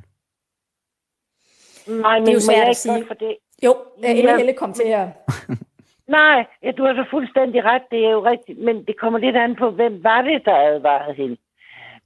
Nej, 1.87 2.19
men 2.19 2.27
Det 2.27 2.31
er 2.31 2.35
jo 2.35 2.41
svært 2.41 2.57
jeg 2.57 2.63
at 2.63 2.69
ikke 2.69 2.81
sige. 2.81 3.05
for 3.07 3.15
det? 3.15 3.37
Jo, 3.63 3.77
Ella 4.03 4.31
Ja. 4.31 4.37
Helle 4.37 4.53
kom 4.53 4.73
til 4.73 4.87
her. 4.87 5.09
Nej, 6.09 6.47
ja, 6.63 6.71
du 6.71 6.85
har 6.85 6.95
så 6.95 7.05
fuldstændig 7.11 7.65
ret. 7.65 7.83
Det 7.91 8.07
er 8.07 8.11
jo 8.11 8.25
rigtigt. 8.25 8.59
Men 8.59 8.85
det 8.85 8.99
kommer 9.01 9.19
lidt 9.19 9.37
an 9.37 9.57
på, 9.57 9.71
hvem 9.71 10.05
var 10.05 10.23
det, 10.23 10.45
der 10.45 10.57
advarede 10.57 11.15
hende? 11.15 11.37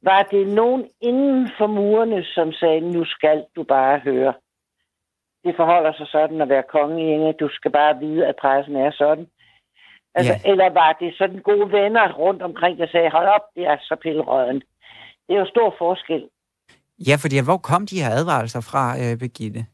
Var 0.03 0.23
det 0.23 0.49
nogen 0.49 0.85
inden 1.01 1.51
for 1.59 1.67
murene, 1.67 2.25
som 2.25 2.53
sagde, 2.53 2.81
nu 2.81 3.05
skal 3.05 3.45
du 3.57 3.63
bare 3.63 3.99
høre? 3.99 4.33
Det 5.45 5.57
forholder 5.57 5.93
sig 5.93 6.07
sådan 6.07 6.41
at 6.41 6.49
være 6.49 6.71
konge 6.73 7.03
i 7.05 7.13
England. 7.15 7.37
Du 7.39 7.49
skal 7.53 7.71
bare 7.71 7.99
vide, 7.99 8.27
at 8.27 8.37
pressen 8.41 8.77
er 8.77 8.91
sådan. 8.91 9.27
Altså, 10.15 10.33
Ja. 10.45 10.51
Eller 10.51 10.71
var 10.71 10.97
det 11.01 11.15
sådan 11.19 11.39
gode 11.39 11.73
venner 11.73 12.13
rundt 12.13 12.43
omkring, 12.43 12.79
der 12.79 12.87
sagde, 12.93 13.11
hold 13.11 13.29
op, 13.29 13.45
det 13.57 13.67
er 13.67 13.77
så 13.81 13.97
pillerøden. 14.03 14.63
Det 15.27 15.35
er 15.37 15.41
jo 15.41 15.47
stor 15.47 15.75
forskel. 15.79 16.29
Ja, 17.09 17.17
fordi 17.23 17.37
hvor 17.45 17.57
kom 17.57 17.87
de 17.87 18.03
her 18.03 18.11
advarelser 18.11 18.61
fra, 18.61 18.85
øh, 19.01 19.19
Birgitte? 19.19 19.67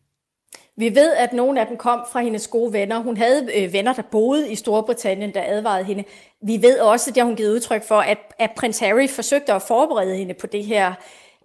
Vi 0.79 0.95
ved, 0.95 1.13
at 1.13 1.33
nogle 1.33 1.61
af 1.61 1.67
dem 1.67 1.77
kom 1.77 2.01
fra 2.13 2.21
hendes 2.21 2.49
gode 2.49 2.73
venner. 2.73 2.99
Hun 2.99 3.17
havde 3.17 3.49
øh, 3.57 3.73
venner, 3.73 3.93
der 3.93 4.03
boede 4.03 4.53
i 4.53 4.55
Storbritannien, 4.55 5.35
der 5.35 5.43
advarede 5.47 5.85
hende. 5.85 6.05
Vi 6.43 6.63
ved 6.63 6.79
også, 6.79 7.11
det 7.11 7.17
har 7.17 7.25
hun 7.25 7.37
givet 7.37 7.51
udtryk 7.55 7.83
for, 7.83 7.99
at, 8.01 8.19
at 8.39 8.51
prins 8.57 8.79
Harry 8.79 9.09
forsøgte 9.09 9.53
at 9.53 9.63
forberede 9.63 10.17
hende 10.17 10.35
på 10.35 10.47
det 10.47 10.65
her. 10.65 10.95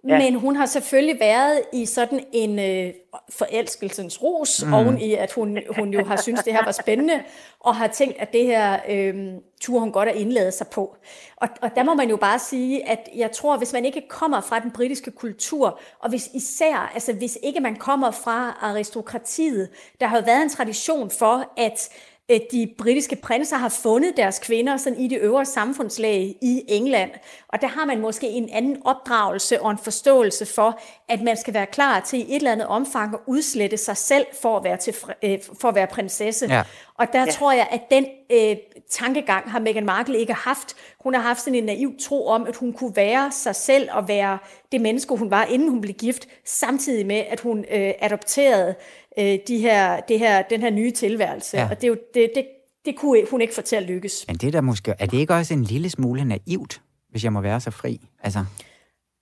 Ja. 0.08 0.18
Men 0.18 0.34
hun 0.34 0.56
har 0.56 0.66
selvfølgelig 0.66 1.20
været 1.20 1.62
i 1.72 1.86
sådan 1.86 2.24
en 2.32 2.58
øh, 2.58 2.94
forelskelsens 3.30 4.22
ros, 4.22 4.64
mm. 4.64 4.74
oven 4.74 5.00
i 5.00 5.14
at 5.14 5.32
hun, 5.32 5.58
hun 5.76 5.90
jo 5.94 6.04
har 6.04 6.16
syntes, 6.16 6.44
det 6.44 6.52
her 6.52 6.64
var 6.64 6.72
spændende, 6.72 7.22
og 7.60 7.76
har 7.76 7.86
tænkt, 7.86 8.16
at 8.18 8.32
det 8.32 8.46
her 8.46 8.78
øh, 8.88 9.32
tur 9.60 9.78
hun 9.78 9.92
godt 9.92 10.08
at 10.08 10.16
indlade 10.16 10.52
sig 10.52 10.66
på. 10.66 10.96
Og, 11.36 11.48
og 11.62 11.70
der 11.74 11.82
må 11.82 11.94
man 11.94 12.10
jo 12.10 12.16
bare 12.16 12.38
sige, 12.38 12.88
at 12.88 13.08
jeg 13.16 13.32
tror, 13.32 13.56
hvis 13.56 13.72
man 13.72 13.84
ikke 13.84 14.02
kommer 14.08 14.40
fra 14.40 14.58
den 14.58 14.70
britiske 14.70 15.10
kultur, 15.10 15.80
og 15.98 16.08
hvis 16.08 16.28
især, 16.34 16.90
altså 16.94 17.12
hvis 17.12 17.38
ikke 17.42 17.60
man 17.60 17.76
kommer 17.76 18.10
fra 18.10 18.58
aristokratiet, 18.60 19.68
der 20.00 20.06
har 20.06 20.16
jo 20.16 20.22
været 20.26 20.42
en 20.42 20.50
tradition 20.50 21.10
for, 21.10 21.44
at 21.56 21.88
Øh, 22.32 22.40
de 22.52 22.74
britiske 22.78 23.16
prinser 23.16 23.56
har 23.56 23.68
fundet 23.68 24.16
deres 24.16 24.38
kvinder 24.38 24.76
sådan 24.76 24.98
i 24.98 25.08
det 25.08 25.18
øvre 25.20 25.44
samfundslag 25.44 26.34
i 26.42 26.62
England. 26.68 27.10
Og 27.48 27.60
der 27.60 27.66
har 27.66 27.84
man 27.84 28.00
måske 28.00 28.28
en 28.28 28.48
anden 28.52 28.76
opdragelse 28.84 29.62
og 29.62 29.70
en 29.70 29.78
forståelse 29.78 30.46
for, 30.46 30.80
at 31.08 31.22
man 31.22 31.36
skal 31.36 31.54
være 31.54 31.66
klar 31.66 32.00
til 32.00 32.18
i 32.18 32.22
et 32.22 32.36
eller 32.36 32.52
andet 32.52 32.66
omfang 32.66 33.14
at 33.14 33.20
udslette 33.26 33.76
sig 33.76 33.96
selv 33.96 34.26
for 34.42 34.56
at 34.56 34.64
være, 34.64 34.76
til, 34.76 34.94
øh, 35.22 35.38
for 35.60 35.68
at 35.68 35.74
være 35.74 35.86
prinsesse. 35.86 36.46
Ja. 36.46 36.62
Og 36.94 37.06
der 37.12 37.20
ja. 37.20 37.30
tror 37.30 37.52
jeg, 37.52 37.68
at 37.70 37.80
den 37.90 38.06
øh, 38.30 38.56
tankegang 38.90 39.50
har 39.50 39.58
Meghan 39.58 39.84
Markle 39.84 40.18
ikke 40.18 40.32
haft. 40.32 40.76
Hun 41.00 41.14
har 41.14 41.22
haft 41.22 41.40
sådan 41.40 41.54
en 41.54 41.64
naiv 41.64 41.92
tro 42.00 42.26
om, 42.26 42.46
at 42.46 42.56
hun 42.56 42.72
kunne 42.72 42.96
være 42.96 43.32
sig 43.32 43.56
selv 43.56 43.88
og 43.92 44.08
være 44.08 44.38
det 44.72 44.80
menneske, 44.80 45.16
hun 45.16 45.30
var, 45.30 45.44
inden 45.44 45.68
hun 45.68 45.80
blev 45.80 45.94
gift, 45.94 46.28
samtidig 46.44 47.06
med, 47.06 47.24
at 47.28 47.40
hun 47.40 47.58
øh, 47.58 47.92
adopterede 48.00 48.74
øh, 49.18 49.38
de 49.48 49.58
her, 49.58 50.00
det 50.00 50.18
her, 50.18 50.42
den 50.42 50.60
her 50.60 50.70
nye 50.70 50.90
tilværelse. 50.90 51.58
Ja. 51.58 51.68
Og 51.70 51.76
det, 51.76 51.84
er 51.84 51.88
jo, 51.88 51.96
det, 52.14 52.30
det, 52.34 52.46
det 52.84 52.96
kunne 52.96 53.26
hun 53.30 53.40
ikke 53.40 53.54
få 53.54 53.62
til 53.62 53.76
at 53.76 53.82
lykkes. 53.82 54.24
Men 54.28 54.36
det 54.36 54.52
der 54.52 54.60
måske, 54.60 54.94
er 54.98 55.06
det 55.06 55.18
ikke 55.18 55.34
også 55.34 55.54
en 55.54 55.64
lille 55.64 55.90
smule 55.90 56.24
naivt, 56.24 56.80
hvis 57.10 57.24
jeg 57.24 57.32
må 57.32 57.40
være 57.40 57.60
så 57.60 57.70
fri? 57.70 58.00
Altså... 58.22 58.44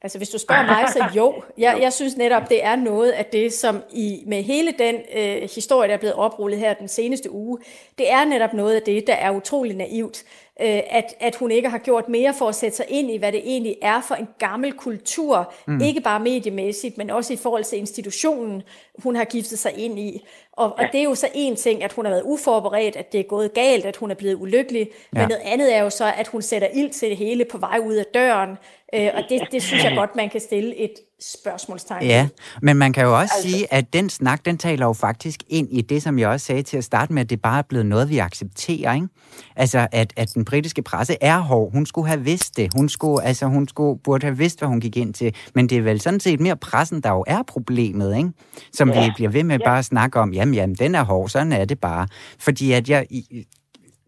Altså 0.02 0.18
hvis 0.18 0.28
du 0.28 0.38
spørger 0.38 0.66
mig, 0.66 0.84
så 0.92 1.08
jo. 1.16 1.42
Jeg, 1.58 1.78
jeg 1.80 1.92
synes 1.92 2.16
netop, 2.16 2.48
det 2.48 2.64
er 2.64 2.76
noget 2.76 3.10
af 3.10 3.24
det, 3.24 3.52
som 3.52 3.82
i 3.92 4.24
med 4.26 4.42
hele 4.42 4.74
den 4.78 4.94
øh, 5.16 5.48
historie, 5.54 5.88
der 5.88 5.94
er 5.94 5.98
blevet 5.98 6.14
oprullet 6.14 6.58
her 6.58 6.74
den 6.74 6.88
seneste 6.88 7.30
uge, 7.30 7.58
det 7.98 8.12
er 8.12 8.24
netop 8.24 8.52
noget 8.52 8.74
af 8.74 8.82
det, 8.82 9.06
der 9.06 9.14
er 9.14 9.30
utrolig 9.30 9.76
naivt 9.76 10.24
øh, 10.62 10.80
at, 10.90 11.14
at 11.20 11.36
hun 11.36 11.50
ikke 11.50 11.68
har 11.68 11.78
gjort 11.78 12.08
mere 12.08 12.34
for 12.34 12.48
at 12.48 12.54
sætte 12.54 12.76
sig 12.76 12.86
ind 12.88 13.10
i, 13.10 13.16
hvad 13.16 13.32
det 13.32 13.40
egentlig 13.44 13.76
er 13.82 14.00
for 14.00 14.14
en 14.14 14.28
gammel 14.38 14.72
kultur, 14.72 15.52
mm. 15.66 15.80
ikke 15.80 16.00
bare 16.00 16.20
mediemæssigt, 16.20 16.98
men 16.98 17.10
også 17.10 17.32
i 17.32 17.36
forhold 17.36 17.64
til 17.64 17.78
institutionen, 17.78 18.62
hun 19.02 19.16
har 19.16 19.24
giftet 19.24 19.58
sig 19.58 19.78
ind 19.78 19.98
i. 19.98 20.26
Og, 20.52 20.74
ja. 20.78 20.84
og 20.84 20.92
det 20.92 21.00
er 21.00 21.04
jo 21.04 21.14
så 21.14 21.28
en 21.34 21.56
ting, 21.56 21.82
at 21.82 21.92
hun 21.92 22.04
har 22.04 22.12
været 22.12 22.22
uforberedt, 22.24 22.96
at 22.96 23.12
det 23.12 23.20
er 23.20 23.24
gået 23.24 23.54
galt, 23.54 23.86
at 23.86 23.96
hun 23.96 24.10
er 24.10 24.14
blevet 24.14 24.34
ulykkelig, 24.34 24.88
ja. 25.14 25.18
men 25.18 25.28
noget 25.28 25.42
andet 25.44 25.76
er 25.76 25.82
jo 25.82 25.90
så, 25.90 26.12
at 26.16 26.26
hun 26.26 26.42
sætter 26.42 26.68
ild 26.74 26.90
til 26.90 27.08
det 27.08 27.16
hele 27.16 27.44
på 27.44 27.58
vej 27.58 27.78
ud 27.86 27.94
af 27.94 28.04
døren, 28.14 28.50
øh, 28.94 29.08
og 29.14 29.22
det, 29.28 29.42
det 29.52 29.62
synes 29.62 29.84
jeg 29.84 29.92
godt, 29.96 30.16
man 30.16 30.30
kan 30.30 30.40
stille 30.40 30.76
et 30.76 30.94
spørgsmålstegn. 31.22 32.06
Ja, 32.06 32.28
men 32.62 32.76
man 32.76 32.92
kan 32.92 33.04
jo 33.04 33.18
også 33.18 33.34
altså, 33.36 33.50
sige, 33.50 33.74
at 33.74 33.92
den 33.92 34.10
snak, 34.10 34.44
den 34.44 34.58
taler 34.58 34.86
jo 34.86 34.92
faktisk 34.92 35.40
ind 35.48 35.68
i 35.70 35.80
det, 35.80 36.02
som 36.02 36.18
jeg 36.18 36.28
også 36.28 36.46
sagde 36.46 36.62
til 36.62 36.76
at 36.76 36.84
starte 36.84 37.12
med, 37.12 37.22
at 37.22 37.30
det 37.30 37.42
bare 37.42 37.58
er 37.58 37.62
blevet 37.62 37.86
noget, 37.86 38.08
vi 38.08 38.18
accepterer, 38.18 38.94
ikke? 38.94 39.08
Altså, 39.56 39.88
at, 39.92 40.12
at 40.16 40.34
den 40.34 40.44
britiske 40.44 40.82
presse 40.82 41.16
er 41.20 41.38
hård. 41.38 41.72
Hun 41.72 41.86
skulle 41.86 42.08
have 42.08 42.20
vidst 42.20 42.56
det. 42.56 42.70
Hun, 42.76 42.88
skulle, 42.88 43.24
altså, 43.24 43.46
hun 43.46 43.68
skulle, 43.68 44.00
burde 44.04 44.26
have 44.26 44.38
vidst, 44.38 44.58
hvad 44.58 44.68
hun 44.68 44.80
gik 44.80 44.96
ind 44.96 45.14
til. 45.14 45.34
Men 45.54 45.68
det 45.68 45.78
er 45.78 45.82
vel 45.82 46.00
sådan 46.00 46.20
set 46.20 46.40
mere 46.40 46.56
pressen, 46.56 47.00
der 47.00 47.10
jo 47.10 47.24
er 47.26 47.42
problemet, 47.42 48.16
ikke? 48.16 48.30
Som 48.72 48.90
ja. 48.90 49.06
vi 49.06 49.12
bliver 49.14 49.30
ved 49.30 49.44
med 49.44 49.58
ja. 49.58 49.64
bare 49.64 49.78
at 49.78 49.84
snakke 49.84 50.20
om, 50.20 50.32
jamen, 50.32 50.54
jamen, 50.54 50.76
den 50.76 50.94
er 50.94 51.02
hård, 51.02 51.28
sådan 51.28 51.52
er 51.52 51.64
det 51.64 51.80
bare. 51.80 52.08
Fordi 52.38 52.72
at 52.72 52.88
jeg... 52.88 53.06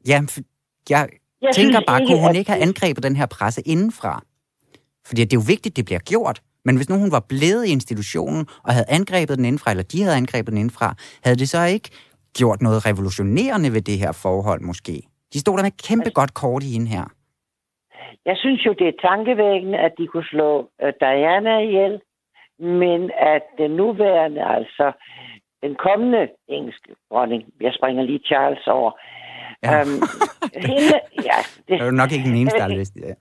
Ja, 0.06 0.22
jeg, 0.90 1.08
jeg 1.42 1.54
tænker 1.54 1.80
bare, 1.86 2.06
kunne 2.06 2.20
hun 2.20 2.36
ikke 2.36 2.50
have 2.50 2.62
angrebet 2.62 3.02
den 3.02 3.16
her 3.16 3.26
presse 3.26 3.62
indenfra? 3.62 4.22
Fordi 5.06 5.24
det 5.24 5.32
er 5.32 5.40
jo 5.40 5.44
vigtigt, 5.46 5.76
det 5.76 5.84
bliver 5.84 5.98
gjort. 5.98 6.42
Men 6.64 6.76
hvis 6.76 6.88
nu 6.90 6.96
hun 6.98 7.12
var 7.12 7.24
blevet 7.28 7.66
i 7.66 7.72
institutionen 7.72 8.46
og 8.66 8.72
havde 8.72 8.88
angrebet 8.88 9.36
den 9.38 9.44
indenfra, 9.44 9.70
eller 9.70 9.82
de 9.92 10.02
havde 10.02 10.16
angrebet 10.16 10.50
den 10.52 10.58
indenfra, 10.58 10.94
havde 11.24 11.38
det 11.42 11.48
så 11.48 11.64
ikke 11.64 11.90
gjort 12.38 12.62
noget 12.62 12.86
revolutionerende 12.86 13.72
ved 13.72 13.82
det 13.82 13.98
her 13.98 14.12
forhold 14.12 14.60
måske? 14.60 14.96
De 15.32 15.38
stod 15.40 15.56
der 15.56 15.62
med 15.62 15.72
et 15.72 15.86
kæmpe 15.88 16.10
godt 16.10 16.34
kort 16.34 16.62
i 16.62 16.72
hende 16.76 16.88
her. 16.96 17.04
Jeg 18.26 18.36
synes 18.36 18.66
jo, 18.66 18.72
det 18.78 18.88
er 18.88 19.02
tankevækkende, 19.08 19.78
at 19.78 19.92
de 19.98 20.06
kunne 20.06 20.28
slå 20.34 20.50
uh, 20.82 20.92
Diana 21.00 21.54
ihjel, 21.58 22.00
men 22.58 23.10
at 23.34 23.44
den 23.58 23.70
nuværende, 23.70 24.42
altså 24.58 24.86
den 25.62 25.74
kommende 25.86 26.28
engelske 26.48 26.90
dronning, 27.10 27.42
jeg 27.60 27.72
springer 27.78 28.02
lige 28.02 28.22
Charles 28.28 28.66
over, 28.66 28.92
Ja. 29.62 29.82
Um, 29.82 29.88
hende, 30.70 30.96
ja, 31.28 31.38
det, 31.56 31.68
det 31.68 31.80
er 31.80 31.84
jo 31.84 31.90
nok 31.90 32.12
ikke 32.12 32.24
den 32.24 32.36
eneste, 32.36 32.58
der 32.58 32.64
har. 32.64 32.72
Ja. 33.08 33.14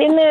hende 0.00 0.26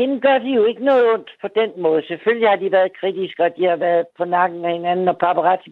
hende 0.00 0.20
gør 0.20 0.38
de 0.38 0.50
jo 0.58 0.64
ikke 0.64 0.84
noget 0.84 1.04
ondt 1.14 1.30
på 1.42 1.48
den 1.60 1.70
måde. 1.82 2.02
Selvfølgelig 2.06 2.48
har 2.48 2.56
de 2.56 2.72
været 2.72 2.96
kritiske, 3.00 3.42
og 3.44 3.52
de 3.56 3.64
har 3.64 3.76
været 3.76 4.06
på 4.18 4.24
nakken 4.24 4.64
af 4.64 4.72
hinanden 4.72 5.08
og 5.08 5.18
paparazzi. 5.18 5.68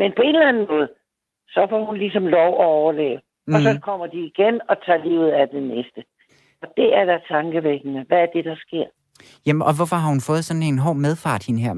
Men 0.00 0.12
på 0.16 0.22
en 0.22 0.34
eller 0.34 0.48
anden 0.48 0.66
måde, 0.70 0.88
så 1.48 1.66
får 1.70 1.84
hun 1.84 1.96
ligesom 1.96 2.26
lov 2.26 2.48
at 2.48 2.66
overleve. 2.66 3.20
Mm. 3.46 3.54
Og 3.54 3.60
så 3.60 3.72
mhm. 3.72 3.80
kommer 3.80 4.06
de 4.06 4.20
igen 4.32 4.60
og 4.68 4.76
tager 4.86 5.04
livet 5.04 5.30
af 5.30 5.48
det 5.48 5.62
næste. 5.62 6.00
Og 6.62 6.68
det 6.76 6.88
er 6.98 7.04
da 7.04 7.18
tankevækkende. 7.28 8.04
Hvad 8.08 8.18
er 8.18 8.26
det, 8.34 8.44
der 8.44 8.56
sker? 8.66 8.86
Jamen, 9.46 9.62
og 9.62 9.76
hvorfor 9.76 9.96
har 9.96 10.08
hun 10.08 10.20
fået 10.20 10.44
sådan 10.44 10.62
en 10.62 10.78
hård 10.78 10.96
medfart, 10.96 11.46
hende 11.46 11.60
her, 11.60 11.74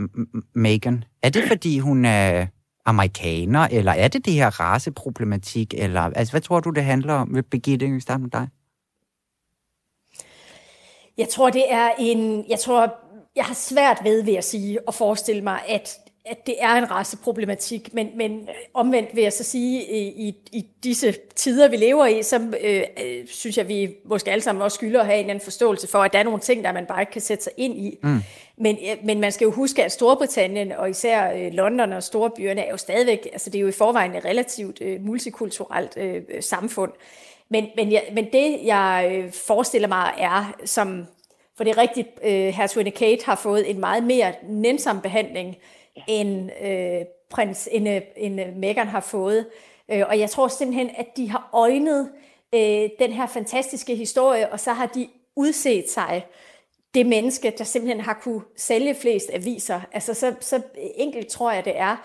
Megan? 0.54 1.04
Er 1.22 1.30
det, 1.30 1.42
fordi 1.48 1.78
hun 1.78 2.04
er 2.04 2.46
amerikaner, 2.86 3.68
eller 3.72 3.92
er 3.92 4.08
det 4.08 4.26
det 4.26 4.32
her 4.32 4.60
raceproblematik, 4.60 5.74
eller 5.84 6.00
altså, 6.00 6.32
hvad 6.32 6.40
tror 6.40 6.60
du, 6.60 6.70
det 6.70 6.84
handler 6.84 7.14
om? 7.14 7.36
Birgitte, 7.50 7.86
vi 7.86 8.00
starte 8.00 8.22
med 8.22 8.30
dig? 8.30 8.48
Jeg 11.20 11.28
tror, 11.28 11.50
det 11.50 11.64
er 11.72 11.90
en... 11.98 12.44
Jeg 12.48 12.58
tror, 12.58 12.94
jeg 13.36 13.44
har 13.44 13.54
svært 13.54 14.00
ved, 14.04 14.22
ved 14.22 14.34
at 14.34 14.44
sige, 14.44 14.88
og 14.88 14.94
forestille 14.94 15.42
mig, 15.42 15.60
at, 15.68 15.98
at 16.24 16.46
det 16.46 16.54
er 16.60 16.72
en 16.72 16.90
raceproblematik, 16.90 17.94
men, 17.94 18.08
men 18.16 18.48
omvendt 18.74 19.16
vil 19.16 19.22
jeg 19.22 19.32
så 19.32 19.44
sige, 19.44 19.82
i, 20.10 20.34
i 20.52 20.66
disse 20.84 21.14
tider, 21.36 21.68
vi 21.68 21.76
lever 21.76 22.06
i, 22.06 22.22
så 22.22 22.54
øh, 22.62 22.82
øh, 23.04 23.26
synes 23.26 23.58
jeg, 23.58 23.68
vi 23.68 23.94
måske 24.04 24.30
alle 24.30 24.42
sammen 24.42 24.62
også 24.62 24.74
skylder 24.74 25.00
at 25.00 25.06
have 25.06 25.16
en 25.16 25.20
eller 25.20 25.30
anden 25.30 25.44
forståelse 25.44 25.88
for, 25.88 25.98
at 25.98 26.12
der 26.12 26.18
er 26.18 26.22
nogle 26.22 26.40
ting, 26.40 26.64
der 26.64 26.72
man 26.72 26.86
bare 26.86 27.02
ikke 27.02 27.12
kan 27.12 27.20
sætte 27.20 27.44
sig 27.44 27.52
ind 27.56 27.78
i. 27.78 27.98
Mm. 28.02 28.18
Men, 28.56 28.76
øh, 28.76 28.96
men 29.04 29.20
man 29.20 29.32
skal 29.32 29.44
jo 29.44 29.50
huske, 29.50 29.84
at 29.84 29.92
Storbritannien, 29.92 30.72
og 30.72 30.90
især 30.90 31.32
øh, 31.32 31.52
London 31.52 31.92
og 31.92 32.02
storbyerne, 32.02 32.60
er 32.60 32.70
jo 32.70 32.76
stadigvæk, 32.76 33.28
altså 33.32 33.50
det 33.50 33.58
er 33.58 33.62
jo 33.62 33.68
i 33.68 33.72
forvejen 33.72 34.14
et 34.14 34.24
relativt 34.24 34.78
øh, 34.80 35.00
multikulturelt 35.04 35.96
øh, 35.96 36.22
samfund. 36.40 36.92
Men, 37.50 37.66
men, 37.76 37.92
jeg, 37.92 38.08
men 38.12 38.24
det, 38.32 38.60
jeg 38.64 39.10
øh, 39.12 39.32
forestiller 39.32 39.88
mig, 39.88 40.14
er 40.18 40.54
som... 40.64 41.06
For 41.56 41.64
det 41.64 41.70
er 41.70 41.78
rigtigt, 41.78 42.08
øh, 42.22 42.48
hertuginde 42.48 42.90
Kate 42.90 43.24
har 43.24 43.36
fået 43.36 43.70
en 43.70 43.80
meget 43.80 44.04
mere 44.04 44.32
nænsom 44.42 45.00
behandling, 45.00 45.56
end, 46.08 46.50
øh, 46.62 47.06
prins, 47.30 47.68
end, 47.72 47.88
øh, 47.88 48.00
end 48.16 48.40
øh, 48.40 48.56
Meghan 48.56 48.86
har 48.86 49.00
fået. 49.00 49.46
Øh, 49.88 50.02
og 50.08 50.18
jeg 50.18 50.30
tror 50.30 50.48
simpelthen, 50.48 50.90
at 50.96 51.06
de 51.16 51.30
har 51.30 51.50
øjnet 51.52 52.10
øh, 52.54 52.88
den 52.98 53.12
her 53.12 53.26
fantastiske 53.26 53.94
historie, 53.94 54.52
og 54.52 54.60
så 54.60 54.72
har 54.72 54.86
de 54.86 55.08
udset 55.36 55.90
sig 55.90 56.26
det 56.94 57.06
menneske, 57.06 57.52
der 57.58 57.64
simpelthen 57.64 58.00
har 58.00 58.20
kunne 58.22 58.42
sælge 58.56 58.94
flest 58.94 59.30
aviser. 59.32 59.80
Altså 59.92 60.14
så, 60.14 60.34
så 60.40 60.62
enkelt 60.96 61.28
tror 61.28 61.52
jeg, 61.52 61.64
det 61.64 61.78
er 61.78 61.96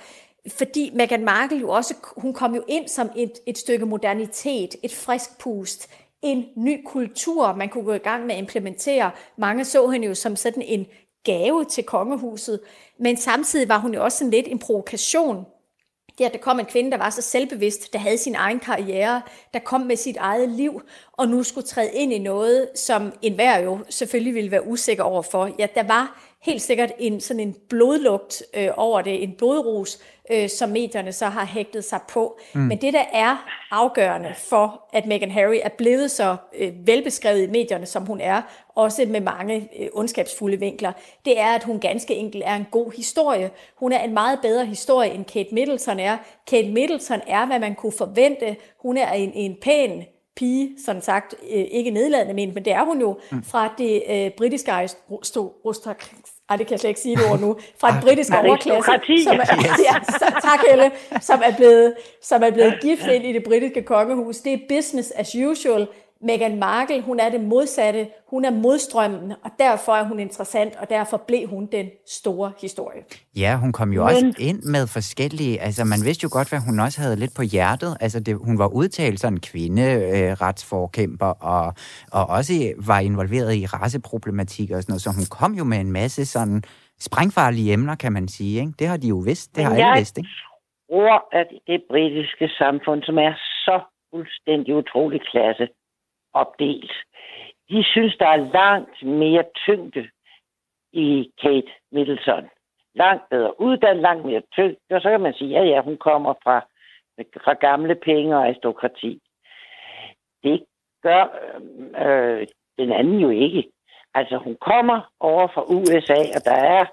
fordi 0.49 0.91
Meghan 0.93 1.25
Markle 1.25 1.57
jo 1.57 1.69
også, 1.69 1.93
hun 2.17 2.33
kom 2.33 2.55
jo 2.55 2.63
ind 2.67 2.87
som 2.87 3.09
et, 3.15 3.31
et 3.45 3.57
stykke 3.57 3.85
modernitet, 3.85 4.75
et 4.83 4.93
frisk 4.93 5.39
pust, 5.39 5.89
en 6.21 6.45
ny 6.55 6.83
kultur, 6.85 7.53
man 7.53 7.69
kunne 7.69 7.83
gå 7.83 7.93
i 7.93 7.97
gang 7.97 8.25
med 8.25 8.35
at 8.35 8.41
implementere. 8.41 9.11
Mange 9.37 9.65
så 9.65 9.89
hende 9.89 10.07
jo 10.07 10.15
som 10.15 10.35
sådan 10.35 10.61
en 10.61 10.85
gave 11.23 11.65
til 11.65 11.83
kongehuset, 11.83 12.59
men 12.99 13.17
samtidig 13.17 13.69
var 13.69 13.77
hun 13.77 13.93
jo 13.93 14.03
også 14.03 14.17
sådan 14.17 14.31
lidt 14.31 14.47
en 14.47 14.59
provokation. 14.59 15.45
Det 16.17 16.25
at 16.25 16.33
der 16.33 16.39
kom 16.39 16.59
en 16.59 16.65
kvinde, 16.65 16.91
der 16.91 16.97
var 16.97 17.09
så 17.09 17.21
selvbevidst, 17.21 17.93
der 17.93 17.99
havde 17.99 18.17
sin 18.17 18.35
egen 18.35 18.59
karriere, 18.59 19.21
der 19.53 19.59
kom 19.59 19.81
med 19.81 19.95
sit 19.95 20.17
eget 20.17 20.49
liv, 20.49 20.81
og 21.11 21.27
nu 21.27 21.43
skulle 21.43 21.67
træde 21.67 21.91
ind 21.93 22.13
i 22.13 22.19
noget, 22.19 22.69
som 22.75 23.13
enhver 23.21 23.57
jo 23.57 23.79
selvfølgelig 23.89 24.33
ville 24.33 24.51
være 24.51 24.67
usikker 24.67 25.03
overfor. 25.03 25.49
Ja, 25.59 25.67
der 25.75 25.83
var 25.83 26.34
helt 26.45 26.61
sikkert 26.61 26.91
en 26.99 27.21
sådan 27.21 27.39
en 27.39 27.55
blodlugt 27.69 28.43
øh, 28.53 28.69
over 28.77 29.01
det, 29.01 29.23
en 29.23 29.33
blodrus, 29.37 29.99
øh, 30.31 30.49
som 30.49 30.69
medierne 30.69 31.11
så 31.11 31.25
har 31.25 31.45
hægtet 31.45 31.83
sig 31.83 31.99
på. 32.09 32.39
Mm. 32.53 32.61
Men 32.61 32.81
det, 32.81 32.93
der 32.93 33.03
er 33.13 33.45
afgørende 33.71 34.33
for, 34.37 34.89
at 34.93 35.05
Meghan 35.05 35.31
Harry 35.31 35.57
er 35.63 35.69
blevet 35.69 36.11
så 36.11 36.35
øh, 36.57 36.71
velbeskrevet 36.87 37.43
i 37.47 37.51
medierne, 37.51 37.85
som 37.85 38.05
hun 38.05 38.21
er, 38.21 38.41
også 38.75 39.05
med 39.07 39.21
mange 39.21 39.69
øh, 39.79 39.87
ondskabsfulde 39.93 40.59
vinkler, 40.59 40.91
det 41.25 41.39
er, 41.39 41.47
at 41.55 41.63
hun 41.63 41.79
ganske 41.79 42.15
enkelt 42.15 42.43
er 42.45 42.55
en 42.55 42.67
god 42.71 42.91
historie. 42.95 43.51
Hun 43.75 43.91
er 43.91 44.03
en 44.03 44.13
meget 44.13 44.39
bedre 44.41 44.65
historie, 44.65 45.11
end 45.11 45.25
Kate 45.25 45.49
Middleton 45.51 45.99
er. 45.99 46.17
Kate 46.47 46.69
Middleton 46.69 47.21
er, 47.27 47.45
hvad 47.45 47.59
man 47.59 47.75
kunne 47.75 47.91
forvente. 47.97 48.55
Hun 48.81 48.97
er 48.97 49.11
en, 49.11 49.31
en 49.33 49.55
pæn, 49.61 50.03
pige, 50.35 50.69
sådan 50.85 51.01
sagt, 51.01 51.35
øh, 51.43 51.65
ikke 51.71 51.91
nedladende 51.91 52.33
men, 52.33 52.53
men 52.53 52.65
det 52.65 52.73
er 52.73 52.85
hun 52.85 53.01
jo, 53.01 53.19
mm. 53.31 53.43
fra 53.43 53.73
det 53.77 54.03
øh, 54.09 54.31
britiske 54.37 54.71
ej, 56.49 56.55
det 56.55 56.67
kan 56.67 56.71
jeg 56.71 56.79
slet 56.79 56.89
ikke 56.89 56.99
sige 57.01 57.15
det 57.15 57.31
ord 57.31 57.39
nu, 57.39 57.57
fra 57.79 57.87
en 57.95 58.01
britisk 58.01 58.29
overklasse, 58.49 58.91
som 59.23 59.35
er, 59.39 59.45
ja, 59.89 59.95
så- 60.19 60.39
tak 60.41 60.59
Helle, 60.69 60.91
som 61.21 61.41
er 61.45 61.55
blevet, 61.57 61.93
som 62.21 62.43
er 62.43 62.51
blevet 62.51 62.73
gift 62.81 63.07
ind 63.07 63.25
i 63.25 63.33
det 63.33 63.43
britiske 63.43 63.81
kongehus. 63.83 64.37
Det 64.37 64.53
er 64.53 64.57
business 64.69 65.11
as 65.11 65.35
usual. 65.35 65.87
Meghan 66.21 66.59
Markle, 66.59 67.01
hun 67.01 67.19
er 67.19 67.29
det 67.29 67.41
modsatte. 67.41 68.07
Hun 68.29 68.45
er 68.45 68.51
modstrømmen, 68.51 69.31
og 69.43 69.51
derfor 69.59 69.91
er 69.91 70.03
hun 70.03 70.19
interessant, 70.19 70.75
og 70.75 70.89
derfor 70.89 71.17
blev 71.27 71.47
hun 71.47 71.65
den 71.71 71.89
store 72.07 72.51
historie. 72.61 73.01
Ja, 73.37 73.55
hun 73.57 73.71
kom 73.71 73.93
jo 73.93 74.01
Men- 74.05 74.15
også 74.15 74.33
ind 74.39 74.63
med 74.63 74.87
forskellige... 74.87 75.61
Altså, 75.61 75.83
man 75.85 75.99
vidste 76.05 76.23
jo 76.23 76.29
godt, 76.31 76.49
hvad 76.49 76.59
hun 76.59 76.79
også 76.79 77.01
havde 77.01 77.15
lidt 77.15 77.31
på 77.35 77.41
hjertet. 77.41 77.97
Altså, 78.01 78.19
det, 78.19 78.35
hun 78.37 78.59
var 78.59 78.67
udtalt 78.67 79.19
sådan 79.19 79.39
kvinderetsforkæmper, 79.39 81.25
og, 81.25 81.73
og 82.11 82.25
også 82.37 82.53
var 82.85 82.99
involveret 82.99 83.55
i 83.55 83.65
raceproblematik 83.65 84.71
og 84.71 84.81
sådan 84.81 84.91
noget. 84.93 85.01
Så 85.01 85.09
hun 85.19 85.25
kom 85.39 85.53
jo 85.53 85.63
med 85.63 85.77
en 85.77 85.91
masse 85.91 86.25
sådan 86.25 86.63
sprængfarlige 86.99 87.73
emner, 87.73 87.95
kan 87.95 88.13
man 88.13 88.27
sige. 88.27 88.59
Ikke? 88.59 88.73
Det 88.79 88.87
har 88.87 88.97
de 88.97 89.07
jo 89.07 89.17
vidst. 89.17 89.55
Det 89.55 89.63
har 89.63 89.69
Men 89.71 89.79
alle 89.79 89.87
jeg- 89.89 89.97
vidst, 89.97 90.17
ikke? 90.17 90.29
tror, 90.91 91.37
at 91.39 91.47
det 91.67 91.81
britiske 91.91 92.47
samfund, 92.61 93.03
som 93.03 93.17
er 93.17 93.33
så 93.67 93.79
fuldstændig 94.13 94.75
utrolig 94.75 95.21
klasse 95.31 95.67
opdelt, 96.41 96.91
de 97.69 97.83
synes, 97.83 98.15
der 98.19 98.27
er 98.27 98.49
langt 98.53 99.03
mere 99.03 99.43
tyngde 99.65 100.09
i 100.93 101.31
Kate 101.41 101.71
Middleton. 101.91 102.49
Langt 102.95 103.29
bedre 103.29 103.61
uddannet, 103.61 104.01
langt 104.01 104.25
mere 104.25 104.41
tyngde. 104.51 104.95
Og 104.95 105.01
så 105.01 105.09
kan 105.09 105.21
man 105.21 105.33
sige, 105.33 105.49
ja, 105.49 105.63
ja, 105.63 105.81
hun 105.81 105.97
kommer 105.97 106.33
fra, 106.43 106.59
fra 107.43 107.53
gamle 107.53 107.95
penge 107.95 108.35
og 108.35 108.43
aristokrati. 108.43 109.21
Det 110.43 110.65
gør 111.03 111.23
øh, 112.05 112.47
den 112.77 112.91
anden 112.91 113.19
jo 113.19 113.29
ikke. 113.29 113.63
Altså, 114.13 114.37
hun 114.37 114.57
kommer 114.61 115.11
over 115.19 115.47
fra 115.47 115.63
USA, 115.63 116.19
og 116.35 116.41
der 116.45 116.55
er... 116.55 116.85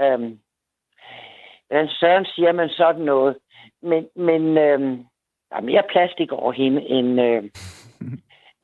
Øhm, 0.00 0.38
Hvordan 1.72 1.88
søren 1.88 2.24
siger 2.24 2.52
man 2.52 2.68
sådan 2.68 3.02
noget? 3.02 3.36
Men, 3.82 4.08
men 4.16 4.58
øhm, 4.58 4.96
der 5.50 5.56
er 5.56 5.60
mere 5.60 5.82
plastik 5.90 6.32
over 6.32 6.52
hende 6.52 6.82
end, 6.82 7.20
øh, 7.20 7.42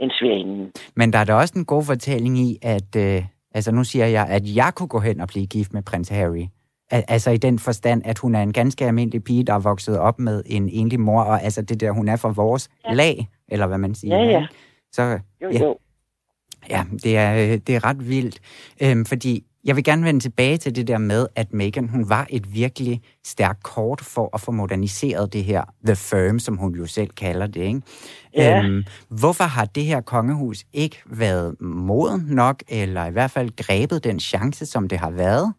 end 0.01 0.11
svinden. 0.11 0.73
Men 0.97 1.13
der 1.13 1.19
er 1.19 1.25
da 1.25 1.35
også 1.35 1.55
en 1.57 1.65
god 1.65 1.85
fortælling 1.85 2.39
i, 2.39 2.59
at... 2.63 2.97
Øh, 2.97 3.25
altså, 3.55 3.73
nu 3.73 3.85
siger 3.85 4.07
jeg, 4.07 4.27
at 4.27 4.57
jeg 4.57 4.73
kunne 4.75 4.89
gå 4.89 4.99
hen 5.01 5.21
og 5.21 5.29
blive 5.29 5.47
gift 5.47 5.73
med 5.73 5.83
prins 5.83 6.09
Harry. 6.09 6.47
Al- 6.91 7.05
Altså 7.09 7.31
i 7.31 7.37
den 7.37 7.59
forstand, 7.59 8.03
at 8.05 8.19
hun 8.19 8.35
er 8.35 8.43
en 8.43 8.53
ganske 8.53 8.87
almindelig 8.87 9.25
pige, 9.25 9.45
der 9.45 9.55
er 9.55 9.59
vokset 9.59 9.99
op 9.99 10.19
med 10.19 10.43
en 10.47 10.69
enlig 10.69 11.01
mor, 11.01 11.23
og 11.23 11.43
altså 11.43 11.63
det 11.63 11.81
der, 11.81 11.91
hun 11.91 12.09
er 12.09 12.17
fra 12.17 12.29
vores 12.29 12.69
ja. 12.89 12.95
lag, 12.95 13.29
eller 13.49 13.67
hvad 13.67 13.79
man 13.79 13.95
siger. 13.95 14.17
Ja, 14.17 14.25
ja. 14.25 14.47
Så 14.93 15.19
Jo, 15.43 15.51
ja, 15.51 15.63
jo. 15.63 15.79
Ja, 16.71 16.85
det 17.05 17.17
er, 17.17 17.35
øh, 17.35 17.59
det 17.67 17.77
er 17.77 17.85
ret 17.85 18.09
vildt, 18.09 18.41
øhm, 18.83 19.05
fordi 19.05 19.45
jeg 19.65 19.77
vil 19.77 19.85
gerne 19.85 20.05
vende 20.05 20.21
tilbage 20.21 20.57
til 20.57 20.77
det 20.77 20.89
der 20.89 20.99
med, 20.99 21.27
at 21.37 21.53
Meghan, 21.53 21.89
hun 21.89 22.05
var 22.09 22.27
et 22.31 22.55
virkelig 22.55 23.01
stærkt 23.25 23.63
kort 23.63 24.01
for 24.01 24.31
at 24.35 24.41
få 24.41 24.51
moderniseret 24.53 25.33
det 25.33 25.45
her 25.45 25.63
The 25.87 25.97
Firm, 25.97 26.39
som 26.39 26.57
hun 26.57 26.75
jo 26.75 26.87
selv 26.87 27.09
kalder 27.09 27.47
det, 27.47 27.61
ikke? 27.61 27.83
Ja. 28.37 28.63
Øhm, 28.65 28.85
hvorfor 29.21 29.45
har 29.45 29.65
det 29.65 29.85
her 29.85 30.01
kongehus 30.01 30.65
ikke 30.73 31.03
været 31.07 31.61
moden 31.61 32.21
nok, 32.29 32.57
eller 32.69 33.07
i 33.07 33.13
hvert 33.13 33.31
fald 33.31 33.57
grebet 33.57 34.05
den 34.05 34.21
chance, 34.21 34.67
som 34.67 34.89
det 34.89 34.99
har 34.99 35.11
været? 35.11 35.55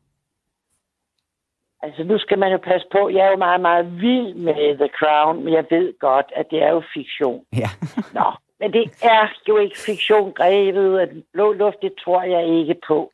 Altså, 1.83 2.03
nu 2.03 2.17
skal 2.17 2.39
man 2.39 2.51
jo 2.51 2.57
passe 2.57 2.87
på. 2.91 3.09
Jeg 3.09 3.25
er 3.25 3.31
jo 3.31 3.37
meget, 3.37 3.61
meget 3.61 4.01
vild 4.01 4.33
med 4.33 4.77
The 4.77 4.89
Crown, 4.99 5.43
men 5.43 5.53
jeg 5.53 5.65
ved 5.69 5.99
godt, 5.99 6.25
at 6.35 6.45
det 6.51 6.63
er 6.63 6.69
jo 6.69 6.81
fiktion. 6.93 7.43
Ja. 7.53 7.69
Nå, 8.19 8.27
men 8.59 8.73
det 8.73 8.83
er 9.01 9.23
jo 9.47 9.57
ikke 9.57 9.77
fiktion 9.77 10.33
grebet 10.33 10.99
af 10.99 11.07
den 11.07 11.23
blå 11.33 11.53
luft, 11.53 11.81
det 11.81 11.93
tror 12.03 12.23
jeg 12.23 12.59
ikke 12.59 12.75
på. 12.87 13.11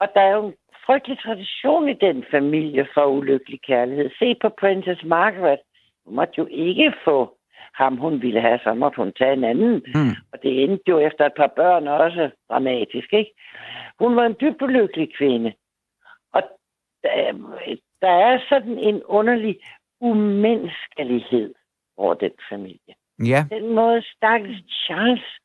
Og 0.00 0.08
der 0.14 0.20
er 0.20 0.32
jo 0.36 0.46
en 0.46 0.54
frygtelig 0.86 1.18
tradition 1.18 1.88
i 1.88 1.94
den 1.94 2.24
familie 2.30 2.88
for 2.94 3.04
ulykkelig 3.06 3.60
kærlighed. 3.62 4.10
Se 4.18 4.34
på 4.42 4.48
Princess 4.60 5.04
Margaret. 5.04 5.60
Hun 6.04 6.14
måtte 6.14 6.34
jo 6.38 6.46
ikke 6.50 6.92
få 7.04 7.36
ham, 7.74 7.96
hun 7.96 8.22
ville 8.22 8.40
have, 8.40 8.60
så 8.64 8.74
måtte 8.74 8.96
hun 8.96 9.12
tage 9.12 9.32
en 9.32 9.44
anden. 9.44 9.82
Mm. 9.94 10.14
Og 10.32 10.42
det 10.42 10.62
endte 10.62 10.84
jo 10.88 10.98
efter 10.98 11.26
et 11.26 11.32
par 11.36 11.52
børn 11.56 11.88
også 11.88 12.30
dramatisk, 12.48 13.12
ikke? 13.12 13.32
Hun 13.98 14.16
var 14.16 14.26
en 14.26 14.36
dybt 14.40 14.62
ulykkelig 14.62 15.16
kvinde. 15.16 15.52
Og 16.32 16.42
der, 17.02 17.32
der 18.00 18.10
er 18.28 18.40
sådan 18.48 18.78
en 18.78 19.02
underlig 19.04 19.60
umenneskelighed 20.00 21.54
over 21.96 22.14
den 22.14 22.32
familie. 22.50 22.94
Ja, 23.26 23.46
Den 23.50 23.74
måde 23.74 24.02
stakkels 24.02 24.64
Charles, 24.84 25.39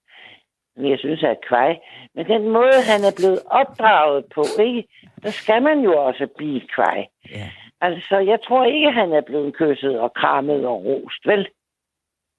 jeg 0.77 0.99
synes 0.99 1.23
er 1.23 1.35
kvej, 1.47 1.79
men 2.15 2.25
den 2.25 2.49
måde, 2.49 2.77
han 2.91 3.03
er 3.03 3.13
blevet 3.17 3.39
opdraget 3.45 4.25
på, 4.35 4.43
ikke? 4.59 4.87
så 5.23 5.31
skal 5.31 5.61
man 5.63 5.79
jo 5.79 5.97
også 5.97 6.27
blive 6.37 6.61
kvej. 6.75 7.05
Ja. 7.31 7.49
Altså, 7.81 8.17
jeg 8.17 8.39
tror 8.47 8.65
ikke, 8.65 8.91
han 8.91 9.11
er 9.11 9.21
blevet 9.21 9.55
kysset 9.55 9.99
og 9.99 10.11
krammet 10.13 10.65
og 10.65 10.85
rost, 10.85 11.25
vel? 11.25 11.47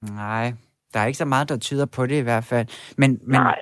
nej, 0.03 0.53
der 0.95 1.01
er 1.01 1.07
ikke 1.07 1.19
så 1.19 1.25
meget, 1.25 1.49
der 1.49 1.59
tyder 1.59 1.87
på 1.87 2.07
det 2.07 2.17
i 2.19 2.21
hvert 2.23 2.45
fald. 2.45 2.67
Men, 2.97 3.11
men, 3.23 3.41
Nej, 3.41 3.59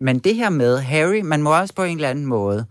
Men 0.00 0.18
det 0.18 0.34
her 0.36 0.50
med 0.50 0.78
Harry, 0.78 1.20
man 1.20 1.42
må 1.42 1.60
også 1.60 1.74
på 1.74 1.82
en 1.82 1.96
eller 1.96 2.08
anden 2.08 2.26
måde, 2.26 2.66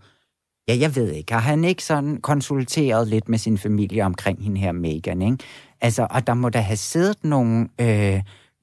ja, 0.68 0.74
jeg 0.80 0.96
ved 0.96 1.10
ikke, 1.12 1.32
har 1.32 1.40
han 1.40 1.64
ikke 1.64 1.84
sådan 1.84 2.20
konsulteret 2.20 3.08
lidt 3.08 3.28
med 3.28 3.38
sin 3.38 3.58
familie 3.58 4.04
omkring 4.04 4.44
hende 4.44 4.60
her 4.60 4.72
Meghan, 4.72 5.22
ikke? 5.22 5.38
Altså, 5.80 6.06
og 6.10 6.26
der 6.26 6.34
må 6.34 6.48
der 6.48 6.60
have 6.60 6.76
siddet 6.76 7.24
nogle, 7.24 7.68
øh, 7.80 8.16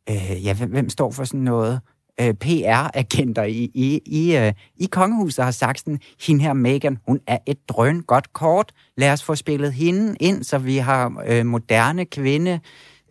øh, 0.09 0.45
ja, 0.45 0.55
hvem, 0.57 0.71
hvem 0.71 0.89
står 0.89 1.11
for 1.11 1.23
sådan 1.23 1.39
noget, 1.39 1.81
øh, 2.19 2.33
PR-agenter 2.43 3.43
i, 3.43 3.71
i, 3.73 4.01
i, 4.05 4.37
øh, 4.37 4.53
i 4.75 4.85
kongehuset 4.85 5.45
har 5.45 5.51
sagt 5.51 5.79
sådan, 5.79 5.99
hende 6.21 6.41
her 6.41 6.53
Megan, 6.53 6.97
hun 7.07 7.19
er 7.27 7.37
et 7.45 7.69
drøn 7.69 8.01
godt 8.01 8.33
kort, 8.33 8.71
lad 8.97 9.11
os 9.11 9.23
få 9.23 9.35
spillet 9.35 9.73
hende 9.73 10.15
ind, 10.19 10.43
så 10.43 10.57
vi 10.57 10.77
har 10.77 11.23
øh, 11.27 11.45
moderne 11.45 12.05
kvinde, 12.05 12.59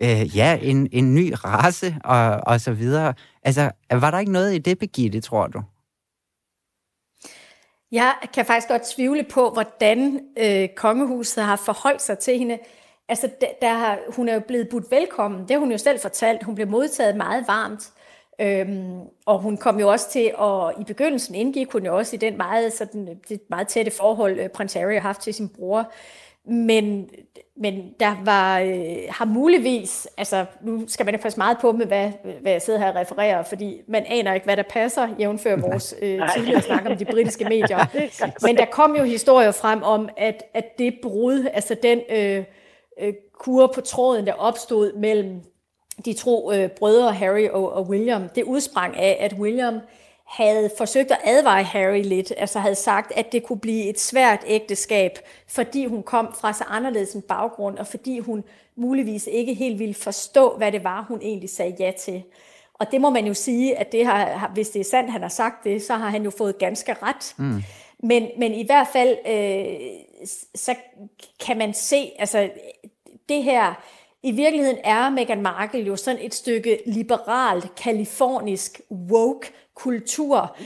øh, 0.02 0.36
ja, 0.36 0.58
en, 0.62 0.88
en 0.92 1.14
ny 1.14 1.34
race 1.44 1.96
og, 2.04 2.40
og 2.46 2.60
så 2.60 2.72
videre. 2.72 3.14
Altså, 3.42 3.70
var 3.90 4.10
der 4.10 4.18
ikke 4.18 4.32
noget 4.32 4.54
i 4.54 4.58
det, 4.58 4.78
Birgitte, 4.78 5.20
tror 5.20 5.46
du? 5.46 5.62
Jeg 7.92 8.14
kan 8.34 8.44
faktisk 8.44 8.68
godt 8.68 8.82
tvivle 8.96 9.24
på, 9.30 9.50
hvordan 9.50 10.20
øh, 10.38 10.68
kongehuset 10.76 11.44
har 11.44 11.56
forholdt 11.56 12.02
sig 12.02 12.18
til 12.18 12.38
hende. 12.38 12.58
Altså, 13.08 13.30
der, 13.40 13.46
der 13.62 13.74
har, 13.74 13.98
hun 14.16 14.28
er 14.28 14.34
jo 14.34 14.40
blevet 14.40 14.68
budt 14.68 14.90
velkommen. 14.90 15.40
Det 15.40 15.50
har 15.50 15.58
hun 15.58 15.70
jo 15.70 15.78
selv 15.78 16.00
fortalt. 16.00 16.42
Hun 16.42 16.54
blev 16.54 16.68
modtaget 16.68 17.16
meget 17.16 17.44
varmt. 17.48 17.92
Øhm, 18.40 19.00
og 19.26 19.38
hun 19.38 19.56
kom 19.56 19.80
jo 19.80 19.88
også 19.88 20.10
til, 20.10 20.30
og 20.34 20.74
i 20.80 20.84
begyndelsen 20.84 21.34
indgik 21.34 21.72
hun 21.72 21.84
jo 21.84 21.96
også 21.96 22.16
i 22.16 22.18
den 22.18 22.36
meget, 22.36 22.72
sådan, 22.72 23.20
det 23.28 23.40
meget 23.50 23.68
tætte 23.68 23.90
forhold, 23.90 24.40
øh, 24.40 24.48
prins 24.48 24.74
Harry 24.74 24.92
har 24.92 25.00
haft 25.00 25.20
til 25.20 25.34
sin 25.34 25.48
bror. 25.48 25.92
Men, 26.44 27.08
men 27.56 27.94
der 28.00 28.16
var, 28.24 28.60
øh, 28.60 28.96
har 29.08 29.24
muligvis, 29.24 30.08
altså 30.16 30.44
nu 30.62 30.88
skal 30.88 31.06
man 31.06 31.14
jo 31.14 31.20
passe 31.22 31.38
meget 31.38 31.58
på 31.60 31.72
med, 31.72 31.86
hvad, 31.86 32.10
hvad 32.40 32.52
jeg 32.52 32.62
sidder 32.62 32.78
her 32.78 32.88
og 32.88 32.96
refererer, 32.96 33.42
fordi 33.42 33.80
man 33.88 34.04
aner 34.06 34.34
ikke, 34.34 34.44
hvad 34.44 34.56
der 34.56 34.62
passer, 34.62 35.08
jævnfør 35.18 35.56
vores 35.56 35.94
øh, 36.02 36.20
tidligere 36.34 36.62
snak 36.62 36.86
om 36.86 36.96
de 36.96 37.04
britiske 37.04 37.44
medier. 37.44 37.78
Men 38.46 38.56
der 38.56 38.64
kom 38.64 38.96
jo 38.96 39.02
historier 39.02 39.52
frem 39.52 39.82
om, 39.82 40.08
at, 40.16 40.42
at 40.54 40.78
det 40.78 40.94
brud, 41.02 41.46
altså 41.52 41.76
den 41.82 42.00
øh, 42.10 42.44
øh, 43.00 43.14
kur 43.38 43.66
på 43.74 43.80
tråden, 43.80 44.26
der 44.26 44.32
opstod 44.32 44.92
mellem 44.92 45.42
de 46.04 46.12
to 46.12 46.52
øh, 46.52 46.70
brødre, 46.70 47.12
Harry 47.12 47.48
og, 47.48 47.72
og 47.72 47.88
William, 47.88 48.28
det 48.28 48.44
udsprang 48.44 48.96
af, 48.96 49.16
at 49.20 49.32
William 49.32 49.80
havde 50.24 50.70
forsøgt 50.78 51.10
at 51.10 51.18
advare 51.24 51.64
Harry 51.64 52.02
lidt, 52.02 52.32
altså 52.36 52.58
havde 52.58 52.74
sagt, 52.74 53.12
at 53.16 53.32
det 53.32 53.42
kunne 53.42 53.60
blive 53.60 53.88
et 53.88 54.00
svært 54.00 54.44
ægteskab, 54.46 55.18
fordi 55.48 55.86
hun 55.86 56.02
kom 56.02 56.34
fra 56.40 56.52
så 56.52 56.64
anderledes 56.68 57.12
en 57.14 57.22
baggrund, 57.22 57.78
og 57.78 57.86
fordi 57.86 58.18
hun 58.18 58.44
muligvis 58.76 59.28
ikke 59.32 59.54
helt 59.54 59.78
ville 59.78 59.94
forstå, 59.94 60.56
hvad 60.56 60.72
det 60.72 60.84
var, 60.84 61.04
hun 61.08 61.18
egentlig 61.22 61.50
sagde 61.50 61.76
ja 61.78 61.92
til. 61.98 62.22
Og 62.74 62.92
det 62.92 63.00
må 63.00 63.10
man 63.10 63.26
jo 63.26 63.34
sige, 63.34 63.76
at 63.78 63.92
det 63.92 64.06
har, 64.06 64.50
hvis 64.54 64.70
det 64.70 64.80
er 64.80 64.84
sandt, 64.84 65.10
han 65.10 65.22
har 65.22 65.28
sagt 65.28 65.64
det, 65.64 65.82
så 65.82 65.94
har 65.94 66.08
han 66.08 66.22
jo 66.22 66.30
fået 66.30 66.58
ganske 66.58 66.96
ret. 67.02 67.34
Mm. 67.36 67.62
Men, 68.02 68.28
men 68.38 68.54
i 68.54 68.66
hvert 68.66 68.88
fald, 68.92 69.16
øh, 69.28 70.26
så 70.54 70.74
kan 71.46 71.58
man 71.58 71.74
se, 71.74 72.12
altså 72.18 72.50
det 73.28 73.42
her, 73.42 73.74
i 74.22 74.30
virkeligheden 74.30 74.78
er 74.84 75.10
Meghan 75.10 75.42
Markle 75.42 75.80
jo 75.80 75.96
sådan 75.96 76.20
et 76.22 76.34
stykke 76.34 76.78
liberalt, 76.86 77.74
kalifornisk, 77.74 78.80
woke 78.90 79.52
kultur. 79.74 80.56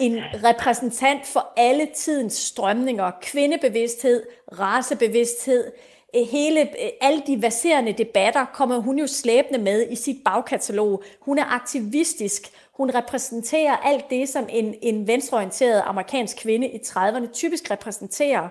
En 0.00 0.18
repræsentant 0.44 1.26
for 1.26 1.52
alle 1.56 1.88
tidens 1.94 2.32
strømninger, 2.32 3.10
kvindebevidsthed, 3.22 4.22
racebevidsthed, 4.58 5.72
øh, 6.16 6.22
hele, 6.30 6.60
øh, 6.60 6.90
alle 7.00 7.22
de 7.26 7.42
verserende 7.42 7.92
debatter 7.92 8.44
kommer 8.44 8.78
hun 8.78 8.98
jo 8.98 9.06
slæbende 9.06 9.58
med 9.58 9.86
i 9.90 9.96
sit 9.96 10.16
bagkatalog. 10.24 11.02
Hun 11.20 11.38
er 11.38 11.44
aktivistisk. 11.44 12.42
Hun 12.72 12.94
repræsenterer 12.94 13.76
alt 13.76 14.10
det, 14.10 14.28
som 14.28 14.46
en, 14.48 14.74
en 14.82 15.06
venstreorienteret 15.06 15.82
amerikansk 15.86 16.36
kvinde 16.36 16.68
i 16.68 16.76
30'erne 16.76 17.32
typisk 17.32 17.70
repræsenterer. 17.70 18.48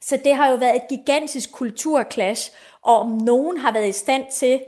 Så 0.00 0.18
det 0.24 0.34
har 0.34 0.50
jo 0.50 0.56
været 0.56 0.76
et 0.76 0.88
gigantisk 0.88 1.52
kulturklash, 1.52 2.52
og 2.82 2.98
om 2.98 3.08
nogen 3.08 3.56
har 3.56 3.72
været 3.72 3.88
i 3.88 3.92
stand 3.92 4.24
til 4.32 4.60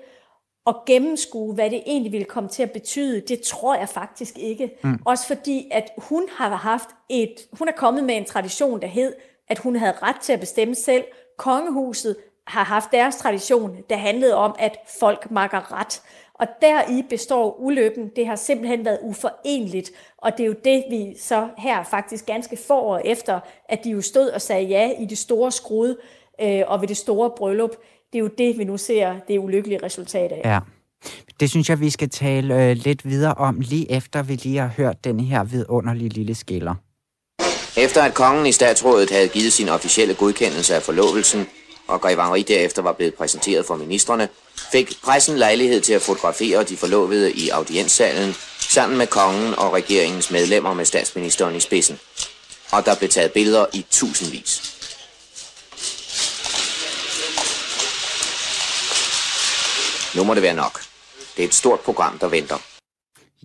at 0.67 0.75
gennemskue, 0.87 1.55
hvad 1.55 1.71
det 1.71 1.83
egentlig 1.87 2.13
ville 2.13 2.25
komme 2.25 2.49
til 2.49 2.63
at 2.63 2.71
betyde, 2.71 3.21
det 3.21 3.41
tror 3.41 3.75
jeg 3.75 3.89
faktisk 3.89 4.39
ikke. 4.39 4.79
Mm. 4.85 4.99
Også 5.05 5.27
fordi, 5.27 5.69
at 5.73 5.91
hun 5.99 6.29
har 6.31 6.57
haft 6.57 6.89
et, 7.09 7.35
hun 7.53 7.69
er 7.69 7.73
kommet 7.73 8.05
med 8.05 8.17
en 8.17 8.25
tradition, 8.25 8.81
der 8.81 8.87
hed, 8.87 9.15
at 9.49 9.59
hun 9.59 9.77
havde 9.77 9.95
ret 10.03 10.17
til 10.23 10.33
at 10.33 10.41
bestemme 10.41 10.75
selv. 10.75 11.05
Kongehuset 11.39 12.17
har 12.47 12.65
haft 12.65 12.93
deres 12.93 13.17
tradition, 13.17 13.77
der 13.91 13.97
handlede 13.97 14.35
om, 14.35 14.55
at 14.59 14.79
folk 15.01 15.31
makker 15.31 15.73
ret. 15.81 16.03
Og 16.35 16.47
deri 16.61 17.03
består 17.11 17.57
ulykken. 17.61 18.11
Det 18.17 18.27
har 18.27 18.37
simpelthen 18.37 18.85
været 18.85 18.99
uforenligt. 19.03 19.91
Og 20.19 20.33
det 20.39 20.45
er 20.45 20.47
jo 20.47 20.55
det, 20.65 20.85
vi 20.91 21.15
så 21.19 21.49
her 21.59 21.85
faktisk 21.85 22.27
ganske 22.27 22.57
få 22.57 22.81
år 22.81 23.01
efter, 23.05 23.41
at 23.69 23.85
de 23.85 23.91
jo 23.91 24.01
stod 24.01 24.29
og 24.29 24.41
sagde 24.41 24.63
ja 24.63 24.91
i 25.01 25.05
det 25.05 25.19
store 25.19 25.53
skrud 25.53 26.01
øh, 26.41 26.63
og 26.67 26.81
ved 26.81 26.89
det 26.89 26.97
store 26.97 27.31
bryllup. 27.31 27.77
Det 28.13 28.19
er 28.19 28.23
jo 28.23 28.31
det, 28.39 28.59
vi 28.59 28.65
nu 28.65 28.77
ser 28.77 29.15
det 29.29 29.39
ulykkelige 29.39 29.81
resultat 29.83 30.33
af. 30.33 30.41
Ja. 30.45 30.59
Det 31.41 31.51
synes 31.51 31.69
jeg, 31.69 31.81
vi 31.81 31.91
skal 31.91 32.11
tale 32.11 32.65
øh, 32.65 32.77
lidt 32.77 33.05
videre 33.09 33.35
om, 33.35 33.61
lige 33.61 33.91
efter 33.93 34.23
vi 34.23 34.35
lige 34.35 34.59
har 34.59 34.71
hørt 34.77 35.05
den 35.05 35.21
her 35.21 35.45
vidunderlige 35.45 36.09
lille 36.09 36.35
skiller. 36.35 36.75
Efter 37.77 38.03
at 38.03 38.15
kongen 38.15 38.47
i 38.47 38.53
statsrådet 38.53 39.11
havde 39.11 39.29
givet 39.29 39.53
sin 39.53 39.69
officielle 39.69 40.15
godkendelse 40.15 40.75
af 40.75 40.83
forlovelsen, 40.83 41.47
og 41.89 42.01
Grev 42.01 42.21
Henri 42.23 42.43
derefter 42.43 42.83
var 42.83 42.93
blevet 42.93 43.15
præsenteret 43.15 43.67
for 43.67 43.77
ministerne, 43.77 44.29
fik 44.73 44.93
pressen 45.05 45.37
lejlighed 45.37 45.81
til 45.81 45.93
at 45.93 46.03
fotografere 46.03 46.65
de 46.65 46.77
forlovede 46.77 47.33
i 47.33 47.49
audienssalen, 47.49 48.35
sammen 48.59 48.99
med 48.99 49.07
kongen 49.07 49.55
og 49.55 49.73
regeringens 49.73 50.31
medlemmer 50.31 50.75
med 50.75 50.85
statsministeren 50.85 51.57
i 51.57 51.61
spidsen. 51.61 51.99
Og 52.73 52.87
der 52.87 52.95
blev 52.95 53.11
taget 53.11 53.33
billeder 53.33 53.67
i 53.73 53.87
tusindvis. 53.91 54.82
Nu 60.17 60.25
må 60.25 60.35
det 60.35 60.43
være 60.43 60.57
nok. 60.57 60.81
Det 61.37 61.43
er 61.43 61.49
et 61.49 61.55
stort 61.55 61.81
program, 61.81 62.19
der 62.19 62.29
venter. 62.29 62.57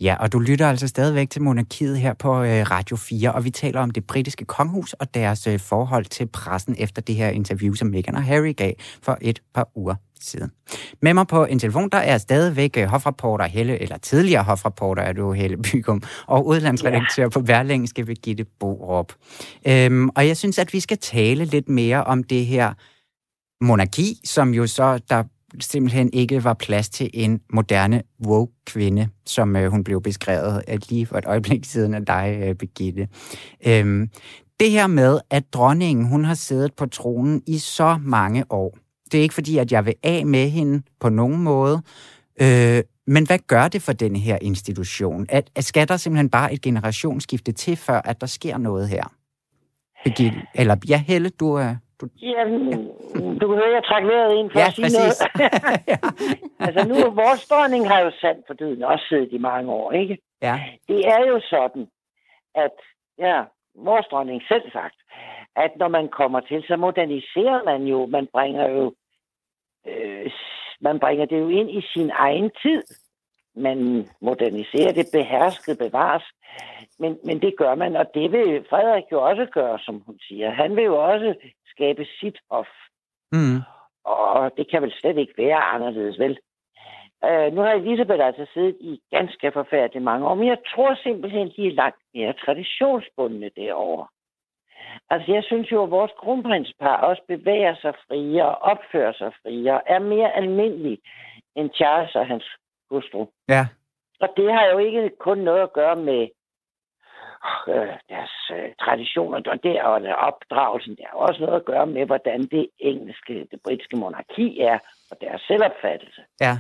Ja, 0.02 0.16
og 0.20 0.32
du 0.32 0.40
lytter 0.40 0.70
altså 0.70 0.88
stadigvæk 0.88 1.30
til 1.30 1.42
Monarkiet 1.42 2.00
her 2.00 2.14
på 2.14 2.44
øh, 2.44 2.72
Radio 2.72 2.96
4, 2.96 3.32
og 3.32 3.44
vi 3.44 3.50
taler 3.50 3.82
om 3.82 3.92
det 3.92 4.08
britiske 4.08 4.46
konghus 4.46 4.94
og 4.94 5.14
deres 5.14 5.48
øh, 5.48 5.60
forhold 5.60 6.06
til 6.06 6.28
pressen 6.28 6.76
efter 6.80 7.02
det 7.02 7.16
her 7.16 7.30
interview, 7.30 7.74
som 7.74 7.88
Meghan 7.88 8.16
og 8.16 8.24
Harry 8.24 8.56
gav 8.56 8.74
for 9.02 9.18
et 9.22 9.40
par 9.54 9.70
uger 9.76 9.96
siden. 10.22 10.52
Med 11.02 11.14
mig 11.14 11.28
på 11.28 11.46
en 11.46 11.60
telefon, 11.60 11.90
der 11.90 11.98
er 11.98 12.18
stadigvæk 12.18 12.78
øh, 12.78 12.86
hofreporter 12.86 13.46
Helle, 13.46 13.82
eller 13.82 13.98
tidligere 13.98 14.44
hofreporter 14.44 15.02
er 15.02 15.14
du, 15.14 15.32
Helle 15.32 15.58
Bygum, 15.58 16.04
og 16.28 16.48
udlandsredaktør 16.48 17.24
ja. 17.24 17.30
på 17.30 17.42
Berlingske, 17.42 18.06
Birgitte 18.06 18.46
Borup. 18.60 19.14
Øhm, 19.68 20.10
og 20.10 20.28
jeg 20.28 20.38
synes, 20.38 20.60
at 20.60 20.74
vi 20.74 20.80
skal 20.80 20.98
tale 20.98 21.46
lidt 21.46 21.70
mere 21.70 22.04
om 22.04 22.24
det 22.24 22.46
her 22.46 22.74
monarki, 23.62 24.20
som 24.26 24.54
jo 24.54 24.68
så, 24.68 25.00
der 25.10 25.24
simpelthen 25.60 26.10
ikke 26.14 26.44
var 26.44 26.54
plads 26.54 26.90
til 26.90 27.10
en 27.14 27.42
moderne 27.54 28.04
woke 28.26 28.54
kvinde, 28.66 29.10
som 29.26 29.56
øh, 29.56 29.72
hun 29.72 29.84
blev 29.84 30.02
beskrevet 30.02 30.64
at 30.68 30.90
lige 30.90 31.06
for 31.06 31.18
et 31.18 31.26
øjeblik 31.26 31.66
siden 31.66 31.94
af 31.94 32.06
dig, 32.06 32.40
øh, 32.44 32.56
Birgitte. 32.56 33.08
Øhm, 33.68 34.10
det 34.60 34.72
her 34.72 34.88
med, 34.88 35.20
at 35.30 35.54
dronningen 35.54 36.06
hun 36.06 36.26
har 36.26 36.34
siddet 36.34 36.74
på 36.74 36.86
tronen 36.86 37.44
i 37.48 37.58
så 37.58 38.00
mange 38.02 38.46
år, 38.50 38.78
det 39.12 39.18
er 39.18 39.22
ikke 39.22 39.36
fordi, 39.36 39.58
at 39.58 39.72
jeg 39.72 39.86
vil 39.86 39.94
af 40.04 40.26
med 40.26 40.50
hende 40.50 40.84
på 41.00 41.10
nogen 41.10 41.44
måde, 41.44 41.82
øh, 42.42 42.84
men 43.08 43.28
hvad 43.28 43.40
gør 43.48 43.68
det 43.68 43.82
for 43.82 43.94
denne 43.94 44.20
her 44.20 44.38
institution? 44.42 45.26
At, 45.30 45.50
at 45.56 45.64
skal 45.64 45.88
der 45.88 45.98
simpelthen 45.98 46.30
bare 46.30 46.54
et 46.54 46.62
generationsskifte 46.62 47.52
til, 47.52 47.76
før 47.76 48.02
at 48.02 48.22
der 48.22 48.28
sker 48.28 48.58
noget 48.58 48.90
her? 48.90 49.04
Birgitte, 50.04 50.42
eller 50.56 50.76
ja, 50.88 51.04
Helle, 51.08 51.30
du 51.30 51.54
er... 51.54 51.76
Du... 52.02 52.10
Jamen, 52.22 52.88
du 53.40 53.48
kan 53.48 53.58
høre, 53.58 53.74
jeg 53.74 53.84
træk 53.84 54.04
vejret 54.04 54.36
ind 54.40 54.52
for 54.52 54.60
Ja, 54.60 54.68
at 54.68 54.74
sige 54.74 54.86
præcis. 54.86 55.22
noget. 55.22 55.52
altså 56.66 56.88
nu, 56.88 56.96
vores 57.12 57.48
dronning 57.48 57.88
har 57.88 58.00
jo 58.00 58.12
sandt 58.22 58.48
for 58.48 58.54
døden 58.54 58.84
også 58.84 59.06
siddet 59.10 59.34
i 59.34 59.38
mange 59.38 59.72
år, 59.72 59.92
ikke? 59.92 60.18
ja. 60.42 60.62
Det 60.88 61.08
er 61.08 61.26
jo 61.26 61.42
sådan, 61.50 61.88
at, 62.56 62.76
ja, 63.18 63.44
vores 63.76 64.06
dronning 64.12 64.42
selv 64.48 64.72
sagt, 64.72 64.96
at 65.56 65.72
når 65.78 65.88
man 65.88 66.08
kommer 66.10 66.40
til, 66.40 66.64
så 66.68 66.76
moderniserer 66.76 67.64
man 67.64 67.84
jo, 67.84 68.06
man 68.06 68.28
bringer 68.34 68.70
jo, 68.70 68.94
øh, 69.88 70.32
man 70.82 71.00
bringer 71.00 71.26
det 71.26 71.40
jo 71.40 71.50
ind 71.50 71.70
i 71.72 71.82
sin 71.94 72.12
egen 72.14 72.52
tid. 72.62 72.84
Man 73.56 74.08
moderniserer 74.22 74.94
det, 74.94 75.06
behersket 75.14 75.78
bevares, 75.78 76.24
men, 77.00 77.20
men 77.24 77.42
det 77.42 77.54
gør 77.58 77.76
man, 77.76 77.96
og 77.96 78.06
det 78.14 78.32
vil 78.32 78.66
Frederik 78.70 79.04
jo 79.12 79.24
også 79.24 79.46
gøre, 79.54 79.80
som 79.80 80.00
hun 80.06 80.20
siger. 80.28 80.50
Han 80.52 80.76
vil 80.76 80.84
jo 80.84 81.04
også 81.04 81.36
skabe 81.78 82.06
sit 82.20 82.38
hof, 82.52 82.72
Mm. 83.32 83.60
og 84.06 84.52
det 84.58 84.66
kan 84.72 84.82
vel 84.82 84.94
slet 85.00 85.18
ikke 85.18 85.34
være 85.38 85.62
anderledes, 85.74 86.20
vel? 86.20 86.40
Uh, 87.28 87.48
nu 87.54 87.62
har 87.62 87.72
Elisabeth 87.72 88.26
altså 88.26 88.46
siddet 88.54 88.78
i 88.80 89.02
ganske 89.12 89.52
forfærdeligt 89.52 90.04
mange 90.04 90.28
år, 90.28 90.36
men 90.36 90.48
jeg 90.48 90.58
tror 90.72 90.96
simpelthen, 91.04 91.48
de 91.56 91.68
er 91.68 91.72
langt 91.82 92.02
mere 92.14 92.34
traditionsbundne 92.34 93.50
derovre. 93.56 94.08
Altså, 95.10 95.34
jeg 95.34 95.44
synes 95.44 95.72
jo, 95.72 95.84
at 95.84 95.92
vores 95.92 96.12
kronprinspar 96.20 96.98
også 97.10 97.22
bevæger 97.28 97.76
sig 97.82 97.94
friere, 98.08 98.56
opfører 98.56 99.14
sig 99.14 99.32
friere, 99.42 99.90
er 99.90 100.00
mere 100.00 100.36
almindelig 100.36 100.98
end 101.56 101.70
Charles 101.76 102.16
og 102.16 102.28
hans 102.28 102.46
hustru. 102.90 103.28
Ja. 103.50 103.68
Og 104.20 104.30
det 104.38 104.54
har 104.54 104.66
jo 104.66 104.78
ikke 104.78 105.12
kun 105.20 105.38
noget 105.38 105.62
at 105.62 105.74
gøre 105.74 105.96
med 105.96 106.28
øh, 107.68 107.94
deres 108.10 108.36
øh, 108.58 108.70
traditioner, 108.84 109.38
og 109.54 109.64
det 109.64 109.74
er 109.78 109.88
jo 110.00 110.14
opdragelsen. 110.30 110.96
Det 110.96 111.06
har 111.10 111.18
også 111.18 111.42
noget 111.42 111.56
at 111.60 111.66
gøre 111.66 111.88
med, 111.88 112.06
hvordan 112.06 112.42
det 112.42 112.68
engelske, 112.80 113.48
det 113.52 113.60
britiske 113.66 113.98
monarki 113.98 114.60
er, 114.60 114.80
og 115.12 115.18
deres 115.22 115.42
selvopfattelse. 115.48 116.22
Ja. 116.42 116.54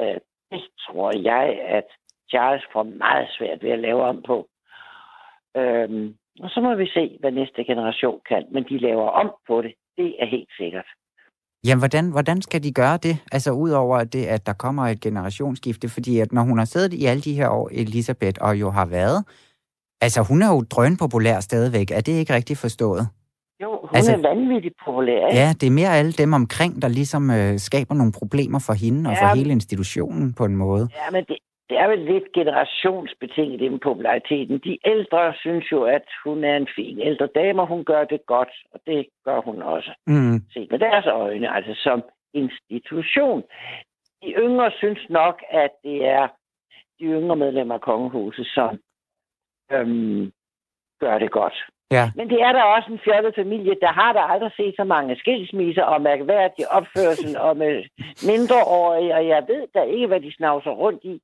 Øh, 0.00 0.20
det 0.50 0.62
tror 0.86 1.10
jeg, 1.30 1.46
at 1.78 1.88
Charles 2.30 2.64
får 2.72 2.82
meget 2.82 3.28
svært 3.38 3.62
ved 3.62 3.70
at 3.70 3.78
lave 3.78 4.02
om 4.02 4.22
på. 4.22 4.48
Øhm, 5.56 6.14
og 6.40 6.50
så 6.50 6.60
må 6.60 6.74
vi 6.74 6.86
se, 6.86 7.16
hvad 7.20 7.32
næste 7.32 7.64
generation 7.64 8.20
kan. 8.28 8.44
Men 8.50 8.64
de 8.64 8.78
laver 8.78 9.08
om 9.08 9.32
på 9.48 9.62
det. 9.62 9.74
Det 9.96 10.16
er 10.22 10.26
helt 10.26 10.52
sikkert. 10.58 10.88
Jamen, 11.66 11.80
hvordan, 11.80 12.10
hvordan 12.10 12.42
skal 12.42 12.62
de 12.62 12.72
gøre 12.72 12.96
det? 12.96 13.16
Altså, 13.32 13.50
udover 13.50 14.04
det, 14.04 14.24
at 14.26 14.46
der 14.46 14.52
kommer 14.52 14.82
et 14.86 15.00
generationsskifte, 15.00 15.88
fordi 15.88 16.20
at 16.20 16.32
når 16.32 16.42
hun 16.42 16.58
har 16.58 16.64
siddet 16.64 16.92
i 16.92 17.04
alle 17.04 17.22
de 17.22 17.34
her 17.34 17.48
år, 17.48 17.68
Elisabeth, 17.72 18.38
og 18.40 18.60
jo 18.60 18.70
har 18.70 18.86
været, 18.86 19.24
altså, 20.06 20.20
hun 20.30 20.42
er 20.42 20.50
jo 20.54 20.60
drønpopulær 20.74 21.40
stadigvæk. 21.40 21.88
Er 21.90 22.00
det 22.06 22.12
ikke 22.20 22.34
rigtigt 22.34 22.58
forstået? 22.58 23.04
Jo, 23.62 23.70
hun 23.80 23.96
Altså- 23.96 24.12
er 24.12 24.22
vanvittigt 24.30 24.74
populær. 24.84 25.26
ikke? 25.26 25.38
Ja, 25.40 25.48
det 25.60 25.66
er 25.66 25.70
mere 25.80 25.92
alle 25.98 26.12
dem 26.12 26.32
omkring, 26.32 26.82
der 26.82 26.88
ligesom 26.88 27.30
øh, 27.30 27.58
skaber 27.58 27.94
nogle 27.94 28.12
problemer 28.20 28.60
for 28.66 28.72
hende 28.84 29.10
og 29.10 29.16
for 29.20 29.36
hele 29.38 29.50
institutionen 29.58 30.34
på 30.38 30.44
en 30.44 30.56
måde. 30.56 30.84
Ja, 31.00 31.06
men 31.16 31.24
det, 31.28 31.36
det 31.70 31.76
er 31.82 31.88
vel 31.88 31.98
lidt 32.12 32.26
generationsbetinget, 32.38 33.72
med 33.72 33.78
populariteten. 33.88 34.56
De 34.68 34.78
ældre 34.92 35.22
synes 35.44 35.72
jo, 35.72 35.80
at 35.96 36.06
hun 36.24 36.44
er 36.44 36.56
en 36.56 36.68
fin 36.76 36.98
ældre 37.00 37.28
dame, 37.34 37.62
og 37.62 37.68
hun 37.68 37.84
gør 37.84 38.04
det 38.04 38.20
godt, 38.26 38.52
og 38.74 38.80
det 38.86 39.06
gør 39.24 39.40
hun 39.40 39.62
også. 39.62 39.90
Mm. 40.06 40.36
set 40.54 40.68
med 40.70 40.78
deres 40.78 41.06
øjne, 41.06 41.54
altså 41.56 41.72
som 41.86 42.02
institution. 42.34 43.42
De 44.22 44.28
yngre 44.44 44.70
synes 44.82 45.02
nok, 45.10 45.36
at 45.50 45.70
det 45.84 45.98
er 46.18 46.24
de 46.98 47.04
yngre 47.04 47.36
medlemmer 47.36 47.74
af 47.74 47.80
kongehuset, 47.80 48.46
som 48.46 48.70
øhm, 49.72 50.32
gør 51.00 51.18
det 51.18 51.30
godt. 51.30 51.54
Ja. 51.90 52.10
Men 52.16 52.30
det 52.30 52.40
er 52.42 52.52
der 52.52 52.62
også 52.62 52.92
en 52.92 53.00
fjollet 53.04 53.34
familie, 53.34 53.74
der 53.80 53.92
har 53.92 54.12
der 54.12 54.20
aldrig 54.20 54.52
set 54.56 54.74
så 54.76 54.84
mange 54.84 55.16
skilsmisser 55.16 55.82
og 55.82 56.02
mærkværdig 56.02 56.72
opførsel 56.72 57.36
og 57.38 57.56
med 57.56 57.84
mindreårige, 58.30 59.14
og 59.14 59.26
jeg 59.28 59.44
ved 59.48 59.66
da 59.74 59.82
ikke, 59.82 60.06
hvad 60.06 60.20
de 60.20 60.36
snavser 60.36 60.70
rundt 60.70 61.04
i. 61.04 61.22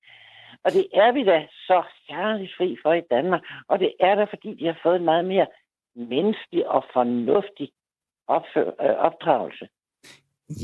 Og 0.64 0.72
det 0.72 0.86
er 0.92 1.12
vi 1.12 1.24
da 1.24 1.46
så 1.66 1.82
herligt 2.08 2.52
fri 2.56 2.76
for 2.82 2.92
i 2.92 3.02
Danmark. 3.10 3.42
Og 3.68 3.78
det 3.78 3.92
er 4.00 4.14
der, 4.14 4.26
fordi 4.30 4.54
de 4.54 4.66
har 4.66 4.78
fået 4.82 4.96
en 4.96 5.04
meget 5.04 5.24
mere 5.24 5.46
menneskelig 5.96 6.68
og 6.68 6.84
fornuftig 6.92 7.68
opfør, 8.28 8.70
øh, 8.84 8.96
opdragelse. 9.08 9.68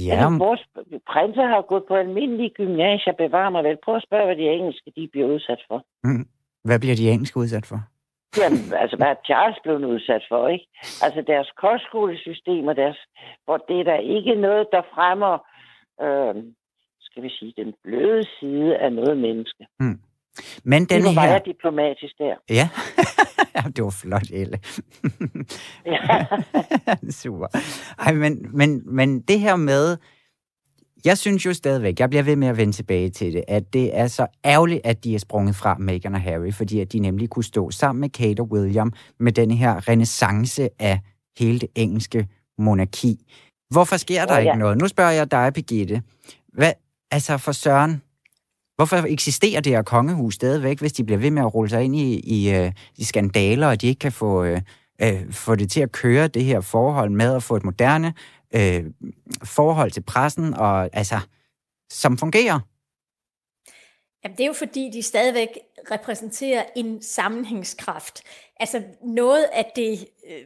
Ja, 0.06 0.12
Altså, 0.12 0.38
vores 0.38 0.62
prinser 1.12 1.46
har 1.46 1.62
gået 1.62 1.84
på 1.88 1.94
almindelige 1.94 2.50
gymnasier, 2.50 3.12
bevarer 3.12 3.50
mig 3.50 3.64
vel. 3.64 3.76
Prøv 3.84 3.96
at 3.96 4.02
spørge, 4.02 4.24
hvad 4.26 4.36
de 4.36 4.50
engelske 4.50 4.92
de 4.96 5.08
bliver 5.12 5.26
udsat 5.26 5.62
for. 5.68 5.84
mm. 6.04 6.26
Hvad 6.64 6.78
bliver 6.80 6.96
de 6.96 7.10
engelske 7.10 7.36
udsat 7.36 7.66
for? 7.66 7.80
Jamen, 8.38 8.58
altså, 8.82 8.96
hvad 8.96 9.14
Charles 9.26 9.58
blev 9.62 9.78
nu 9.78 9.88
udsat 9.88 10.22
for, 10.30 10.48
ikke? 10.48 10.66
Altså, 11.02 11.24
deres 11.26 11.48
kostskolesystem 11.62 12.66
og 12.66 12.76
deres... 12.76 12.98
Hvor 13.44 13.56
det 13.68 13.80
er 13.80 13.84
der 13.84 13.98
ikke 14.16 14.34
noget, 14.34 14.66
der 14.72 14.82
fremmer, 14.94 15.34
øh, 16.04 16.34
skal 17.00 17.22
vi 17.22 17.30
sige, 17.38 17.52
den 17.56 17.74
bløde 17.84 18.22
side 18.40 18.76
af 18.76 18.92
noget 18.92 19.16
menneske. 19.18 19.66
Men 20.64 20.82
Det 20.82 20.90
den 20.90 21.16
var 21.16 21.26
her... 21.26 21.38
diplomatisk 21.38 22.14
der. 22.18 22.34
Ja, 22.50 22.68
ja 23.56 23.62
det 23.76 23.84
var 23.84 23.96
flot, 24.02 24.30
Elle. 24.32 24.58
Ja. 25.86 26.26
Super. 27.22 27.46
Ej, 27.98 28.12
men, 28.12 28.56
men, 28.58 28.94
men 28.96 29.20
det 29.20 29.40
her 29.40 29.56
med, 29.56 29.96
jeg 31.04 31.18
synes 31.18 31.46
jo 31.46 31.52
stadigvæk, 31.52 32.00
jeg 32.00 32.10
bliver 32.10 32.22
ved 32.22 32.36
med 32.36 32.48
at 32.48 32.56
vende 32.56 32.72
tilbage 32.72 33.10
til 33.10 33.32
det, 33.32 33.44
at 33.48 33.72
det 33.72 33.98
er 33.98 34.06
så 34.06 34.26
ærgerligt, 34.44 34.80
at 34.84 35.04
de 35.04 35.14
er 35.14 35.18
sprunget 35.18 35.56
fra 35.56 35.76
Meghan 35.78 36.14
og 36.14 36.20
Harry, 36.20 36.52
fordi 36.52 36.80
at 36.80 36.92
de 36.92 36.98
nemlig 36.98 37.28
kunne 37.30 37.44
stå 37.44 37.70
sammen 37.70 38.00
med 38.00 38.08
Kate 38.08 38.40
og 38.40 38.52
William 38.52 38.92
med 39.20 39.32
den 39.32 39.50
her 39.50 39.88
renaissance 39.88 40.68
af 40.78 41.00
hele 41.38 41.58
det 41.58 41.68
engelske 41.74 42.28
monarki. 42.58 43.26
Hvorfor 43.70 43.96
sker 43.96 44.24
der 44.24 44.38
Åh, 44.38 44.44
ja. 44.44 44.50
ikke 44.50 44.58
noget? 44.58 44.78
Nu 44.78 44.88
spørger 44.88 45.10
jeg 45.10 45.30
dig, 45.30 45.52
Birgitte. 45.54 46.02
Hvad, 46.52 46.72
altså 47.10 47.38
for 47.38 47.52
Søren, 47.52 48.02
hvorfor 48.76 48.96
eksisterer 48.96 49.60
det 49.60 49.72
her 49.72 49.82
kongehus 49.82 50.34
stadigvæk, 50.34 50.80
hvis 50.80 50.92
de 50.92 51.04
bliver 51.04 51.18
ved 51.18 51.30
med 51.30 51.42
at 51.42 51.54
rulle 51.54 51.70
sig 51.70 51.82
ind 51.82 51.96
i, 51.96 52.20
i, 52.20 52.54
øh, 52.54 52.72
i 52.96 53.04
skandaler, 53.04 53.66
og 53.66 53.80
de 53.80 53.86
ikke 53.86 53.98
kan 53.98 54.12
få, 54.12 54.44
øh, 54.44 54.60
øh, 55.02 55.32
få 55.32 55.54
det 55.54 55.70
til 55.70 55.80
at 55.80 55.92
køre 55.92 56.28
det 56.28 56.44
her 56.44 56.60
forhold 56.60 57.10
med 57.10 57.34
at 57.34 57.42
få 57.42 57.56
et 57.56 57.64
moderne 57.64 58.14
øh, 58.54 58.84
forhold 59.44 59.90
til 59.90 60.02
pressen, 60.02 60.54
og 60.54 60.96
altså, 60.96 61.20
som 61.90 62.18
fungerer? 62.18 62.60
Jamen, 64.24 64.36
det 64.36 64.42
er 64.42 64.46
jo 64.46 64.52
fordi, 64.52 64.90
de 64.92 65.02
stadigvæk 65.02 65.48
repræsenterer 65.90 66.64
en 66.76 67.02
sammenhængskraft. 67.02 68.22
Altså 68.60 68.82
noget 69.02 69.44
af 69.52 69.72
det 69.76 70.06
øh, 70.30 70.42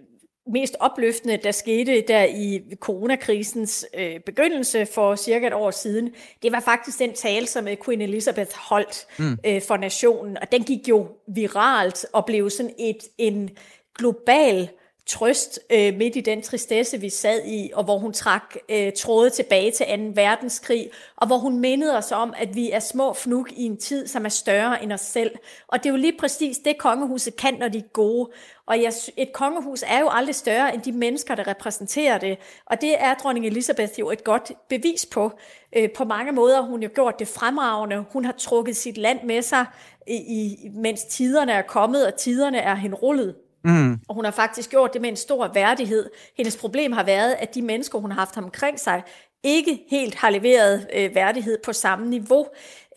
mest 0.52 0.76
opløftende, 0.80 1.36
der 1.36 1.50
skete 1.50 2.04
der 2.08 2.24
i 2.24 2.62
coronakrisens 2.80 3.86
øh, 3.94 4.20
begyndelse 4.20 4.86
for 4.86 5.16
cirka 5.16 5.46
et 5.46 5.52
år 5.52 5.70
siden, 5.70 6.14
det 6.42 6.52
var 6.52 6.60
faktisk 6.60 6.98
den 6.98 7.14
tale, 7.14 7.46
som 7.46 7.66
Queen 7.84 8.00
Elizabeth 8.00 8.56
holdt 8.56 9.06
mm. 9.18 9.38
øh, 9.46 9.62
for 9.62 9.76
nationen, 9.76 10.38
og 10.38 10.52
den 10.52 10.64
gik 10.64 10.88
jo 10.88 11.08
viralt 11.28 12.06
og 12.12 12.26
blev 12.26 12.50
sådan 12.50 12.74
et 12.78 12.98
en 13.18 13.50
global 13.98 14.68
trøst 15.08 15.60
øh, 15.70 15.96
midt 15.96 16.16
i 16.16 16.20
den 16.20 16.42
tristesse, 16.42 17.00
vi 17.00 17.10
sad 17.10 17.40
i, 17.46 17.70
og 17.74 17.84
hvor 17.84 17.98
hun 17.98 18.12
trak 18.12 18.56
øh, 18.68 18.92
tråde 18.92 19.30
tilbage 19.30 19.70
til 19.70 19.86
2. 19.86 19.92
verdenskrig, 20.14 20.90
og 21.16 21.26
hvor 21.26 21.38
hun 21.38 21.58
mindede 21.58 21.96
os 21.96 22.12
om, 22.12 22.34
at 22.36 22.54
vi 22.54 22.70
er 22.70 22.80
små 22.80 23.12
fnuk 23.12 23.52
i 23.52 23.62
en 23.62 23.76
tid, 23.76 24.06
som 24.06 24.24
er 24.24 24.28
større 24.28 24.82
end 24.82 24.92
os 24.92 25.00
selv. 25.00 25.30
Og 25.68 25.78
det 25.78 25.86
er 25.86 25.90
jo 25.90 25.96
lige 25.96 26.16
præcis 26.18 26.58
det, 26.58 26.78
kongehuset 26.78 27.36
kan, 27.36 27.54
når 27.54 27.68
de 27.68 27.78
er 27.78 27.92
gode. 27.92 28.30
Og 28.66 28.82
jeg, 28.82 28.92
et 29.16 29.32
kongehus 29.32 29.84
er 29.86 30.00
jo 30.00 30.08
aldrig 30.10 30.34
større 30.34 30.74
end 30.74 30.82
de 30.82 30.92
mennesker, 30.92 31.34
der 31.34 31.46
repræsenterer 31.46 32.18
det. 32.18 32.38
Og 32.66 32.80
det 32.80 32.94
er 32.98 33.14
dronning 33.14 33.46
Elizabeth 33.46 33.92
jo 33.98 34.10
et 34.10 34.24
godt 34.24 34.52
bevis 34.68 35.06
på. 35.06 35.32
Øh, 35.76 35.90
på 35.90 36.04
mange 36.04 36.32
måder 36.32 36.60
hun 36.60 36.82
jo 36.82 36.88
gjort 36.94 37.18
det 37.18 37.28
fremragende. 37.28 38.04
Hun 38.12 38.24
har 38.24 38.32
trukket 38.32 38.76
sit 38.76 38.98
land 38.98 39.18
med 39.24 39.42
sig, 39.42 39.66
i, 40.06 40.14
i, 40.14 40.68
mens 40.74 41.04
tiderne 41.04 41.52
er 41.52 41.62
kommet, 41.62 42.06
og 42.06 42.14
tiderne 42.14 42.58
er 42.58 42.74
henrullet. 42.74 43.34
Mm. 43.64 44.00
Og 44.08 44.14
hun 44.14 44.24
har 44.24 44.32
faktisk 44.32 44.70
gjort 44.70 44.92
det 44.92 45.00
med 45.00 45.10
en 45.10 45.16
stor 45.16 45.50
værdighed. 45.54 46.10
Hendes 46.36 46.56
problem 46.56 46.92
har 46.92 47.04
været, 47.04 47.36
at 47.38 47.54
de 47.54 47.62
mennesker, 47.62 47.98
hun 47.98 48.10
har 48.10 48.18
haft 48.18 48.36
omkring 48.36 48.80
sig, 48.80 49.02
ikke 49.42 49.84
helt 49.88 50.14
har 50.14 50.30
leveret 50.30 50.86
øh, 50.94 51.14
værdighed 51.14 51.58
på 51.64 51.72
samme 51.72 52.06
niveau. 52.06 52.46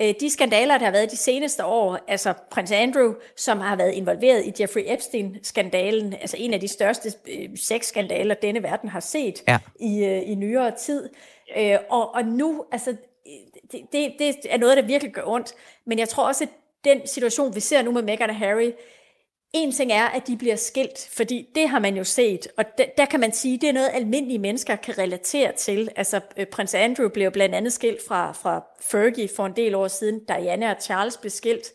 Øh, 0.02 0.14
de 0.20 0.30
skandaler, 0.30 0.78
der 0.78 0.86
har 0.86 0.92
været 0.92 1.12
de 1.12 1.18
seneste 1.18 1.66
år, 1.66 2.00
altså 2.08 2.34
prins 2.52 2.72
Andrew, 2.72 3.14
som 3.38 3.60
har 3.60 3.76
været 3.76 3.94
involveret 3.94 4.46
i 4.46 4.62
Jeffrey 4.62 4.84
Epstein-skandalen, 4.86 6.14
altså 6.14 6.38
en 6.40 6.54
af 6.54 6.60
de 6.60 6.68
største 6.68 7.14
øh, 7.28 7.50
sexskandaler, 7.56 8.36
denne 8.36 8.64
verden 8.64 8.90
har 8.90 9.00
set 9.00 9.44
ja. 9.48 9.60
i, 9.80 10.06
øh, 10.06 10.30
i 10.30 10.36
nyere 10.36 10.72
tid. 10.80 11.10
Øh, 11.58 11.78
og, 11.90 12.16
og 12.16 12.26
nu, 12.26 12.66
altså, 12.72 12.96
det, 13.72 13.82
det, 13.92 14.14
det 14.20 14.36
er 14.50 14.58
noget, 14.58 14.78
der 14.78 14.84
virkelig 14.84 15.14
gør 15.14 15.24
ondt. 15.26 15.54
Men 15.86 16.00
jeg 16.00 16.10
tror 16.10 16.28
også, 16.28 16.44
at 16.44 16.50
den 16.84 17.08
situation, 17.08 17.56
vi 17.56 17.60
ser 17.60 17.82
nu 17.82 17.92
med 17.92 18.02
Meghan 18.02 18.30
og 18.30 18.36
Harry, 18.36 18.72
en 19.54 19.72
ting 19.72 19.92
er, 19.92 20.06
at 20.06 20.28
de 20.28 20.38
bliver 20.38 20.56
skilt, 20.56 21.10
fordi 21.12 21.48
det 21.56 21.70
har 21.70 21.80
man 21.80 21.98
jo 21.98 22.04
set, 22.04 22.48
og 22.58 22.66
der, 22.78 22.86
der 22.98 23.06
kan 23.06 23.20
man 23.20 23.34
sige, 23.34 23.58
det 23.58 23.70
er 23.70 23.74
noget, 23.74 23.90
almindelige 23.94 24.40
mennesker 24.40 24.76
kan 24.76 24.98
relatere 24.98 25.52
til. 25.52 25.90
Altså, 25.96 26.20
øh, 26.38 26.46
prins 26.46 26.74
Andrew 26.74 27.10
blev 27.10 27.32
blandt 27.32 27.56
andet 27.56 27.74
skilt 27.74 28.08
fra, 28.08 28.32
fra 28.32 28.64
Fergie 28.82 29.30
for 29.36 29.46
en 29.46 29.56
del 29.56 29.76
år 29.76 29.88
siden, 29.88 30.20
Diana 30.28 30.72
og 30.72 30.82
Charles 30.82 31.18
blev 31.18 31.30
skilt. 31.30 31.68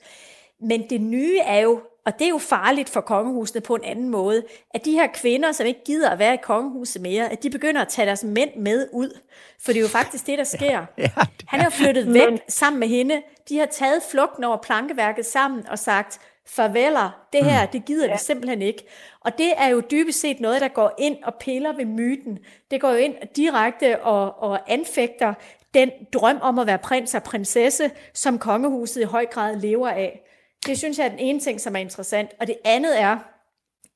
Men 0.60 0.90
det 0.90 1.00
nye 1.00 1.38
er 1.38 1.58
jo, 1.58 1.80
og 2.06 2.12
det 2.18 2.24
er 2.24 2.28
jo 2.28 2.38
farligt 2.38 2.88
for 2.88 3.00
kongehusene 3.00 3.60
på 3.60 3.74
en 3.74 3.84
anden 3.84 4.08
måde, 4.08 4.44
at 4.70 4.84
de 4.84 4.92
her 4.92 5.06
kvinder, 5.14 5.52
som 5.52 5.66
ikke 5.66 5.84
gider 5.84 6.10
at 6.10 6.18
være 6.18 6.34
i 6.34 6.38
kongehuset 6.42 7.02
mere, 7.02 7.32
at 7.32 7.42
de 7.42 7.50
begynder 7.50 7.80
at 7.80 7.88
tage 7.88 8.06
deres 8.06 8.24
mænd 8.24 8.50
med 8.56 8.88
ud. 8.92 9.18
For 9.60 9.72
det 9.72 9.78
er 9.78 9.82
jo 9.82 9.88
faktisk 9.88 10.26
det, 10.26 10.38
der 10.38 10.44
sker. 10.56 10.66
Ja, 10.68 10.86
ja, 10.98 11.10
det 11.16 11.44
Han 11.46 11.60
har 11.60 11.70
flyttet 11.70 12.14
væk 12.14 12.30
Men... 12.30 12.40
sammen 12.48 12.80
med 12.80 12.88
hende. 12.88 13.22
De 13.48 13.58
har 13.58 13.66
taget 13.66 14.02
flugten 14.10 14.44
over 14.44 14.56
plankeværket 14.56 15.26
sammen 15.26 15.68
og 15.68 15.78
sagt, 15.78 16.20
farveler, 16.46 17.26
det 17.32 17.44
her, 17.44 17.64
mm. 17.64 17.70
det 17.72 17.84
gider 17.84 18.06
ja. 18.06 18.12
vi 18.12 18.18
simpelthen 18.18 18.62
ikke. 18.62 18.86
Og 19.20 19.38
det 19.38 19.52
er 19.56 19.68
jo 19.68 19.80
dybest 19.90 20.20
set 20.20 20.40
noget, 20.40 20.60
der 20.60 20.68
går 20.68 20.94
ind 20.98 21.16
og 21.24 21.34
piller 21.40 21.72
ved 21.76 21.84
myten. 21.84 22.38
Det 22.70 22.80
går 22.80 22.90
jo 22.90 22.96
ind 22.96 23.14
direkte 23.36 24.02
og, 24.02 24.42
og 24.42 24.72
anfægter 24.72 25.34
den 25.74 25.90
drøm 26.12 26.38
om 26.42 26.58
at 26.58 26.66
være 26.66 26.78
prins 26.78 27.14
og 27.14 27.22
prinsesse, 27.22 27.90
som 28.14 28.38
kongehuset 28.38 29.00
i 29.00 29.04
høj 29.04 29.26
grad 29.26 29.56
lever 29.56 29.88
af. 29.88 30.20
Det 30.66 30.78
synes 30.78 30.98
jeg 30.98 31.04
er 31.04 31.10
den 31.10 31.18
ene 31.18 31.40
ting, 31.40 31.60
som 31.60 31.76
er 31.76 31.80
interessant. 31.80 32.30
Og 32.40 32.46
det 32.46 32.56
andet 32.64 33.00
er, 33.00 33.18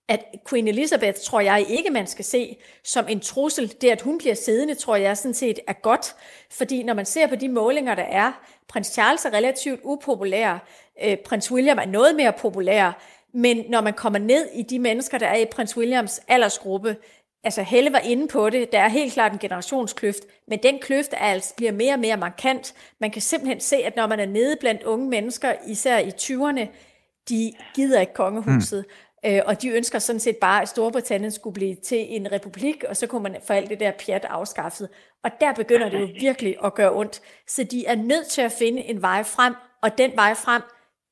at 0.09 0.25
Queen 0.49 0.69
Elizabeth, 0.69 1.21
tror 1.21 1.41
jeg 1.41 1.67
ikke, 1.69 1.91
man 1.91 2.07
skal 2.07 2.25
se 2.25 2.57
som 2.85 3.09
en 3.09 3.21
trussel. 3.21 3.75
Det, 3.81 3.91
at 3.91 4.01
hun 4.01 4.19
bliver 4.19 4.35
siddende, 4.35 4.75
tror 4.75 4.97
jeg 4.97 5.17
sådan 5.17 5.35
set 5.35 5.61
er 5.67 5.73
godt. 5.73 6.15
Fordi 6.51 6.83
når 6.83 6.95
man 6.95 7.07
ser 7.07 7.27
på 7.27 7.35
de 7.35 7.49
målinger, 7.49 7.95
der 7.95 8.03
er, 8.03 8.33
prins 8.69 8.87
Charles 8.87 9.25
er 9.25 9.31
relativt 9.31 9.81
upopulær, 9.85 10.59
øh, 11.05 11.17
prins 11.17 11.53
William 11.53 11.79
er 11.79 11.87
noget 11.87 12.17
mere 12.17 12.33
populær, 12.33 12.93
men 13.35 13.65
når 13.69 13.81
man 13.81 13.93
kommer 13.93 14.19
ned 14.19 14.47
i 14.55 14.63
de 14.63 14.79
mennesker, 14.79 15.19
der 15.19 15.27
er 15.27 15.37
i 15.37 15.45
prins 15.45 15.77
Williams 15.77 16.21
aldersgruppe, 16.29 16.97
altså 17.45 17.63
Helle 17.63 17.93
var 17.93 17.99
inde 17.99 18.29
på 18.29 18.51
det, 18.51 18.73
der 18.73 18.79
er 18.79 18.89
helt 18.89 19.13
klart 19.13 19.33
en 19.33 19.39
generationskløft, 19.39 20.23
men 20.49 20.59
den 20.63 20.79
kløft 20.79 21.13
er 21.13 21.17
altså, 21.17 21.55
bliver 21.57 21.73
mere 21.73 21.93
og 21.93 22.01
mere 22.01 22.17
markant. 22.17 22.75
Man 23.01 23.11
kan 23.11 23.23
simpelthen 23.23 23.61
se, 23.61 23.77
at 23.77 23.97
når 23.97 24.07
man 24.07 24.21
er 24.21 24.27
nede 24.27 24.57
blandt 24.61 24.83
unge 24.83 25.09
mennesker, 25.09 25.53
især 25.67 25.99
i 25.99 26.09
20'erne, 26.09 26.67
de 27.29 27.53
gider 27.75 28.01
ikke 28.01 28.15
kongehuset. 28.15 28.85
Mm. 28.89 29.31
Øh, 29.31 29.43
og 29.47 29.63
de 29.63 29.69
ønsker 29.69 29.99
sådan 29.99 30.21
set 30.21 30.37
bare, 30.37 30.63
at 30.63 30.69
Storbritannien 30.69 31.33
skulle 31.33 31.55
blive 31.55 31.75
til 31.75 32.17
en 32.17 32.33
republik, 32.33 32.85
og 32.89 32.97
så 32.97 33.07
kunne 33.07 33.23
man 33.23 33.37
få 33.47 33.53
alt 33.53 33.71
det 33.71 33.81
der 33.81 33.93
pjat 34.07 34.25
afskaffet. 34.25 34.89
Og 35.25 35.31
der 35.41 35.53
begynder 35.53 35.89
det 35.89 36.01
jo 36.01 36.09
virkelig 36.21 36.57
at 36.65 36.75
gøre 36.75 36.95
ondt. 36.95 37.21
Så 37.49 37.65
de 37.65 37.87
er 37.87 37.95
nødt 37.95 38.27
til 38.27 38.43
at 38.43 38.53
finde 38.53 38.83
en 38.83 39.03
vej 39.03 39.23
frem, 39.23 39.55
og 39.83 39.99
den 39.99 40.11
vej 40.15 40.35
frem, 40.35 40.63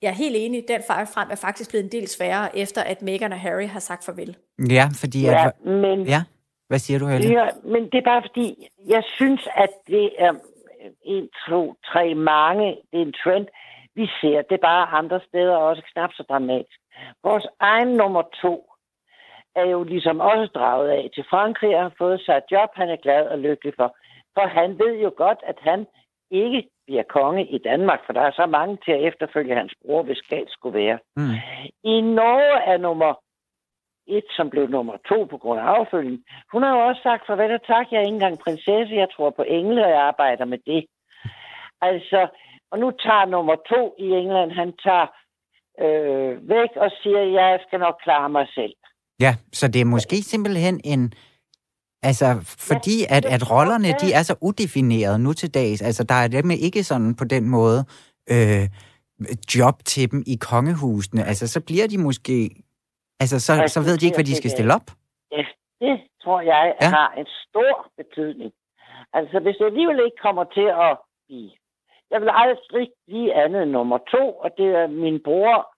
jeg 0.03 0.09
er 0.09 0.15
helt 0.15 0.37
enig, 0.39 0.65
den 0.69 0.83
vej 0.89 1.05
frem 1.15 1.29
er 1.31 1.37
faktisk 1.37 1.71
blevet 1.71 1.85
en 1.85 1.93
del 1.93 2.09
sværere, 2.09 2.57
efter 2.57 2.83
at 2.83 3.03
Meghan 3.03 3.33
og 3.33 3.41
Harry 3.41 3.67
har 3.67 3.81
sagt 3.81 4.05
farvel. 4.05 4.37
Ja, 4.71 4.85
fordi... 5.01 5.23
Ja, 5.23 5.47
at, 5.47 5.65
men, 5.65 6.03
ja. 6.03 6.23
Hvad 6.69 6.79
siger 6.79 6.99
du, 6.99 7.07
Helle? 7.07 7.29
Ja, 7.29 7.49
men 7.65 7.83
det 7.91 7.99
er 7.99 8.11
bare 8.13 8.23
fordi, 8.23 8.69
jeg 8.87 9.03
synes, 9.17 9.49
at 9.55 9.71
det 9.87 10.11
er 10.19 10.33
en, 11.03 11.29
to, 11.49 11.75
tre, 11.93 12.15
mange, 12.15 12.67
det 12.91 12.99
er 13.03 13.07
en 13.07 13.13
trend, 13.13 13.47
vi 13.95 14.07
ser. 14.21 14.43
Det 14.43 14.55
er 14.55 14.67
bare 14.73 14.87
andre 14.87 15.21
steder 15.29 15.57
også 15.57 15.83
knap 15.93 16.11
så 16.13 16.23
dramatisk. 16.29 16.79
Vores 17.23 17.47
egen 17.61 17.89
nummer 17.89 18.23
to 18.43 18.71
er 19.57 19.67
jo 19.75 19.83
ligesom 19.83 20.21
også 20.21 20.51
draget 20.55 20.89
af 20.89 21.11
til 21.15 21.25
Frankrig 21.31 21.77
og 21.77 21.83
har 21.83 21.95
fået 21.99 22.21
sig 22.21 22.37
et 22.37 22.51
job, 22.53 22.71
han 22.75 22.89
er 22.91 22.97
glad 22.97 23.23
og 23.27 23.39
lykkelig 23.39 23.73
for. 23.77 23.97
For 24.35 24.47
han 24.47 24.79
ved 24.79 24.95
jo 25.03 25.13
godt, 25.17 25.39
at 25.47 25.59
han 25.61 25.87
ikke 26.31 26.69
bliver 26.89 27.07
konge 27.17 27.43
i 27.57 27.59
Danmark, 27.59 28.01
for 28.07 28.13
der 28.13 28.21
er 28.21 28.35
så 28.41 28.47
mange 28.47 28.75
til 28.85 28.93
at 28.93 29.05
efterfølge 29.09 29.55
hans 29.61 29.75
bror, 29.83 30.03
hvis 30.03 30.23
galt 30.31 30.51
skulle 30.53 30.79
være. 30.83 30.99
Mm. 31.17 31.35
I 31.95 31.95
Norge 32.01 32.57
er 32.73 32.79
nummer 32.87 33.13
et, 34.17 34.29
som 34.37 34.51
blev 34.51 34.67
nummer 34.77 34.97
to 35.11 35.19
på 35.33 35.37
grund 35.43 35.61
af 35.61 35.65
affølging. 35.65 36.19
Hun 36.53 36.63
har 36.63 36.73
jo 36.77 36.81
også 36.89 37.03
sagt, 37.03 37.27
farvel 37.27 37.53
og 37.59 37.67
tak, 37.67 37.87
jeg 37.91 37.99
er 37.99 38.07
ikke 38.07 38.19
engang 38.21 38.39
prinsesse, 38.47 39.01
jeg 39.03 39.09
tror 39.15 39.31
på 39.31 39.43
engle, 39.43 39.85
og 39.85 39.91
jeg 39.91 40.03
arbejder 40.13 40.45
med 40.45 40.59
det. 40.67 40.83
Altså, 41.81 42.21
og 42.71 42.79
nu 42.79 42.91
tager 42.91 43.27
nummer 43.27 43.57
to 43.73 43.95
i 43.99 44.09
England, 44.23 44.51
han 44.53 44.71
tager 44.85 45.07
øh, 45.85 46.49
væk 46.49 46.71
og 46.77 46.91
siger, 47.03 47.23
jeg 47.41 47.61
skal 47.67 47.79
nok 47.79 47.97
klare 48.05 48.29
mig 48.29 48.47
selv. 48.55 48.75
Ja, 49.21 49.33
så 49.53 49.69
det 49.69 49.81
er 49.81 49.93
måske 49.97 50.17
simpelthen 50.17 50.81
en... 50.85 51.13
Altså, 52.03 52.27
fordi 52.71 52.97
at, 53.09 53.25
at 53.25 53.51
rollerne, 53.51 53.89
de 54.03 54.13
er 54.13 54.23
så 54.23 54.35
udefinerede 54.43 55.19
nu 55.19 55.33
til 55.33 55.55
dags. 55.55 55.83
Altså, 55.83 56.05
der 56.05 56.15
er 56.15 56.29
dem 56.29 56.51
ikke 56.51 56.85
sådan 56.85 57.15
på 57.17 57.25
den 57.25 57.49
måde 57.49 57.85
øh, 58.31 58.65
job 59.55 59.75
til 59.85 60.11
dem 60.11 60.23
i 60.27 60.37
kongehusene. 60.41 61.25
Altså, 61.25 61.47
så 61.49 61.61
bliver 61.67 61.87
de 61.87 61.99
måske... 61.99 62.51
Altså, 63.21 63.41
så, 63.41 63.53
så 63.67 63.81
ved 63.81 63.99
de 63.99 64.07
ikke, 64.07 64.17
hvad 64.17 64.25
de 64.25 64.37
skal 64.37 64.51
stille 64.51 64.75
op. 64.75 64.87
Ja, 65.33 65.45
det 65.81 66.01
tror 66.23 66.41
jeg 66.41 66.75
ja. 66.81 66.89
har 66.89 67.15
en 67.19 67.27
stor 67.45 67.75
betydning. 67.97 68.53
Altså, 69.13 69.41
hvis 69.41 69.57
det 69.57 69.67
alligevel 69.67 70.01
ikke 70.05 70.21
kommer 70.23 70.45
til 70.45 70.69
at 70.87 70.99
blive 71.27 71.51
jeg 72.11 72.21
vil 72.21 72.31
aldrig 72.33 72.91
blive 73.07 73.35
andet 73.35 73.69
nummer 73.69 73.99
to, 73.99 74.33
og 74.33 74.51
det 74.59 74.67
er 74.67 74.87
min 74.87 75.23
bror, 75.25 75.75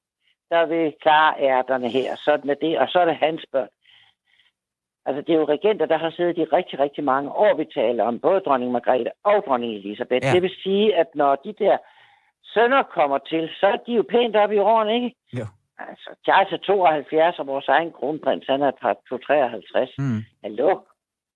der 0.51 0.67
vil 0.67 0.95
klare 1.03 1.35
ærterne 1.41 1.89
her. 1.89 2.17
Sådan 2.17 2.51
er 2.51 2.55
det, 2.55 2.79
og 2.79 2.89
så 2.89 2.99
er 2.99 3.05
det 3.05 3.17
hans 3.17 3.45
børn. 3.53 3.69
Altså, 5.07 5.21
det 5.27 5.33
er 5.35 5.39
jo 5.39 5.45
regenter, 5.45 5.87
der 5.87 5.99
har 5.99 6.11
siddet 6.11 6.39
i 6.39 6.45
rigtig, 6.45 6.79
rigtig 6.79 7.05
mange 7.05 7.33
år, 7.33 7.57
vi 7.57 7.65
taler 7.75 8.05
om, 8.05 8.21
både 8.21 8.41
dronning 8.41 8.73
Margrethe 8.73 9.11
og 9.25 9.45
dronning 9.47 9.73
Elisabeth. 9.75 10.27
Ja. 10.27 10.33
Det 10.33 10.43
vil 10.43 10.55
sige, 10.63 10.97
at 10.97 11.07
når 11.15 11.35
de 11.45 11.53
der 11.59 11.77
sønner 12.45 12.83
kommer 12.83 13.19
til, 13.19 13.51
så 13.61 13.67
er 13.67 13.77
de 13.87 13.93
jo 13.93 14.05
pænt 14.11 14.37
op 14.37 14.53
i 14.53 14.59
årene, 14.59 14.95
ikke? 14.95 15.17
Ja. 15.33 15.47
Altså, 15.79 16.11
Charles 16.25 16.53
er 16.53 16.57
72, 16.57 17.39
og 17.39 17.47
vores 17.47 17.69
egen 17.69 17.93
kronprins, 17.93 18.47
han 18.47 18.63
er 18.63 18.71
par 18.71 18.97
53. 19.27 19.91
Mm. 19.99 20.23
Hallo? 20.43 20.81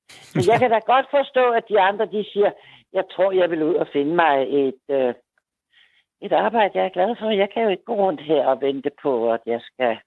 Så 0.08 0.50
jeg 0.52 0.58
kan 0.60 0.70
da 0.70 0.78
godt 0.78 1.06
forstå, 1.10 1.50
at 1.50 1.64
de 1.68 1.80
andre, 1.80 2.06
de 2.06 2.24
siger, 2.32 2.50
jeg 2.92 3.04
tror, 3.12 3.32
jeg 3.32 3.50
vil 3.50 3.62
ud 3.62 3.74
og 3.74 3.88
finde 3.92 4.14
mig 4.14 4.34
et, 4.48 4.82
øh, 4.90 5.14
et 6.20 6.32
arbejde, 6.32 6.78
jeg 6.78 6.84
er 6.84 6.96
glad 6.98 7.16
for. 7.18 7.30
Jeg 7.30 7.48
kan 7.50 7.62
jo 7.62 7.68
ikke 7.68 7.84
gå 7.84 7.94
rundt 7.94 8.20
her 8.20 8.46
og 8.46 8.60
vente 8.60 8.90
på, 9.02 9.32
at 9.32 9.40
jeg 9.46 9.60
skal, 9.62 9.98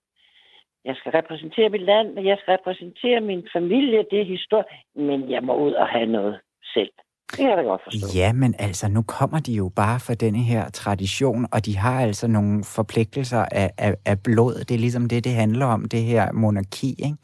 jeg 0.88 0.96
skal 1.00 1.12
repræsentere 1.12 1.70
mit 1.70 1.86
land, 1.92 2.08
jeg 2.32 2.38
skal 2.42 2.52
repræsentere 2.58 3.22
min 3.22 3.44
familie, 3.56 4.06
det 4.12 4.20
er 4.22 4.34
historie, 4.38 4.66
men 4.96 5.32
jeg 5.32 5.44
må 5.44 5.54
ud 5.66 5.74
og 5.74 5.88
have 5.88 6.06
noget 6.06 6.40
selv. 6.74 6.92
Det 7.32 7.38
kan 7.40 7.50
jeg 7.50 7.58
da 7.58 7.64
godt 7.64 7.84
forstå. 7.84 8.08
Ja, 8.16 8.34
men 8.34 8.52
altså, 8.60 8.86
nu 8.96 9.02
kommer 9.18 9.40
de 9.48 9.54
jo 9.54 9.72
bare 9.76 10.00
fra 10.06 10.14
denne 10.14 10.44
her 10.52 10.64
tradition, 10.70 11.48
og 11.54 11.66
de 11.66 11.78
har 11.78 12.02
altså 12.08 12.28
nogle 12.28 12.64
forpligtelser 12.76 13.44
af, 13.62 13.70
af, 13.78 13.94
af 14.06 14.18
blod. 14.24 14.54
Det 14.68 14.74
er 14.76 14.84
ligesom 14.86 15.06
det, 15.10 15.24
det 15.24 15.34
handler 15.44 15.66
om, 15.66 15.82
det 15.86 16.04
her 16.12 16.32
monarki, 16.32 16.90
ikke? 17.08 17.18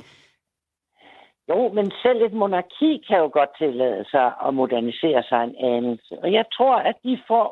Jo, 1.50 1.60
men 1.78 1.92
selv 2.04 2.22
et 2.22 2.34
monarki 2.34 2.92
kan 3.08 3.18
jo 3.18 3.30
godt 3.34 3.50
tillade 3.58 4.06
sig 4.14 4.28
at 4.46 4.54
modernisere 4.54 5.24
sig 5.30 5.44
en 5.44 5.56
anelse. 5.74 6.14
Og 6.24 6.34
jeg 6.34 6.46
tror, 6.58 6.76
at 6.76 6.96
de 7.04 7.20
får 7.28 7.48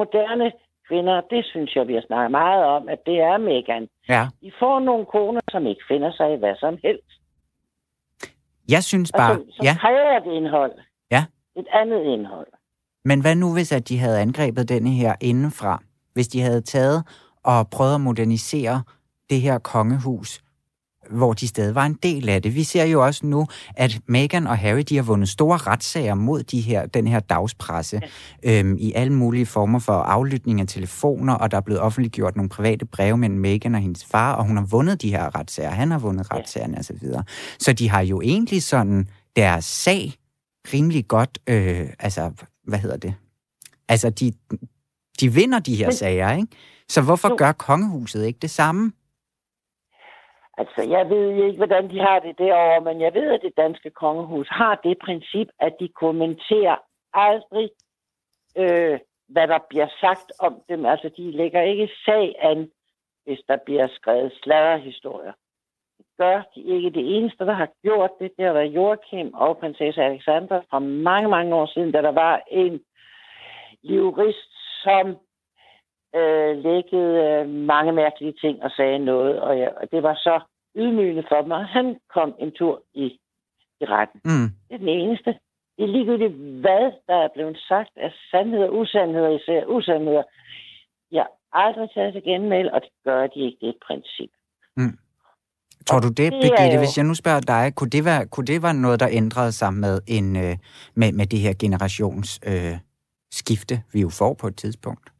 moderne 0.00 0.52
kvinder, 0.88 1.20
det 1.30 1.44
synes 1.44 1.76
jeg, 1.76 1.88
vi 1.88 1.94
har 1.94 2.04
snakket 2.06 2.30
meget 2.30 2.64
om, 2.64 2.88
at 2.88 2.98
det 3.06 3.20
er 3.20 3.38
Megan. 3.38 3.88
Ja. 4.08 4.28
De 4.42 4.52
får 4.58 4.80
nogle 4.80 5.06
koner, 5.06 5.40
som 5.50 5.66
ikke 5.66 5.82
finder 5.88 6.12
sig 6.12 6.34
i 6.34 6.36
hvad 6.38 6.54
som 6.56 6.78
helst. 6.84 7.10
Jeg 8.68 8.82
synes 8.84 9.10
Og 9.10 9.18
bare... 9.18 9.34
som, 9.34 9.44
som 9.50 9.64
Ja, 9.64 9.74
kræver 9.80 10.16
et 10.20 10.36
indhold. 10.36 10.72
Ja. 11.10 11.24
Et 11.56 11.66
andet 11.72 12.02
indhold. 12.04 12.46
men 13.04 13.20
hvad 13.20 13.36
nu, 13.36 13.52
hvis 13.52 13.72
at 13.72 13.88
de 13.88 13.98
havde 13.98 14.20
angrebet 14.20 14.68
denne 14.68 14.90
her 14.90 15.14
indenfra? 15.20 15.82
Hvis 16.14 16.28
de 16.28 16.40
havde 16.40 16.60
taget 16.60 17.04
og 17.44 17.70
prøvet 17.70 17.94
at 17.94 18.00
modernisere 18.00 18.82
det 19.30 19.40
her 19.40 19.58
kongehus, 19.58 20.40
hvor 21.10 21.32
de 21.32 21.48
stadig 21.48 21.74
var 21.74 21.86
en 21.86 21.98
del 22.02 22.28
af 22.28 22.42
det. 22.42 22.54
Vi 22.54 22.62
ser 22.64 22.84
jo 22.84 23.04
også 23.04 23.26
nu, 23.26 23.46
at 23.76 23.98
Meghan 24.08 24.46
og 24.46 24.58
Harry, 24.58 24.82
de 24.88 24.96
har 24.96 25.02
vundet 25.02 25.28
store 25.28 25.56
retssager 25.56 26.14
mod 26.14 26.42
de 26.42 26.60
her, 26.60 26.86
den 26.86 27.06
her 27.06 27.20
dagspresse 27.20 28.00
ja. 28.44 28.58
øhm, 28.60 28.76
i 28.78 28.92
alle 28.92 29.12
mulige 29.12 29.46
former 29.46 29.78
for 29.78 29.92
aflytning 29.92 30.60
af 30.60 30.66
telefoner, 30.66 31.34
og 31.34 31.50
der 31.50 31.56
er 31.56 31.60
blevet 31.60 31.80
offentliggjort 31.80 32.36
nogle 32.36 32.48
private 32.48 32.86
breve 32.86 33.16
mellem 33.16 33.38
Meghan 33.40 33.74
og 33.74 33.80
hendes 33.80 34.04
far, 34.04 34.32
og 34.32 34.44
hun 34.46 34.56
har 34.56 34.64
vundet 34.64 35.02
de 35.02 35.10
her 35.10 35.38
retssager, 35.38 35.70
han 35.70 35.90
har 35.90 35.98
vundet 35.98 36.26
Ja. 36.30 36.36
retssagerne 36.36 36.78
osv. 36.78 36.96
Så 37.58 37.72
de 37.72 37.90
har 37.90 38.00
jo 38.00 38.20
egentlig 38.20 38.62
sådan 38.62 39.08
deres 39.36 39.64
sag 39.64 40.12
rimelig 40.72 41.08
godt, 41.08 41.38
øh, 41.46 41.86
altså, 41.98 42.30
hvad 42.66 42.78
hedder 42.78 42.96
det? 42.96 43.14
Altså, 43.88 44.10
de, 44.10 44.32
de 45.20 45.32
vinder 45.32 45.58
de 45.58 45.76
her 45.76 45.86
Men- 45.86 45.96
sager, 45.96 46.32
ikke? 46.32 46.48
Så 46.88 47.00
hvorfor 47.00 47.28
Jo. 47.28 47.34
gør 47.38 47.52
kongehuset 47.52 48.26
ikke 48.26 48.38
det 48.42 48.50
samme? 48.50 48.92
Altså, 50.56 50.82
jeg 50.82 51.10
ved 51.10 51.44
ikke, 51.44 51.56
hvordan 51.56 51.90
de 51.90 52.00
har 52.00 52.18
det 52.18 52.38
derovre, 52.38 52.80
men 52.80 53.00
jeg 53.00 53.14
ved, 53.14 53.30
at 53.30 53.42
det 53.42 53.56
danske 53.56 53.90
kongehus 53.90 54.48
har 54.48 54.74
det 54.84 54.98
princip, 54.98 55.48
at 55.58 55.76
de 55.80 55.88
kommenterer 55.88 56.76
aldrig, 57.12 57.70
øh, 58.58 58.98
hvad 59.28 59.48
der 59.48 59.58
bliver 59.68 59.88
sagt 60.00 60.32
om 60.38 60.62
dem. 60.68 60.86
Altså, 60.86 61.10
de 61.16 61.30
lægger 61.30 61.62
ikke 61.62 61.88
sag 62.04 62.34
an, 62.38 62.70
hvis 63.24 63.40
der 63.48 63.56
bliver 63.56 63.88
skrevet 63.88 64.32
sladderhistorier. 64.42 65.32
Det 65.98 66.06
gør 66.18 66.42
de 66.54 66.60
ikke. 66.60 66.90
Det 66.90 67.16
eneste, 67.16 67.46
der 67.46 67.52
har 67.52 67.70
gjort 67.82 68.10
det, 68.20 68.32
det 68.36 68.44
har 68.46 68.52
været 68.52 68.74
Joachim 68.74 69.34
og 69.34 69.58
prinsesse 69.58 70.02
Alexandra 70.02 70.62
fra 70.70 70.78
mange, 70.78 71.28
mange 71.28 71.54
år 71.54 71.66
siden, 71.66 71.92
da 71.92 72.02
der 72.02 72.12
var 72.12 72.42
en 72.50 72.80
jurist, 73.82 74.50
som 74.82 75.16
øh, 76.18 76.50
lækkede 76.66 77.14
øh, 77.26 77.48
mange 77.48 77.92
mærkelige 77.92 78.34
ting 78.40 78.62
og 78.62 78.70
sagde 78.70 78.98
noget, 78.98 79.40
og, 79.40 79.58
jeg, 79.58 79.72
og 79.80 79.90
det 79.92 80.02
var 80.02 80.14
så 80.14 80.40
ydmygende 80.76 81.24
for 81.28 81.46
mig. 81.46 81.64
Han 81.64 81.96
kom 82.14 82.34
en 82.38 82.52
tur 82.52 82.82
i, 82.94 83.04
i 83.80 83.84
retten. 83.84 84.20
Mm. 84.24 84.48
Det 84.68 84.74
er 84.74 84.78
den 84.78 84.88
eneste. 84.88 85.30
Det 85.76 85.84
er 85.84 85.92
ligegyldigt, 85.96 86.34
hvad 86.34 86.84
der 87.08 87.16
er 87.24 87.28
blevet 87.34 87.58
sagt 87.68 87.90
af 87.96 88.12
sandheder, 88.30 88.68
usandheder 88.68 89.28
især, 89.28 89.64
usandheder. 89.66 90.22
Jeg 91.12 91.26
har 91.52 91.60
aldrig 91.60 91.88
taget 91.94 92.12
til 92.12 92.22
genmæld, 92.22 92.68
og 92.68 92.80
det 92.80 92.90
gør 93.04 93.26
de 93.26 93.40
ikke. 93.40 93.58
Det 93.60 93.66
er 93.66 93.72
et 93.72 93.84
princip. 93.86 94.30
Tror 95.86 95.96
Og 95.96 96.02
du 96.02 96.08
det, 96.08 96.32
Birgitte, 96.32 96.78
hvis 96.78 96.96
jeg 96.96 97.04
nu 97.04 97.14
spørger 97.14 97.40
dig, 97.40 97.74
kunne 97.76 97.90
det 97.90 98.04
være, 98.04 98.26
kunne 98.26 98.46
det 98.46 98.62
være 98.62 98.74
noget, 98.74 99.00
der 99.00 99.08
ændrede 99.10 99.52
sig 99.52 99.74
med, 99.74 100.00
en, 100.06 100.36
øh, 100.36 100.56
med, 100.94 101.12
med 101.12 101.26
det 101.26 101.38
her 101.38 101.54
generations 101.58 102.40
øh, 102.46 102.74
skifte, 103.32 103.82
vi 103.92 104.00
jo 104.00 104.08
får 104.08 104.34
på 104.34 104.46
et 104.46 104.56
tidspunkt? 104.56 105.13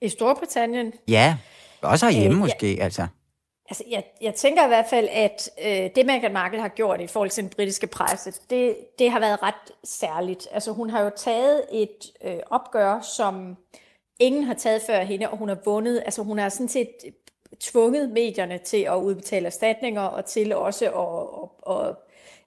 I 0.00 0.08
Storbritannien, 0.08 0.92
Ja, 1.08 1.36
også 1.82 2.06
herhjemme 2.06 2.36
Øh, 2.36 2.38
ja. 2.38 2.44
måske, 2.44 2.78
altså. 2.80 3.06
Altså, 3.68 3.84
jeg, 3.90 4.04
jeg 4.20 4.34
tænker 4.34 4.64
i 4.64 4.68
hvert 4.68 4.86
fald, 4.90 5.08
at 5.12 5.50
øh, 5.64 5.90
det 5.96 6.06
Meghan 6.06 6.32
Markle 6.32 6.60
har 6.60 6.68
gjort 6.68 7.00
i 7.00 7.06
forhold 7.06 7.30
til 7.30 7.44
den 7.44 7.52
britiske 7.56 7.86
presse, 7.86 8.32
det, 8.50 8.76
det 8.98 9.10
har 9.10 9.20
været 9.20 9.42
ret 9.42 9.72
særligt. 9.84 10.48
Altså, 10.52 10.72
hun 10.72 10.90
har 10.90 11.00
jo 11.00 11.10
taget 11.16 11.62
et 11.72 12.12
øh, 12.24 12.38
opgør, 12.50 13.00
som 13.00 13.56
ingen 14.20 14.44
har 14.44 14.54
taget 14.54 14.82
før 14.86 15.02
hende, 15.02 15.28
og 15.28 15.38
hun 15.38 15.48
har 15.48 15.58
vundet. 15.64 16.02
Altså, 16.04 16.22
hun 16.22 16.38
har 16.38 16.48
sådan 16.48 16.68
set 16.68 16.90
tvunget 17.60 18.10
medierne 18.10 18.58
til 18.58 18.82
at 18.82 18.96
udbetale 18.96 19.46
erstatninger, 19.46 20.02
og 20.02 20.24
til 20.24 20.54
også 20.54 20.84
at, 20.84 21.74
at, 21.74 21.88
at 21.88 21.96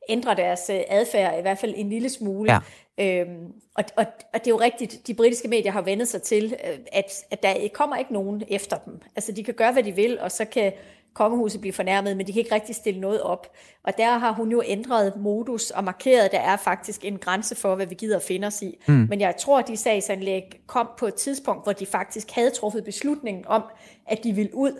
ændre 0.10 0.36
deres 0.36 0.70
øh, 0.70 0.82
adfærd, 0.90 1.40
i 1.40 1.42
hvert 1.42 1.58
fald 1.58 1.74
en 1.78 1.90
lille 1.90 2.10
smule. 2.10 2.54
Ja. 2.54 2.60
Øhm, 3.02 3.54
og, 3.76 3.84
og, 3.98 4.06
og 4.34 4.40
det 4.40 4.48
er 4.48 4.52
jo 4.52 4.60
rigtigt, 4.60 5.08
de 5.08 5.14
britiske 5.14 5.48
medier 5.48 5.72
har 5.72 5.82
vendt 5.82 6.08
sig 6.08 6.22
til, 6.22 6.56
øh, 6.66 6.78
at, 6.92 7.12
at 7.32 7.44
der 7.44 7.68
kommer 7.74 7.96
ikke 7.96 8.14
nogen 8.14 8.44
efter 8.48 8.78
dem. 8.78 9.02
Altså, 9.16 9.32
de 9.32 9.44
kan 9.44 9.54
gøre, 9.54 9.72
hvad 9.72 9.84
de 9.84 9.92
vil, 9.92 10.20
og 10.20 10.32
så 10.32 10.46
kan 10.46 10.74
kongehuset 11.14 11.62
blive 11.62 11.74
fornærmet, 11.74 12.18
men 12.18 12.28
de 12.28 12.34
kan 12.34 12.40
ikke 12.40 12.56
rigtig 12.56 12.76
stille 12.76 13.00
noget 13.00 13.22
op. 13.22 13.48
Og 13.84 13.98
der 13.98 14.18
har 14.18 14.32
hun 14.32 14.52
jo 14.52 14.64
ændret 14.66 15.14
modus 15.16 15.72
og 15.72 15.84
markeret, 15.84 16.26
at 16.26 16.32
der 16.32 16.40
er 16.40 16.58
faktisk 16.58 17.06
en 17.06 17.18
grænse 17.18 17.56
for, 17.56 17.76
hvad 17.76 17.86
vi 17.86 17.96
gider 17.96 18.16
at 18.16 18.24
finde 18.24 18.48
os 18.48 18.62
i. 18.62 18.78
Mm. 18.88 18.94
Men 19.10 19.22
jeg 19.22 19.36
tror, 19.40 19.60
at 19.60 19.68
de 19.68 19.78
sagsanlæg 19.78 20.44
kom 20.68 20.90
på 20.98 21.08
et 21.08 21.14
tidspunkt, 21.14 21.66
hvor 21.66 21.74
de 21.74 21.86
faktisk 21.86 22.32
havde 22.32 22.50
truffet 22.50 22.84
beslutningen 22.84 23.48
om, 23.48 23.64
at 24.08 24.24
de 24.24 24.34
ville 24.34 24.56
ud 24.56 24.72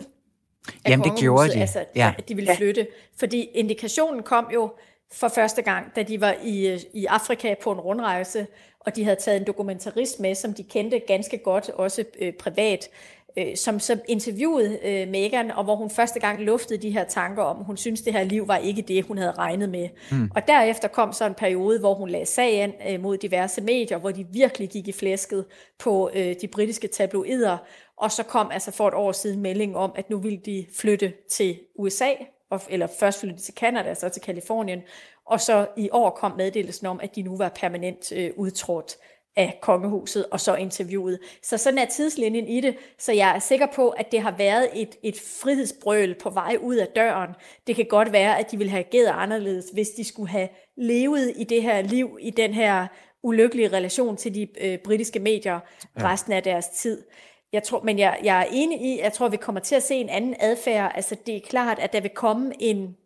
af 0.84 0.90
Jamen, 0.90 1.04
det 1.10 1.18
gjorde 1.18 1.48
de. 1.52 1.60
Altså, 1.60 1.84
Ja. 1.96 2.12
at 2.18 2.28
de 2.28 2.34
ville 2.34 2.56
flytte. 2.56 2.86
Fordi 3.18 3.42
indikationen 3.42 4.22
kom 4.22 4.46
jo 4.54 4.70
for 5.12 5.28
første 5.28 5.62
gang, 5.62 5.96
da 5.96 6.02
de 6.02 6.20
var 6.20 6.34
i, 6.42 6.68
øh, 6.68 6.80
i 6.92 7.06
Afrika 7.06 7.54
på 7.62 7.72
en 7.72 7.80
rundrejse, 7.80 8.46
og 8.80 8.96
de 8.96 9.04
havde 9.04 9.16
taget 9.16 9.40
en 9.40 9.46
dokumentarist 9.46 10.20
med, 10.20 10.34
som 10.34 10.54
de 10.54 10.62
kendte 10.62 10.98
ganske 10.98 11.38
godt, 11.38 11.68
også 11.68 12.04
øh, 12.18 12.32
privat, 12.32 12.88
øh, 13.36 13.56
som 13.56 13.80
så 13.80 13.98
interviewede 14.08 14.78
øh, 14.84 15.08
Meghan, 15.08 15.50
og 15.50 15.64
hvor 15.64 15.76
hun 15.76 15.90
første 15.90 16.20
gang 16.20 16.42
luftede 16.42 16.82
de 16.82 16.90
her 16.90 17.04
tanker 17.04 17.42
om, 17.42 17.56
hun 17.56 17.76
synes 17.76 18.02
det 18.02 18.12
her 18.12 18.24
liv 18.24 18.48
var 18.48 18.56
ikke 18.56 18.82
det, 18.82 19.04
hun 19.04 19.18
havde 19.18 19.32
regnet 19.32 19.68
med. 19.68 19.88
Mm. 20.10 20.30
Og 20.34 20.46
derefter 20.46 20.88
kom 20.88 21.12
så 21.12 21.26
en 21.26 21.34
periode, 21.34 21.78
hvor 21.78 21.94
hun 21.94 22.08
lagde 22.08 22.26
sag 22.26 22.60
an 22.62 22.72
øh, 22.88 23.00
mod 23.00 23.16
diverse 23.16 23.60
medier, 23.60 23.98
hvor 23.98 24.10
de 24.10 24.26
virkelig 24.32 24.68
gik 24.68 24.88
i 24.88 24.92
flæsket 24.92 25.44
på 25.78 26.10
øh, 26.14 26.34
de 26.40 26.48
britiske 26.48 26.88
tabloider, 26.88 27.58
og 27.96 28.12
så 28.12 28.22
kom 28.22 28.50
altså 28.52 28.70
for 28.70 28.88
et 28.88 28.94
år 28.94 29.12
siden 29.12 29.40
meldingen 29.40 29.76
om, 29.76 29.92
at 29.94 30.10
nu 30.10 30.18
ville 30.18 30.38
de 30.38 30.66
flytte 30.76 31.12
til 31.30 31.58
USA, 31.74 32.10
og- 32.50 32.60
eller 32.68 32.86
først 33.00 33.20
flytte 33.20 33.40
til 33.40 33.54
Canada, 33.54 33.94
så 33.94 34.08
til 34.08 34.22
Kalifornien, 34.22 34.82
og 35.26 35.40
så 35.40 35.66
i 35.76 35.88
år 35.92 36.10
kom 36.10 36.32
meddelelsen 36.36 36.86
om, 36.86 37.00
at 37.02 37.16
de 37.16 37.22
nu 37.22 37.36
var 37.36 37.48
permanent 37.48 38.12
øh, 38.12 38.30
udtrådt 38.36 38.96
af 39.36 39.58
kongehuset, 39.62 40.26
og 40.30 40.40
så 40.40 40.54
interviewet. 40.54 41.18
Så 41.42 41.58
sådan 41.58 41.78
er 41.78 41.84
tidslinjen 41.84 42.48
i 42.48 42.60
det, 42.60 42.76
så 42.98 43.12
jeg 43.12 43.34
er 43.34 43.38
sikker 43.38 43.66
på, 43.74 43.88
at 43.88 44.12
det 44.12 44.20
har 44.20 44.34
været 44.38 44.68
et, 44.74 44.96
et 45.02 45.14
frihedsbrøl 45.42 46.14
på 46.14 46.30
vej 46.30 46.56
ud 46.60 46.76
af 46.76 46.86
døren. 46.86 47.30
Det 47.66 47.76
kan 47.76 47.84
godt 47.86 48.12
være, 48.12 48.38
at 48.38 48.50
de 48.50 48.56
ville 48.56 48.70
have 48.70 48.84
ageret 48.84 49.12
anderledes, 49.16 49.64
hvis 49.72 49.88
de 49.88 50.04
skulle 50.04 50.28
have 50.30 50.48
levet 50.76 51.32
i 51.36 51.44
det 51.44 51.62
her 51.62 51.82
liv, 51.82 52.18
i 52.20 52.30
den 52.30 52.54
her 52.54 52.86
ulykkelige 53.22 53.68
relation 53.68 54.16
til 54.16 54.34
de 54.34 54.48
øh, 54.60 54.78
britiske 54.78 55.18
medier 55.18 55.60
resten 56.02 56.32
af 56.32 56.42
deres 56.42 56.68
tid. 56.68 57.02
Jeg 57.52 57.62
tror, 57.62 57.80
men 57.82 57.98
jeg, 57.98 58.20
jeg 58.22 58.40
er 58.40 58.46
enig 58.52 58.80
i, 58.80 59.00
jeg 59.00 59.12
tror, 59.12 59.28
vi 59.28 59.36
kommer 59.36 59.60
til 59.60 59.74
at 59.74 59.82
se 59.82 59.94
en 59.94 60.08
anden 60.08 60.36
adfærd. 60.40 60.92
Altså, 60.94 61.16
det 61.26 61.36
er 61.36 61.40
klart, 61.40 61.78
at 61.78 61.92
der 61.92 62.00
vil 62.00 62.10
komme 62.10 62.52
en 62.58 62.96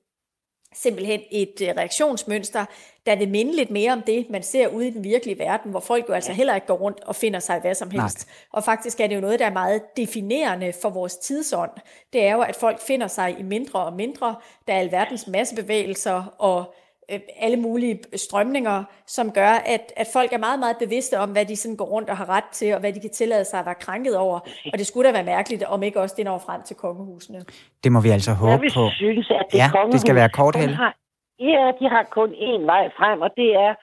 simpelthen 0.75 1.21
et 1.31 1.61
øh, 1.63 1.69
reaktionsmønster, 1.69 2.65
der 3.07 3.17
vil 3.17 3.29
minde 3.29 3.57
lidt 3.57 3.71
mere 3.71 3.93
om 3.93 4.03
det, 4.03 4.31
man 4.31 4.43
ser 4.43 4.69
ude 4.69 4.89
i 4.89 4.91
den 4.91 5.05
virkelige 5.05 5.39
verden, 5.39 5.71
hvor 5.71 5.81
folk 5.81 6.09
jo 6.09 6.15
altså 6.15 6.33
heller 6.33 6.55
ikke 6.55 6.67
går 6.67 6.75
rundt 6.75 7.01
og 7.01 7.17
finder 7.17 7.41
sig 7.41 7.61
hvad 7.61 7.75
som 7.75 7.91
helst. 7.91 8.27
Nej. 8.27 8.35
Og 8.53 8.65
faktisk 8.65 9.01
er 9.01 9.07
det 9.07 9.17
jo 9.17 9.21
noget, 9.21 9.39
der 9.39 9.47
er 9.47 9.53
meget 9.53 9.83
definerende 9.97 10.73
for 10.83 10.91
vores 10.91 11.17
tidsånd. 11.17 11.71
Det 12.13 12.25
er 12.25 12.33
jo, 12.33 12.41
at 12.41 12.57
folk 12.57 12.81
finder 12.81 13.07
sig 13.07 13.37
i 13.39 13.43
mindre 13.43 13.85
og 13.85 13.93
mindre. 13.93 14.37
Der 14.67 14.75
er 14.75 14.79
alverdens 14.79 15.27
massebevægelser 15.27 16.35
og 16.39 16.75
alle 17.37 17.57
mulige 17.57 17.99
strømninger, 18.17 18.85
som 19.07 19.33
gør, 19.33 19.53
at, 19.75 19.93
at 19.97 20.07
folk 20.13 20.33
er 20.33 20.39
meget, 20.39 20.59
meget 20.59 20.77
bevidste 20.79 21.19
om, 21.19 21.31
hvad 21.33 21.47
de 21.47 21.57
sådan 21.57 21.77
går 21.77 21.85
rundt 21.85 22.11
og 22.11 22.17
har 22.17 22.29
ret 22.29 22.49
til, 22.53 22.75
og 22.75 22.81
hvad 22.81 22.93
de 22.93 23.01
kan 23.01 23.11
tillade 23.11 23.45
sig 23.45 23.61
at 23.61 23.67
være 23.67 23.75
krænket 23.75 24.17
over. 24.17 24.39
Og 24.73 24.79
det 24.79 24.87
skulle 24.87 25.09
da 25.09 25.13
være 25.13 25.25
mærkeligt, 25.25 25.63
om 25.63 25.83
ikke 25.83 26.01
også 26.01 26.15
det 26.19 26.25
når 26.25 26.39
frem 26.39 26.63
til 26.63 26.77
kongehusene. 26.77 27.39
Det 27.85 27.93
må 27.93 28.01
vi 28.01 28.09
altså 28.09 28.31
Jeg 28.31 28.39
håbe 28.39 28.61
vil 28.61 28.73
på. 28.75 28.89
synes, 28.95 29.31
at 29.31 29.47
det 29.53 29.59
Ja, 29.59 29.67
det 29.93 30.01
skal 30.01 30.15
være 30.15 30.29
kort, 30.29 30.57
har, 30.57 30.95
Ja, 31.39 31.73
de 31.81 31.89
har 31.89 32.03
kun 32.11 32.31
én 32.31 32.63
vej 32.73 32.85
frem, 32.99 33.21
og 33.21 33.31
det 33.37 33.55
er 33.55 33.75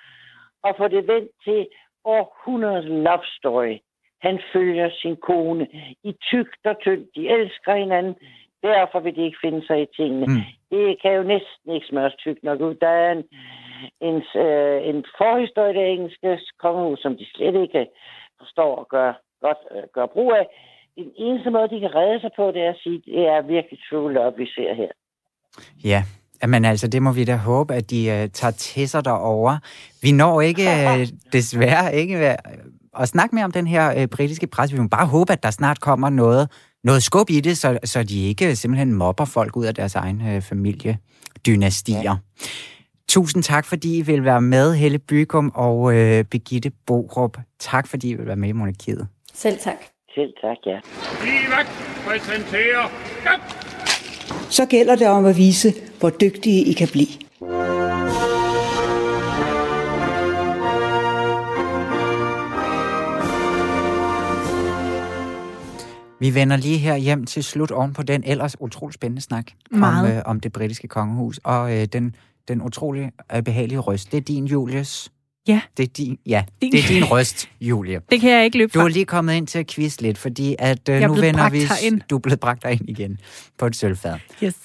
at 0.67 0.76
få 0.78 0.88
det 0.88 1.07
vendt 1.07 1.32
til 1.45 1.67
århundredes 2.05 2.86
love 2.86 3.26
story. 3.38 3.76
Han 4.22 4.39
følger 4.53 4.89
sin 5.01 5.15
kone 5.30 5.67
i 6.03 6.11
tygt 6.32 6.63
og 6.65 6.76
tyndt. 6.84 7.09
De 7.15 7.30
elsker 7.30 7.76
hinanden. 7.76 8.15
Derfor 8.64 8.99
vil 8.99 9.16
de 9.16 9.26
ikke 9.26 9.43
finde 9.45 9.66
sig 9.68 9.82
i 9.82 9.93
tingene. 9.95 10.26
Mm. 10.26 10.41
Det 10.72 11.01
kan 11.01 11.12
jo 11.20 11.24
næsten 11.24 11.68
ikke 11.76 11.88
smøres 11.88 12.16
tykt 12.16 12.43
nok 12.43 12.59
ud. 12.62 12.76
Der 12.76 12.88
er 12.88 13.12
en, 13.12 13.24
en, 14.09 14.18
øh, 14.43 14.78
en 14.89 15.05
forhistorie 15.18 15.74
det 15.74 15.91
engelske 15.93 16.38
kongehus, 16.59 16.99
som 16.99 17.18
de 17.18 17.26
slet 17.34 17.55
ikke 17.62 17.88
forstår 18.39 18.82
at 18.82 18.88
gøre, 18.89 19.14
godt 19.41 19.62
øh, 19.76 19.84
gøre 19.93 20.07
brug 20.07 20.32
af. 20.34 20.45
Den 20.95 21.12
eneste 21.18 21.49
måde, 21.49 21.70
de 21.70 21.80
kan 21.80 21.95
redde 21.95 22.20
sig 22.22 22.32
på, 22.36 22.51
det 22.51 22.62
er 22.62 22.70
at 22.70 22.82
sige, 22.84 23.01
det 23.05 23.20
er 23.34 23.41
virkelig 23.41 23.80
true 23.89 24.14
love, 24.14 24.34
vi 24.38 24.45
ser 24.55 24.74
her. 24.74 24.91
Ja, 25.84 26.03
Men 26.47 26.66
altså, 26.66 26.88
det 26.88 27.01
må 27.01 27.12
vi 27.12 27.26
da 27.26 27.36
håbe, 27.36 27.74
at 27.74 27.89
de 27.89 28.01
uh, 28.07 28.30
tager 28.39 28.51
til 28.51 28.89
sig 28.89 29.05
derovre. 29.05 29.59
Vi 30.01 30.12
når 30.12 30.41
ikke, 30.41 30.62
uh, 30.62 31.07
desværre 31.38 31.95
ikke, 31.95 32.16
uh, 32.16 33.01
at 33.01 33.07
snakke 33.07 33.36
mere 33.36 33.45
om 33.45 33.51
den 33.51 33.68
her 33.68 34.01
uh, 34.01 34.09
britiske 34.18 34.47
pres. 34.47 34.74
Vi 34.74 34.80
må 34.80 34.88
bare 34.88 35.07
håbe, 35.07 35.34
at 35.34 35.43
der 35.43 35.51
snart 35.51 35.82
kommer 35.82 36.09
noget, 36.09 36.49
noget 36.84 37.03
skub 37.03 37.29
i 37.29 37.39
det, 37.39 37.57
så, 37.57 37.79
så 37.84 38.03
de 38.03 38.27
ikke 38.27 38.55
simpelthen 38.55 38.93
mobber 38.93 39.25
folk 39.25 39.57
ud 39.57 39.65
af 39.65 39.75
deres 39.75 39.95
egen 39.95 40.36
uh, 40.36 40.41
familiedynastier. 40.41 42.01
Ja. 42.01 42.15
Tusind 43.09 43.43
tak, 43.43 43.65
fordi 43.65 43.97
I 43.97 44.01
vil 44.01 44.25
være 44.25 44.41
med, 44.41 44.75
Helle 44.75 44.99
Bykum 44.99 45.51
og 45.55 45.79
uh, 45.79 46.21
Begitte 46.32 46.71
Borup. 46.88 47.38
Tak, 47.59 47.88
fordi 47.88 48.09
I 48.09 48.13
vil 48.13 48.27
være 48.27 48.36
med 48.36 48.49
i 48.49 48.51
Monarkiet. 48.51 49.07
Selv 49.34 49.59
tak. 49.59 49.77
Selv 50.15 50.34
tak, 50.41 50.57
ja. 50.65 50.79
Livet 51.25 51.67
præsenterer... 52.05 52.91
Ja. 53.25 53.32
Så 54.49 54.65
gælder 54.65 54.95
det 54.95 55.07
om 55.07 55.25
at 55.25 55.38
vise, 55.38 55.73
hvor 55.99 56.09
dygtige 56.09 56.65
I 56.65 56.73
kan 56.73 56.88
blive. 56.88 57.07
Vi 66.22 66.34
vender 66.36 66.57
lige 66.57 66.78
her 66.78 66.95
hjem 66.95 67.26
til 67.26 67.43
slut 67.43 67.72
oven 67.72 67.93
på 67.93 68.03
den 68.03 68.24
ellers 68.26 68.55
utrolig 68.61 68.93
spændende 68.93 69.22
snak 69.22 69.45
Meget. 69.72 70.05
om, 70.11 70.17
øh, 70.17 70.22
om 70.26 70.39
det 70.39 70.53
britiske 70.53 70.88
kongehus, 70.88 71.39
og 71.43 71.78
øh, 71.78 71.86
den, 71.86 72.15
den 72.47 72.61
utrolig 72.61 73.11
øh, 73.36 73.41
behagelige 73.43 73.80
røst. 73.80 74.11
Det 74.11 74.17
er 74.17 74.22
din, 74.22 74.45
Julius. 74.45 75.11
Ja. 75.47 75.61
Det 75.78 75.84
er 75.84 75.88
din, 75.88 76.17
ja, 76.26 76.43
Din. 76.61 76.72
det 76.72 76.80
er 76.84 76.88
din 76.88 77.03
røst, 77.03 77.49
Julie. 77.61 78.01
Det 78.11 78.22
kan 78.22 78.32
jeg 78.32 78.45
ikke 78.45 78.57
løbe 78.57 78.72
Du 78.74 78.80
fra. 78.80 78.86
er 78.86 78.89
lige 78.89 79.05
kommet 79.05 79.34
ind 79.34 79.47
til 79.47 79.59
at 79.59 79.67
quiz 79.67 80.01
lidt, 80.01 80.17
fordi 80.17 80.55
at 80.59 80.89
øh, 80.89 81.01
nu 81.01 81.13
vender 81.13 81.49
vi... 81.49 81.59
herind. 81.59 82.01
Du 82.09 82.15
er 82.15 82.19
blevet 82.19 82.39
bragt 82.39 82.65
ind 82.72 82.89
igen 82.89 83.17
på 83.57 83.65
et 83.65 83.76
sølvfad. 83.76 84.15
Yes. 84.43 84.55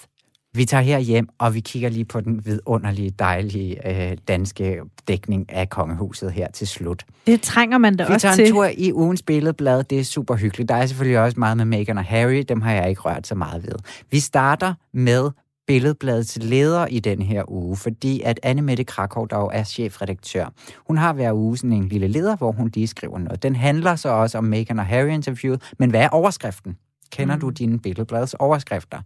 Vi 0.56 0.64
tager 0.64 0.82
her 0.82 0.98
hjem, 0.98 1.28
og 1.38 1.54
vi 1.54 1.60
kigger 1.60 1.88
lige 1.88 2.04
på 2.04 2.20
den 2.20 2.46
vidunderlige, 2.46 3.10
dejlige 3.10 4.10
øh, 4.10 4.16
danske 4.28 4.80
dækning 5.08 5.52
af 5.52 5.68
kongehuset 5.68 6.32
her 6.32 6.50
til 6.50 6.66
slut. 6.66 7.04
Det 7.26 7.42
trænger 7.42 7.78
man 7.78 7.96
da 7.96 8.06
Vi 8.06 8.12
også 8.14 8.26
tager 8.26 8.34
til. 8.34 8.46
en 8.46 8.52
tur 8.52 8.66
i 8.76 8.92
ugens 8.92 9.22
billedblad. 9.22 9.84
Det 9.84 10.00
er 10.00 10.04
super 10.04 10.36
hyggeligt. 10.36 10.68
Der 10.68 10.74
er 10.74 10.86
selvfølgelig 10.86 11.20
også 11.20 11.38
meget 11.40 11.56
med 11.56 11.64
Meghan 11.64 11.98
og 11.98 12.04
Harry. 12.04 12.44
Dem 12.48 12.60
har 12.60 12.72
jeg 12.72 12.88
ikke 12.88 13.00
rørt 13.00 13.26
så 13.26 13.34
meget 13.34 13.62
ved. 13.62 13.74
Vi 14.10 14.20
starter 14.20 14.74
med 14.92 15.30
billedbladets 15.66 16.38
leder 16.40 16.86
i 16.86 16.98
den 16.98 17.22
her 17.22 17.50
uge, 17.50 17.76
fordi 17.76 18.20
at 18.20 18.40
Anne 18.42 18.62
Mette 18.62 18.84
Krakow, 18.84 19.24
der 19.24 19.38
jo 19.38 19.50
er 19.52 19.64
chefredaktør, 19.64 20.52
hun 20.86 20.98
har 20.98 21.12
hver 21.12 21.32
uge 21.32 21.56
sådan 21.56 21.72
en 21.72 21.88
lille 21.88 22.08
leder, 22.08 22.36
hvor 22.36 22.52
hun 22.52 22.70
lige 22.74 22.86
skriver 22.86 23.18
noget. 23.18 23.42
Den 23.42 23.56
handler 23.56 23.96
så 23.96 24.08
også 24.08 24.38
om 24.38 24.44
Meghan 24.44 24.78
og 24.78 24.86
Harry-interviewet, 24.86 25.72
men 25.78 25.90
hvad 25.90 26.00
er 26.00 26.08
overskriften? 26.08 26.76
Kender 27.12 27.34
mm. 27.34 27.40
du 27.40 27.50
dine 27.50 27.78
billedbladets 27.78 28.34
overskrifter? 28.34 28.98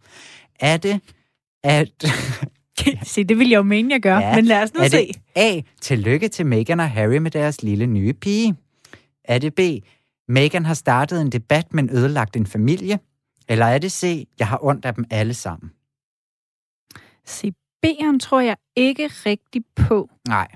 Er 0.61 0.77
det, 0.77 1.01
at 1.65 2.05
Se, 3.03 3.25
det 3.25 3.39
vil 3.39 3.49
jeg 3.49 3.57
jo 3.57 3.63
mene, 3.63 3.93
jeg 3.93 4.01
gør. 4.01 4.19
Ja. 4.19 4.35
Men 4.35 4.45
lad 4.45 4.63
os 4.63 4.75
nu 4.75 4.81
er 4.81 4.89
se. 4.89 5.07
det 5.07 5.17
A. 5.35 5.61
Tillykke 5.81 6.29
til 6.29 6.47
Meghan 6.47 6.81
og 6.81 6.91
Harry 6.91 7.17
med 7.17 7.31
deres 7.31 7.63
lille 7.63 7.87
nye 7.87 8.13
pige. 8.13 8.57
Er 9.25 9.39
det 9.39 9.55
B. 9.55 9.61
Meghan 10.29 10.65
har 10.65 10.75
startet 10.75 11.21
en 11.21 11.33
debat, 11.33 11.75
men 11.75 11.91
ødelagt 11.91 12.37
en 12.37 12.47
familie. 12.47 12.99
Eller 13.49 13.67
er 13.67 13.79
det 13.79 13.93
C. 13.93 14.29
Jeg 14.39 14.47
har 14.47 14.65
ondt 14.65 14.85
af 14.85 14.95
dem 14.95 15.05
alle 15.11 15.35
sammen. 15.35 15.71
Se, 17.27 17.53
B'eren 17.87 18.19
tror 18.19 18.41
jeg 18.41 18.57
ikke 18.77 19.07
rigtig 19.07 19.63
på. 19.77 20.11
Nej, 20.29 20.49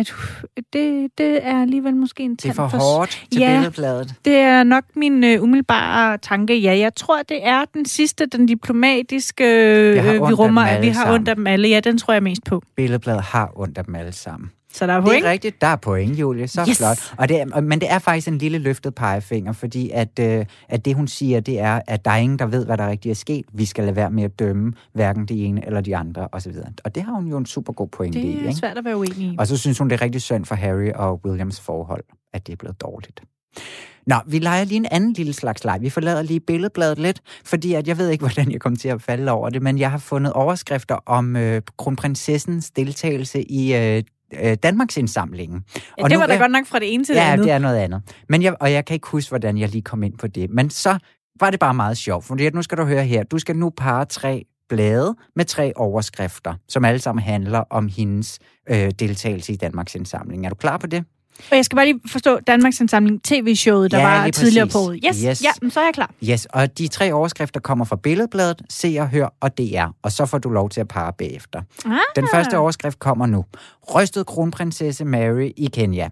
At, 0.00 0.64
det, 0.72 1.10
det 1.18 1.46
er 1.46 1.62
alligevel 1.62 1.96
måske 1.96 2.22
en 2.22 2.30
det 2.30 2.38
er 2.38 2.42
tand 2.48 2.54
for 2.54 2.68
for 2.68 2.78
hårdt 2.78 3.10
til 3.32 3.40
Ja. 3.40 3.54
billedbladet. 3.56 4.14
Det 4.24 4.34
er 4.36 4.62
nok 4.62 4.84
min 4.96 5.24
øh, 5.24 5.42
umiddelbare 5.42 6.18
tanke. 6.18 6.58
Ja, 6.58 6.78
jeg 6.78 6.94
tror, 6.94 7.22
det 7.28 7.46
er 7.46 7.64
den 7.74 7.84
sidste, 7.84 8.26
den 8.26 8.46
diplomatiske, 8.46 9.44
øh, 9.44 10.04
vi 10.14 10.18
rummer, 10.34 10.62
at 10.62 10.82
vi 10.82 10.86
har 10.88 10.94
sammen. 10.94 11.14
ondt 11.14 11.28
af 11.28 11.36
dem 11.36 11.46
alle. 11.46 11.68
Ja, 11.68 11.80
den 11.80 11.98
tror 11.98 12.12
jeg 12.14 12.22
mest 12.22 12.44
på. 12.44 12.62
Billedbladet 12.76 13.22
har 13.22 13.52
ondt 13.56 13.78
af 13.78 13.84
dem 13.84 13.94
alle 13.94 14.12
sammen. 14.12 14.50
Så 14.72 14.86
der 14.86 14.92
er 14.92 14.96
Det 14.96 15.04
point. 15.04 15.24
er 15.26 15.30
rigtigt. 15.30 15.60
Der 15.60 15.66
er 15.66 15.76
point, 15.76 16.18
Julie. 16.18 16.48
Så 16.48 16.64
Yes. 16.68 16.78
flot. 16.78 17.14
Og 17.18 17.28
det 17.28 17.40
er, 17.40 17.60
men 17.60 17.80
det 17.80 17.90
er 17.92 17.98
faktisk 17.98 18.28
en 18.28 18.38
lille 18.38 18.58
løftet 18.58 18.94
pegefinger, 18.94 19.52
fordi 19.52 19.90
at, 19.90 20.18
øh, 20.20 20.46
at 20.68 20.84
det, 20.84 20.94
hun 20.94 21.08
siger, 21.08 21.40
det 21.40 21.60
er, 21.60 21.80
at 21.86 22.04
der 22.04 22.10
er 22.10 22.16
ingen, 22.16 22.38
der 22.38 22.46
ved, 22.46 22.66
hvad 22.66 22.78
der 22.78 22.88
rigtig 22.88 23.10
er 23.10 23.14
sket. 23.14 23.44
Vi 23.52 23.64
skal 23.64 23.84
lade 23.84 23.96
være 23.96 24.10
med 24.10 24.22
at 24.24 24.38
dømme 24.38 24.72
hverken 24.92 25.26
det 25.26 25.46
ene 25.46 25.66
eller 25.66 25.80
de 25.80 25.96
andre, 25.96 26.28
osv. 26.32 26.52
Og 26.84 26.94
det 26.94 27.02
har 27.02 27.12
hun 27.12 27.26
jo 27.26 27.36
en 27.36 27.46
super 27.46 27.72
god 27.72 27.88
pointe 27.88 28.18
i. 28.20 28.26
Det 28.26 28.34
er 28.34 28.40
Ikke? 28.40 28.54
svært 28.54 28.78
at 28.78 28.84
være 28.84 28.96
uenig 28.96 29.18
i. 29.18 29.36
Og 29.38 29.46
så 29.46 29.56
synes 29.56 29.78
hun, 29.78 29.90
det 29.90 29.96
er 30.00 30.02
rigtig 30.02 30.22
synd 30.22 30.44
for 30.44 30.54
Harry 30.54 30.90
og 30.94 31.20
Williams 31.24 31.60
forhold, 31.60 32.04
at 32.34 32.46
det 32.46 32.52
er 32.52 32.56
blevet 32.56 32.80
dårligt. 32.80 33.22
Nå, 34.06 34.16
vi 34.26 34.38
leger 34.38 34.64
lige 34.64 34.76
en 34.76 34.86
anden 34.90 35.12
lille 35.12 35.32
slags 35.32 35.64
leg. 35.64 35.78
Vi 35.80 35.90
forlader 35.90 36.22
lige 36.22 36.40
billedbladet 36.40 36.98
lidt, 36.98 37.20
fordi 37.44 37.74
at 37.74 37.88
jeg 37.88 37.98
ved 37.98 38.08
ikke, 38.08 38.24
hvordan 38.26 38.52
jeg 38.52 38.60
kommer 38.60 38.76
til 38.78 38.88
at 38.88 39.02
falde 39.02 39.32
over 39.32 39.50
det, 39.50 39.62
men 39.62 39.78
jeg 39.78 39.90
har 39.90 39.98
fundet 39.98 40.32
overskrifter 40.32 40.94
om 41.06 41.36
øh, 41.36 41.62
kronprinsessens 41.78 42.70
deltagelse 42.70 43.42
i 43.42 43.74
øh, 43.74 44.02
øh, 44.42 44.56
Danmarks 44.62 44.96
indsamlingen. 44.96 45.64
Ja, 45.98 46.08
det 46.08 46.18
var 46.18 46.26
da 46.26 46.36
godt 46.36 46.52
nok 46.52 46.66
fra 46.66 46.78
det 46.78 46.94
ene 46.94 47.04
til 47.04 47.14
det 47.14 47.20
Ja, 47.20 47.32
andet. 47.32 47.44
det 47.44 47.52
er 47.52 47.58
noget 47.58 47.76
andet. 47.76 48.02
Men 48.28 48.42
jeg, 48.42 48.54
og 48.60 48.72
jeg 48.72 48.84
kan 48.84 48.94
ikke 48.94 49.08
huske, 49.08 49.28
hvordan 49.30 49.58
jeg 49.58 49.68
lige 49.68 49.82
kom 49.82 50.02
ind 50.02 50.18
på 50.18 50.26
det. 50.26 50.50
Men 50.50 50.70
så 50.70 50.98
var 51.40 51.50
det 51.50 51.60
bare 51.60 51.74
meget 51.74 51.96
sjovt, 51.96 52.24
fordi 52.24 52.46
at 52.46 52.54
nu 52.54 52.62
skal 52.62 52.78
du 52.78 52.84
høre 52.84 53.04
her. 53.04 53.22
Du 53.22 53.38
skal 53.38 53.56
nu 53.56 53.70
parre 53.70 54.04
tre 54.04 54.44
blade 54.68 55.14
med 55.36 55.44
tre 55.44 55.72
overskrifter, 55.76 56.54
som 56.68 56.84
alle 56.84 56.98
sammen 57.00 57.22
handler 57.22 57.58
om 57.70 57.88
hendes 57.88 58.38
øh, 58.70 58.90
deltagelse 58.98 59.52
i 59.52 59.56
Danmarks 59.56 59.94
indsamling. 59.94 60.44
Er 60.46 60.48
du 60.50 60.54
klar 60.54 60.76
på 60.76 60.86
det? 60.86 61.04
Og 61.50 61.56
jeg 61.56 61.64
skal 61.64 61.76
bare 61.76 61.86
lige 61.86 62.00
forstå 62.06 62.38
Danmarks 62.46 62.80
Indsamling 62.80 63.22
tv-showet, 63.22 63.90
der 63.90 63.98
Ja, 63.98 64.04
var 64.04 64.22
lige 64.24 64.32
tidligere 64.32 64.66
på 64.66 64.78
året. 64.78 65.00
Yes, 65.08 65.22
Yes. 65.28 65.42
ja, 65.42 65.50
men 65.62 65.70
så 65.70 65.80
er 65.80 65.84
jeg 65.84 65.94
klar. 65.94 66.10
Yes, 66.24 66.46
og 66.50 66.78
de 66.78 66.88
tre 66.88 67.12
overskrifter 67.12 67.60
kommer 67.60 67.84
fra 67.84 67.96
Billedbladet, 67.96 68.62
Se 68.70 68.96
og 69.00 69.08
Hør 69.08 69.34
og 69.40 69.58
DR, 69.58 69.86
og 70.02 70.12
så 70.12 70.26
får 70.26 70.38
du 70.38 70.48
lov 70.50 70.68
til 70.70 70.80
at 70.80 70.88
parre 70.88 71.12
bagefter. 71.18 71.62
Ah. 71.86 71.92
Den 72.16 72.28
første 72.34 72.58
overskrift 72.58 72.98
kommer 72.98 73.26
nu. 73.26 73.44
Rystet 73.94 74.26
kronprinsesse 74.26 75.04
Mary 75.04 75.50
i 75.56 75.68
Kenya. 75.72 76.08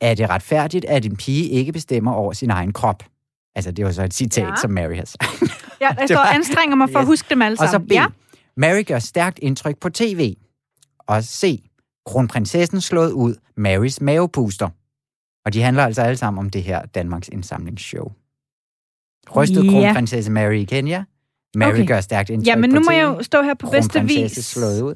Er 0.00 0.14
det 0.14 0.30
retfærdigt, 0.30 0.84
at 0.84 1.06
en 1.06 1.16
pige 1.16 1.48
ikke 1.48 1.72
bestemmer 1.72 2.12
over 2.12 2.32
sin 2.32 2.50
egen 2.50 2.72
krop? 2.72 3.02
Altså, 3.54 3.70
det 3.70 3.84
var 3.84 3.92
så 3.92 4.02
et 4.04 4.14
citat, 4.14 4.44
Ja. 4.48 4.56
som 4.60 4.70
Mary 4.70 4.96
har 4.96 5.04
sagt. 5.04 5.42
Ja, 5.80 5.88
jeg 6.00 6.08
står 6.08 6.18
anstrenger 6.20 6.76
mig 6.76 6.88
for 6.92 6.98
at 6.98 7.02
Yes. 7.02 7.08
huske 7.08 7.26
dem 7.30 7.42
alle 7.42 7.56
Og 7.60 7.66
så 7.68 7.70
sammen. 7.72 7.88
B. 7.88 7.92
Ja. 7.92 8.06
Mary 8.56 8.82
gør 8.86 8.98
stærkt 8.98 9.38
indtryk 9.42 9.78
på 9.80 9.88
tv. 9.90 10.34
Og 11.08 11.24
C. 11.24 11.62
Kronprinsessen 12.06 12.80
slået 12.80 13.12
ud. 13.12 13.34
Marys 13.56 14.00
mavepuster. 14.00 14.68
Og 15.44 15.52
de 15.52 15.62
handler 15.62 15.84
altså 15.84 16.02
alle 16.02 16.16
sammen 16.16 16.38
om 16.38 16.50
det 16.50 16.62
her 16.62 16.86
Danmarks 16.86 17.28
indsamlingsshow. 17.28 18.12
Rystet 19.36 19.64
Ja. 19.64 19.70
kronprinsesse 19.70 20.30
Mary 20.32 20.54
i 20.54 20.64
Kenya. 20.64 21.04
Mary 21.56 21.70
Okay. 21.72 21.86
gør 21.86 22.00
stærkt 22.00 22.30
indtryk 22.30 22.46
ja, 22.46 22.56
men 22.56 22.70
nu 22.70 22.80
må 22.80 22.90
jeg 22.90 23.02
jo 23.02 23.22
stå 23.22 23.42
her 23.42 23.54
på 23.54 23.66
bedste 23.70 24.02
vis. 24.04 24.32
slået 24.46 24.82
ud. 24.82 24.94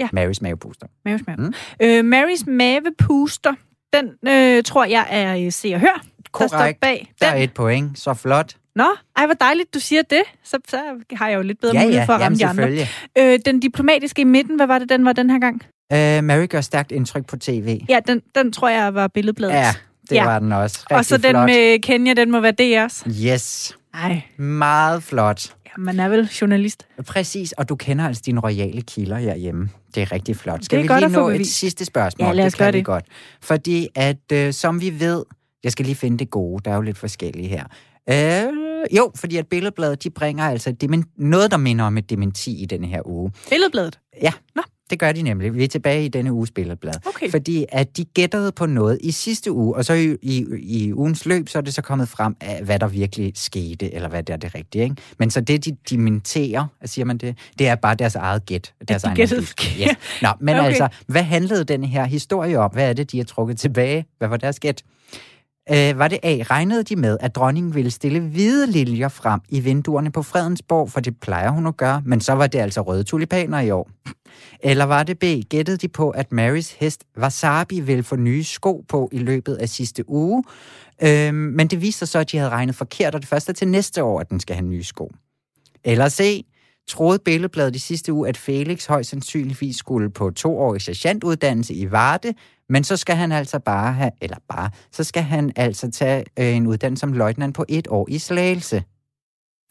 Ja. 0.00 0.08
Marys 0.12 0.42
mavepuster. 0.42 0.86
Marys 1.04 1.20
mave. 1.26 1.36
Mm. 1.36 1.52
Øh, 1.82 2.04
Marys 2.04 2.46
mavepuster, 2.46 3.54
den 3.92 4.28
øh, 4.28 4.62
tror 4.64 4.84
jeg 4.84 5.06
er 5.10 5.50
Se 5.50 5.74
og 5.74 5.80
Hør, 5.80 5.86
der 5.86 6.48
står 6.48 6.58
Korrekt. 6.58 6.80
bag. 6.80 7.12
Der 7.20 7.26
er 7.26 7.34
Den. 7.34 7.42
et 7.42 7.54
point. 7.54 7.98
Så 7.98 8.14
flot. 8.14 8.56
Nå, 8.76 8.86
ej, 9.16 9.26
hvor 9.26 9.34
dejligt, 9.34 9.74
du 9.74 9.80
siger 9.80 10.02
det. 10.02 10.22
Så, 10.44 10.58
så 10.68 10.80
har 11.12 11.28
jeg 11.28 11.36
jo 11.36 11.42
lidt 11.42 11.60
bedre 11.60 11.74
ja, 11.76 11.82
mulighed 11.82 12.00
ja. 12.00 12.04
for 12.06 12.12
at 12.12 12.20
ramme 12.20 12.38
Jamen, 12.40 12.68
de 12.68 12.86
andre. 13.18 13.32
Øh, 13.34 13.38
den 13.44 13.60
diplomatiske 13.60 14.20
i 14.22 14.24
midten, 14.24 14.56
hvad 14.56 14.66
var 14.66 14.78
det, 14.78 14.88
den 14.88 15.04
var 15.04 15.12
den 15.12 15.30
her 15.30 15.38
gang? 15.38 15.62
Uh, 15.94 16.24
Mary 16.24 16.46
gør 16.46 16.60
stærkt 16.60 16.92
indtryk 16.92 17.26
på 17.26 17.36
tv. 17.36 17.80
Ja, 17.88 17.98
den, 18.06 18.22
den 18.34 18.52
tror 18.52 18.68
jeg 18.68 18.94
var 18.94 19.08
billedbladet. 19.08 19.54
Ja, 19.54 19.74
det 20.10 20.16
Ja. 20.16 20.24
var 20.24 20.38
den 20.38 20.52
også. 20.52 20.78
Rigtig 20.80 20.96
Og 20.96 21.04
så 21.04 21.16
den 21.16 21.30
flot. 21.30 21.44
med 21.46 21.82
Kenya, 21.82 22.14
den 22.14 22.30
må 22.30 22.40
være 22.40 22.52
DR's. 22.86 23.24
Yes. 23.26 23.76
Nej, 23.94 24.22
Meget 24.36 25.02
flot. 25.02 25.54
ja, 25.66 25.70
man 25.78 26.00
er 26.00 26.08
vel 26.08 26.24
journalist. 26.40 26.86
Præcis, 27.06 27.52
og 27.52 27.68
du 27.68 27.76
kender 27.76 28.06
altså 28.06 28.22
dine 28.26 28.40
royale 28.40 28.82
kilder 28.82 29.16
herhjemme. 29.16 29.68
Det 29.94 30.02
er 30.02 30.12
rigtig 30.12 30.36
flot. 30.36 30.64
Skal 30.64 30.78
er 30.78 30.82
vi 30.82 30.88
godt 30.88 31.00
lige 31.00 31.12
nå 31.12 31.28
et 31.28 31.32
bevist. 31.34 31.58
sidste 31.58 31.84
spørgsmål? 31.84 32.26
Ja, 32.26 32.32
lad 32.32 32.46
os 32.46 32.52
det 32.52 32.58
gøre 32.58 32.72
det. 32.72 32.84
godt. 32.84 33.04
Fordi 33.42 33.88
at, 33.94 34.16
øh, 34.32 34.52
som 34.52 34.80
vi 34.80 35.00
ved, 35.00 35.24
jeg 35.64 35.72
skal 35.72 35.84
lige 35.86 35.94
finde 35.96 36.18
det 36.18 36.30
gode, 36.30 36.62
der 36.64 36.70
er 36.70 36.74
jo 36.74 36.80
lidt 36.82 36.98
forskellige 36.98 37.48
her. 37.48 37.64
Øh, 38.10 38.52
jo, 38.96 39.12
fordi 39.16 39.36
at 39.36 39.46
Billedbladet, 39.46 40.04
de 40.04 40.10
bringer 40.10 40.44
altså 40.44 40.74
demen- 40.84 41.12
noget, 41.16 41.50
der 41.50 41.56
minder 41.56 41.84
om 41.84 41.98
et 41.98 42.10
dementi 42.10 42.62
i 42.62 42.66
denne 42.66 42.86
her 42.86 43.00
uge. 43.06 43.32
Billedbladet. 43.50 43.98
Ja, 44.22 44.32
Nå. 44.56 44.62
Det 44.90 44.98
gør 44.98 45.12
de 45.12 45.22
nemlig. 45.22 45.54
Vi 45.54 45.64
er 45.64 45.68
tilbage 45.68 46.04
i 46.04 46.08
denne 46.08 46.32
uges 46.32 46.50
Billedblad. 46.50 46.94
Okay. 47.06 47.30
Fordi 47.30 47.66
at 47.68 47.96
de 47.96 48.04
gættede 48.04 48.52
på 48.52 48.66
noget 48.66 48.98
i 49.02 49.10
sidste 49.10 49.52
uge, 49.52 49.76
og 49.76 49.84
så 49.84 49.92
i, 49.92 50.16
i, 50.22 50.46
i 50.60 50.92
ugens 50.92 51.26
løb, 51.26 51.48
så 51.48 51.58
er 51.58 51.62
det 51.62 51.74
så 51.74 51.82
kommet 51.82 52.08
frem 52.08 52.36
af, 52.40 52.64
hvad 52.64 52.78
der 52.78 52.88
virkelig 52.88 53.32
skete, 53.34 53.94
eller 53.94 54.08
hvad 54.08 54.22
der 54.22 54.32
er 54.32 54.38
det 54.38 54.54
rigtige. 54.54 54.84
Ikke? 54.84 54.96
Men 55.18 55.30
så 55.30 55.40
det, 55.40 55.64
de 55.64 55.76
dementerer, 55.90 56.66
siger 56.84 57.04
man 57.04 57.18
det, 57.18 57.38
det 57.58 57.68
er 57.68 57.74
bare 57.74 57.94
deres 57.94 58.14
eget 58.14 58.46
gæt. 58.46 58.74
Deres 58.88 59.02
de 59.02 59.06
egen 59.06 59.16
gættede. 59.16 59.40
Yes. 59.40 59.88
Nå, 60.22 60.28
men 60.40 60.54
okay. 60.56 60.66
altså, 60.66 60.88
hvad 61.06 61.22
handlede 61.22 61.64
den 61.64 61.84
her 61.84 62.04
historie 62.04 62.58
om? 62.58 62.70
Hvad 62.70 62.88
er 62.88 62.92
det, 62.92 63.12
de 63.12 63.16
har 63.16 63.24
trukket 63.24 63.58
tilbage? 63.58 64.06
Hvad 64.18 64.28
var 64.28 64.36
deres 64.36 64.60
gæt? 64.60 64.82
Øh, 65.72 65.98
var 65.98 66.08
det 66.08 66.18
A, 66.22 66.42
regnede 66.42 66.82
de 66.82 66.96
med, 66.96 67.16
at 67.20 67.34
dronningen 67.34 67.74
ville 67.74 67.90
stille 67.90 68.20
hvide 68.20 68.66
liljer 68.66 69.08
frem 69.08 69.40
i 69.48 69.60
vinduerne 69.60 70.12
på 70.12 70.22
Fredensborg, 70.22 70.90
for 70.90 71.00
det 71.00 71.20
plejer 71.20 71.50
hun 71.50 71.66
at 71.66 71.76
gøre, 71.76 72.02
men 72.04 72.20
så 72.20 72.32
var 72.32 72.46
det 72.46 72.58
altså 72.58 72.80
røde 72.80 73.04
tulipaner 73.04 73.60
i 73.60 73.70
år. 73.70 73.90
Eller 74.60 74.84
var 74.84 75.02
det 75.02 75.18
B, 75.18 75.24
gættede 75.50 75.76
de 75.76 75.88
på, 75.88 76.10
at 76.10 76.32
Marys 76.32 76.72
hest 76.72 77.04
Wasabi 77.18 77.80
ville 77.80 78.02
få 78.02 78.16
nye 78.16 78.44
sko 78.44 78.84
på 78.88 79.08
i 79.12 79.18
løbet 79.18 79.54
af 79.54 79.68
sidste 79.68 80.08
uge, 80.08 80.44
øh, 81.02 81.34
men 81.34 81.66
det 81.66 81.82
viste 81.82 81.98
sig 81.98 82.08
så, 82.08 82.18
at 82.18 82.32
de 82.32 82.36
havde 82.36 82.50
regnet 82.50 82.74
forkert, 82.74 83.14
og 83.14 83.20
det 83.20 83.28
første 83.28 83.50
er 83.50 83.54
til 83.54 83.68
næste 83.68 84.02
år, 84.02 84.20
at 84.20 84.30
den 84.30 84.40
skal 84.40 84.56
have 84.56 84.66
nye 84.66 84.84
sko. 84.84 85.12
Eller 85.84 86.08
C, 86.08 86.44
troede 86.88 87.18
Billedbladet 87.24 87.76
i 87.76 87.78
sidste 87.78 88.12
uge, 88.12 88.28
at 88.28 88.36
Felix 88.36 88.86
højst 88.86 89.10
sandsynligvis 89.10 89.76
skulle 89.76 90.10
på 90.10 90.30
toårig 90.30 90.80
sergeantuddannelse 90.80 91.74
i 91.74 91.90
Varde, 91.90 92.34
men 92.70 92.84
så 92.84 92.96
skal 92.96 93.16
han 93.16 93.32
altså 93.32 93.58
bare 93.58 93.92
have, 93.92 94.10
eller 94.20 94.36
bare, 94.48 94.70
så 94.92 95.04
skal 95.04 95.22
han 95.22 95.52
altså 95.56 95.90
tage 95.90 96.24
øh, 96.38 96.56
en 96.56 96.66
uddannelse 96.66 97.00
som 97.00 97.12
løjtnant 97.12 97.54
på 97.56 97.64
et 97.68 97.88
år 97.90 98.06
i 98.10 98.18
Slagelse. 98.18 98.82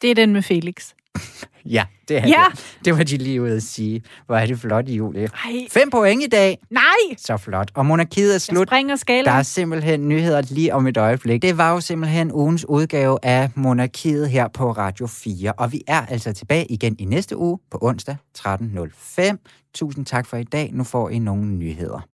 Det 0.02 0.10
er 0.10 0.14
den 0.14 0.32
med 0.32 0.42
Felix. 0.42 0.86
Ja, 1.64 1.84
det 2.08 2.16
er 2.16 2.28
Ja. 2.28 2.44
det. 2.50 2.78
Det 2.84 2.98
var 2.98 3.04
de 3.04 3.16
lige 3.16 3.42
ude 3.42 3.56
at 3.56 3.62
sige. 3.62 4.02
Hvor 4.26 4.36
er 4.36 4.46
det 4.46 4.58
flot, 4.58 4.88
Julie. 4.88 5.22
Ej, 5.44 5.52
Fem 5.70 5.90
point 5.90 6.22
i 6.22 6.26
dag. 6.26 6.58
nej! 6.70 7.16
Så 7.18 7.36
flot. 7.36 7.70
Og 7.74 7.86
monarkiet 7.86 8.28
er 8.28 8.32
Jeg 8.34 8.40
slut. 8.40 8.68
springer 8.68 8.94
Der 8.94 8.96
skala. 8.98 9.30
er 9.30 9.42
simpelthen 9.42 10.08
nyheder 10.08 10.42
lige 10.50 10.74
om 10.74 10.86
et 10.86 10.96
øjeblik. 10.96 11.42
Det 11.42 11.58
var 11.58 11.72
jo 11.72 11.80
simpelthen 11.80 12.32
ugens 12.32 12.64
udgave 12.68 13.18
af 13.22 13.50
Monarkiet 13.54 14.30
her 14.30 14.48
på 14.48 14.72
Radio 14.72 15.06
4. 15.06 15.52
Og 15.52 15.72
vi 15.72 15.82
er 15.86 16.06
altså 16.06 16.32
tilbage 16.32 16.66
igen 16.66 16.96
i 16.98 17.04
næste 17.04 17.36
uge 17.36 17.58
på 17.70 17.78
onsdag 17.82 18.16
13.05. 18.38 19.36
Tusind 19.74 20.06
tak 20.06 20.26
for 20.26 20.36
i 20.36 20.44
dag. 20.44 20.70
Nu 20.72 20.84
får 20.84 21.08
I 21.10 21.18
nogle 21.18 21.44
nyheder. 21.46 22.06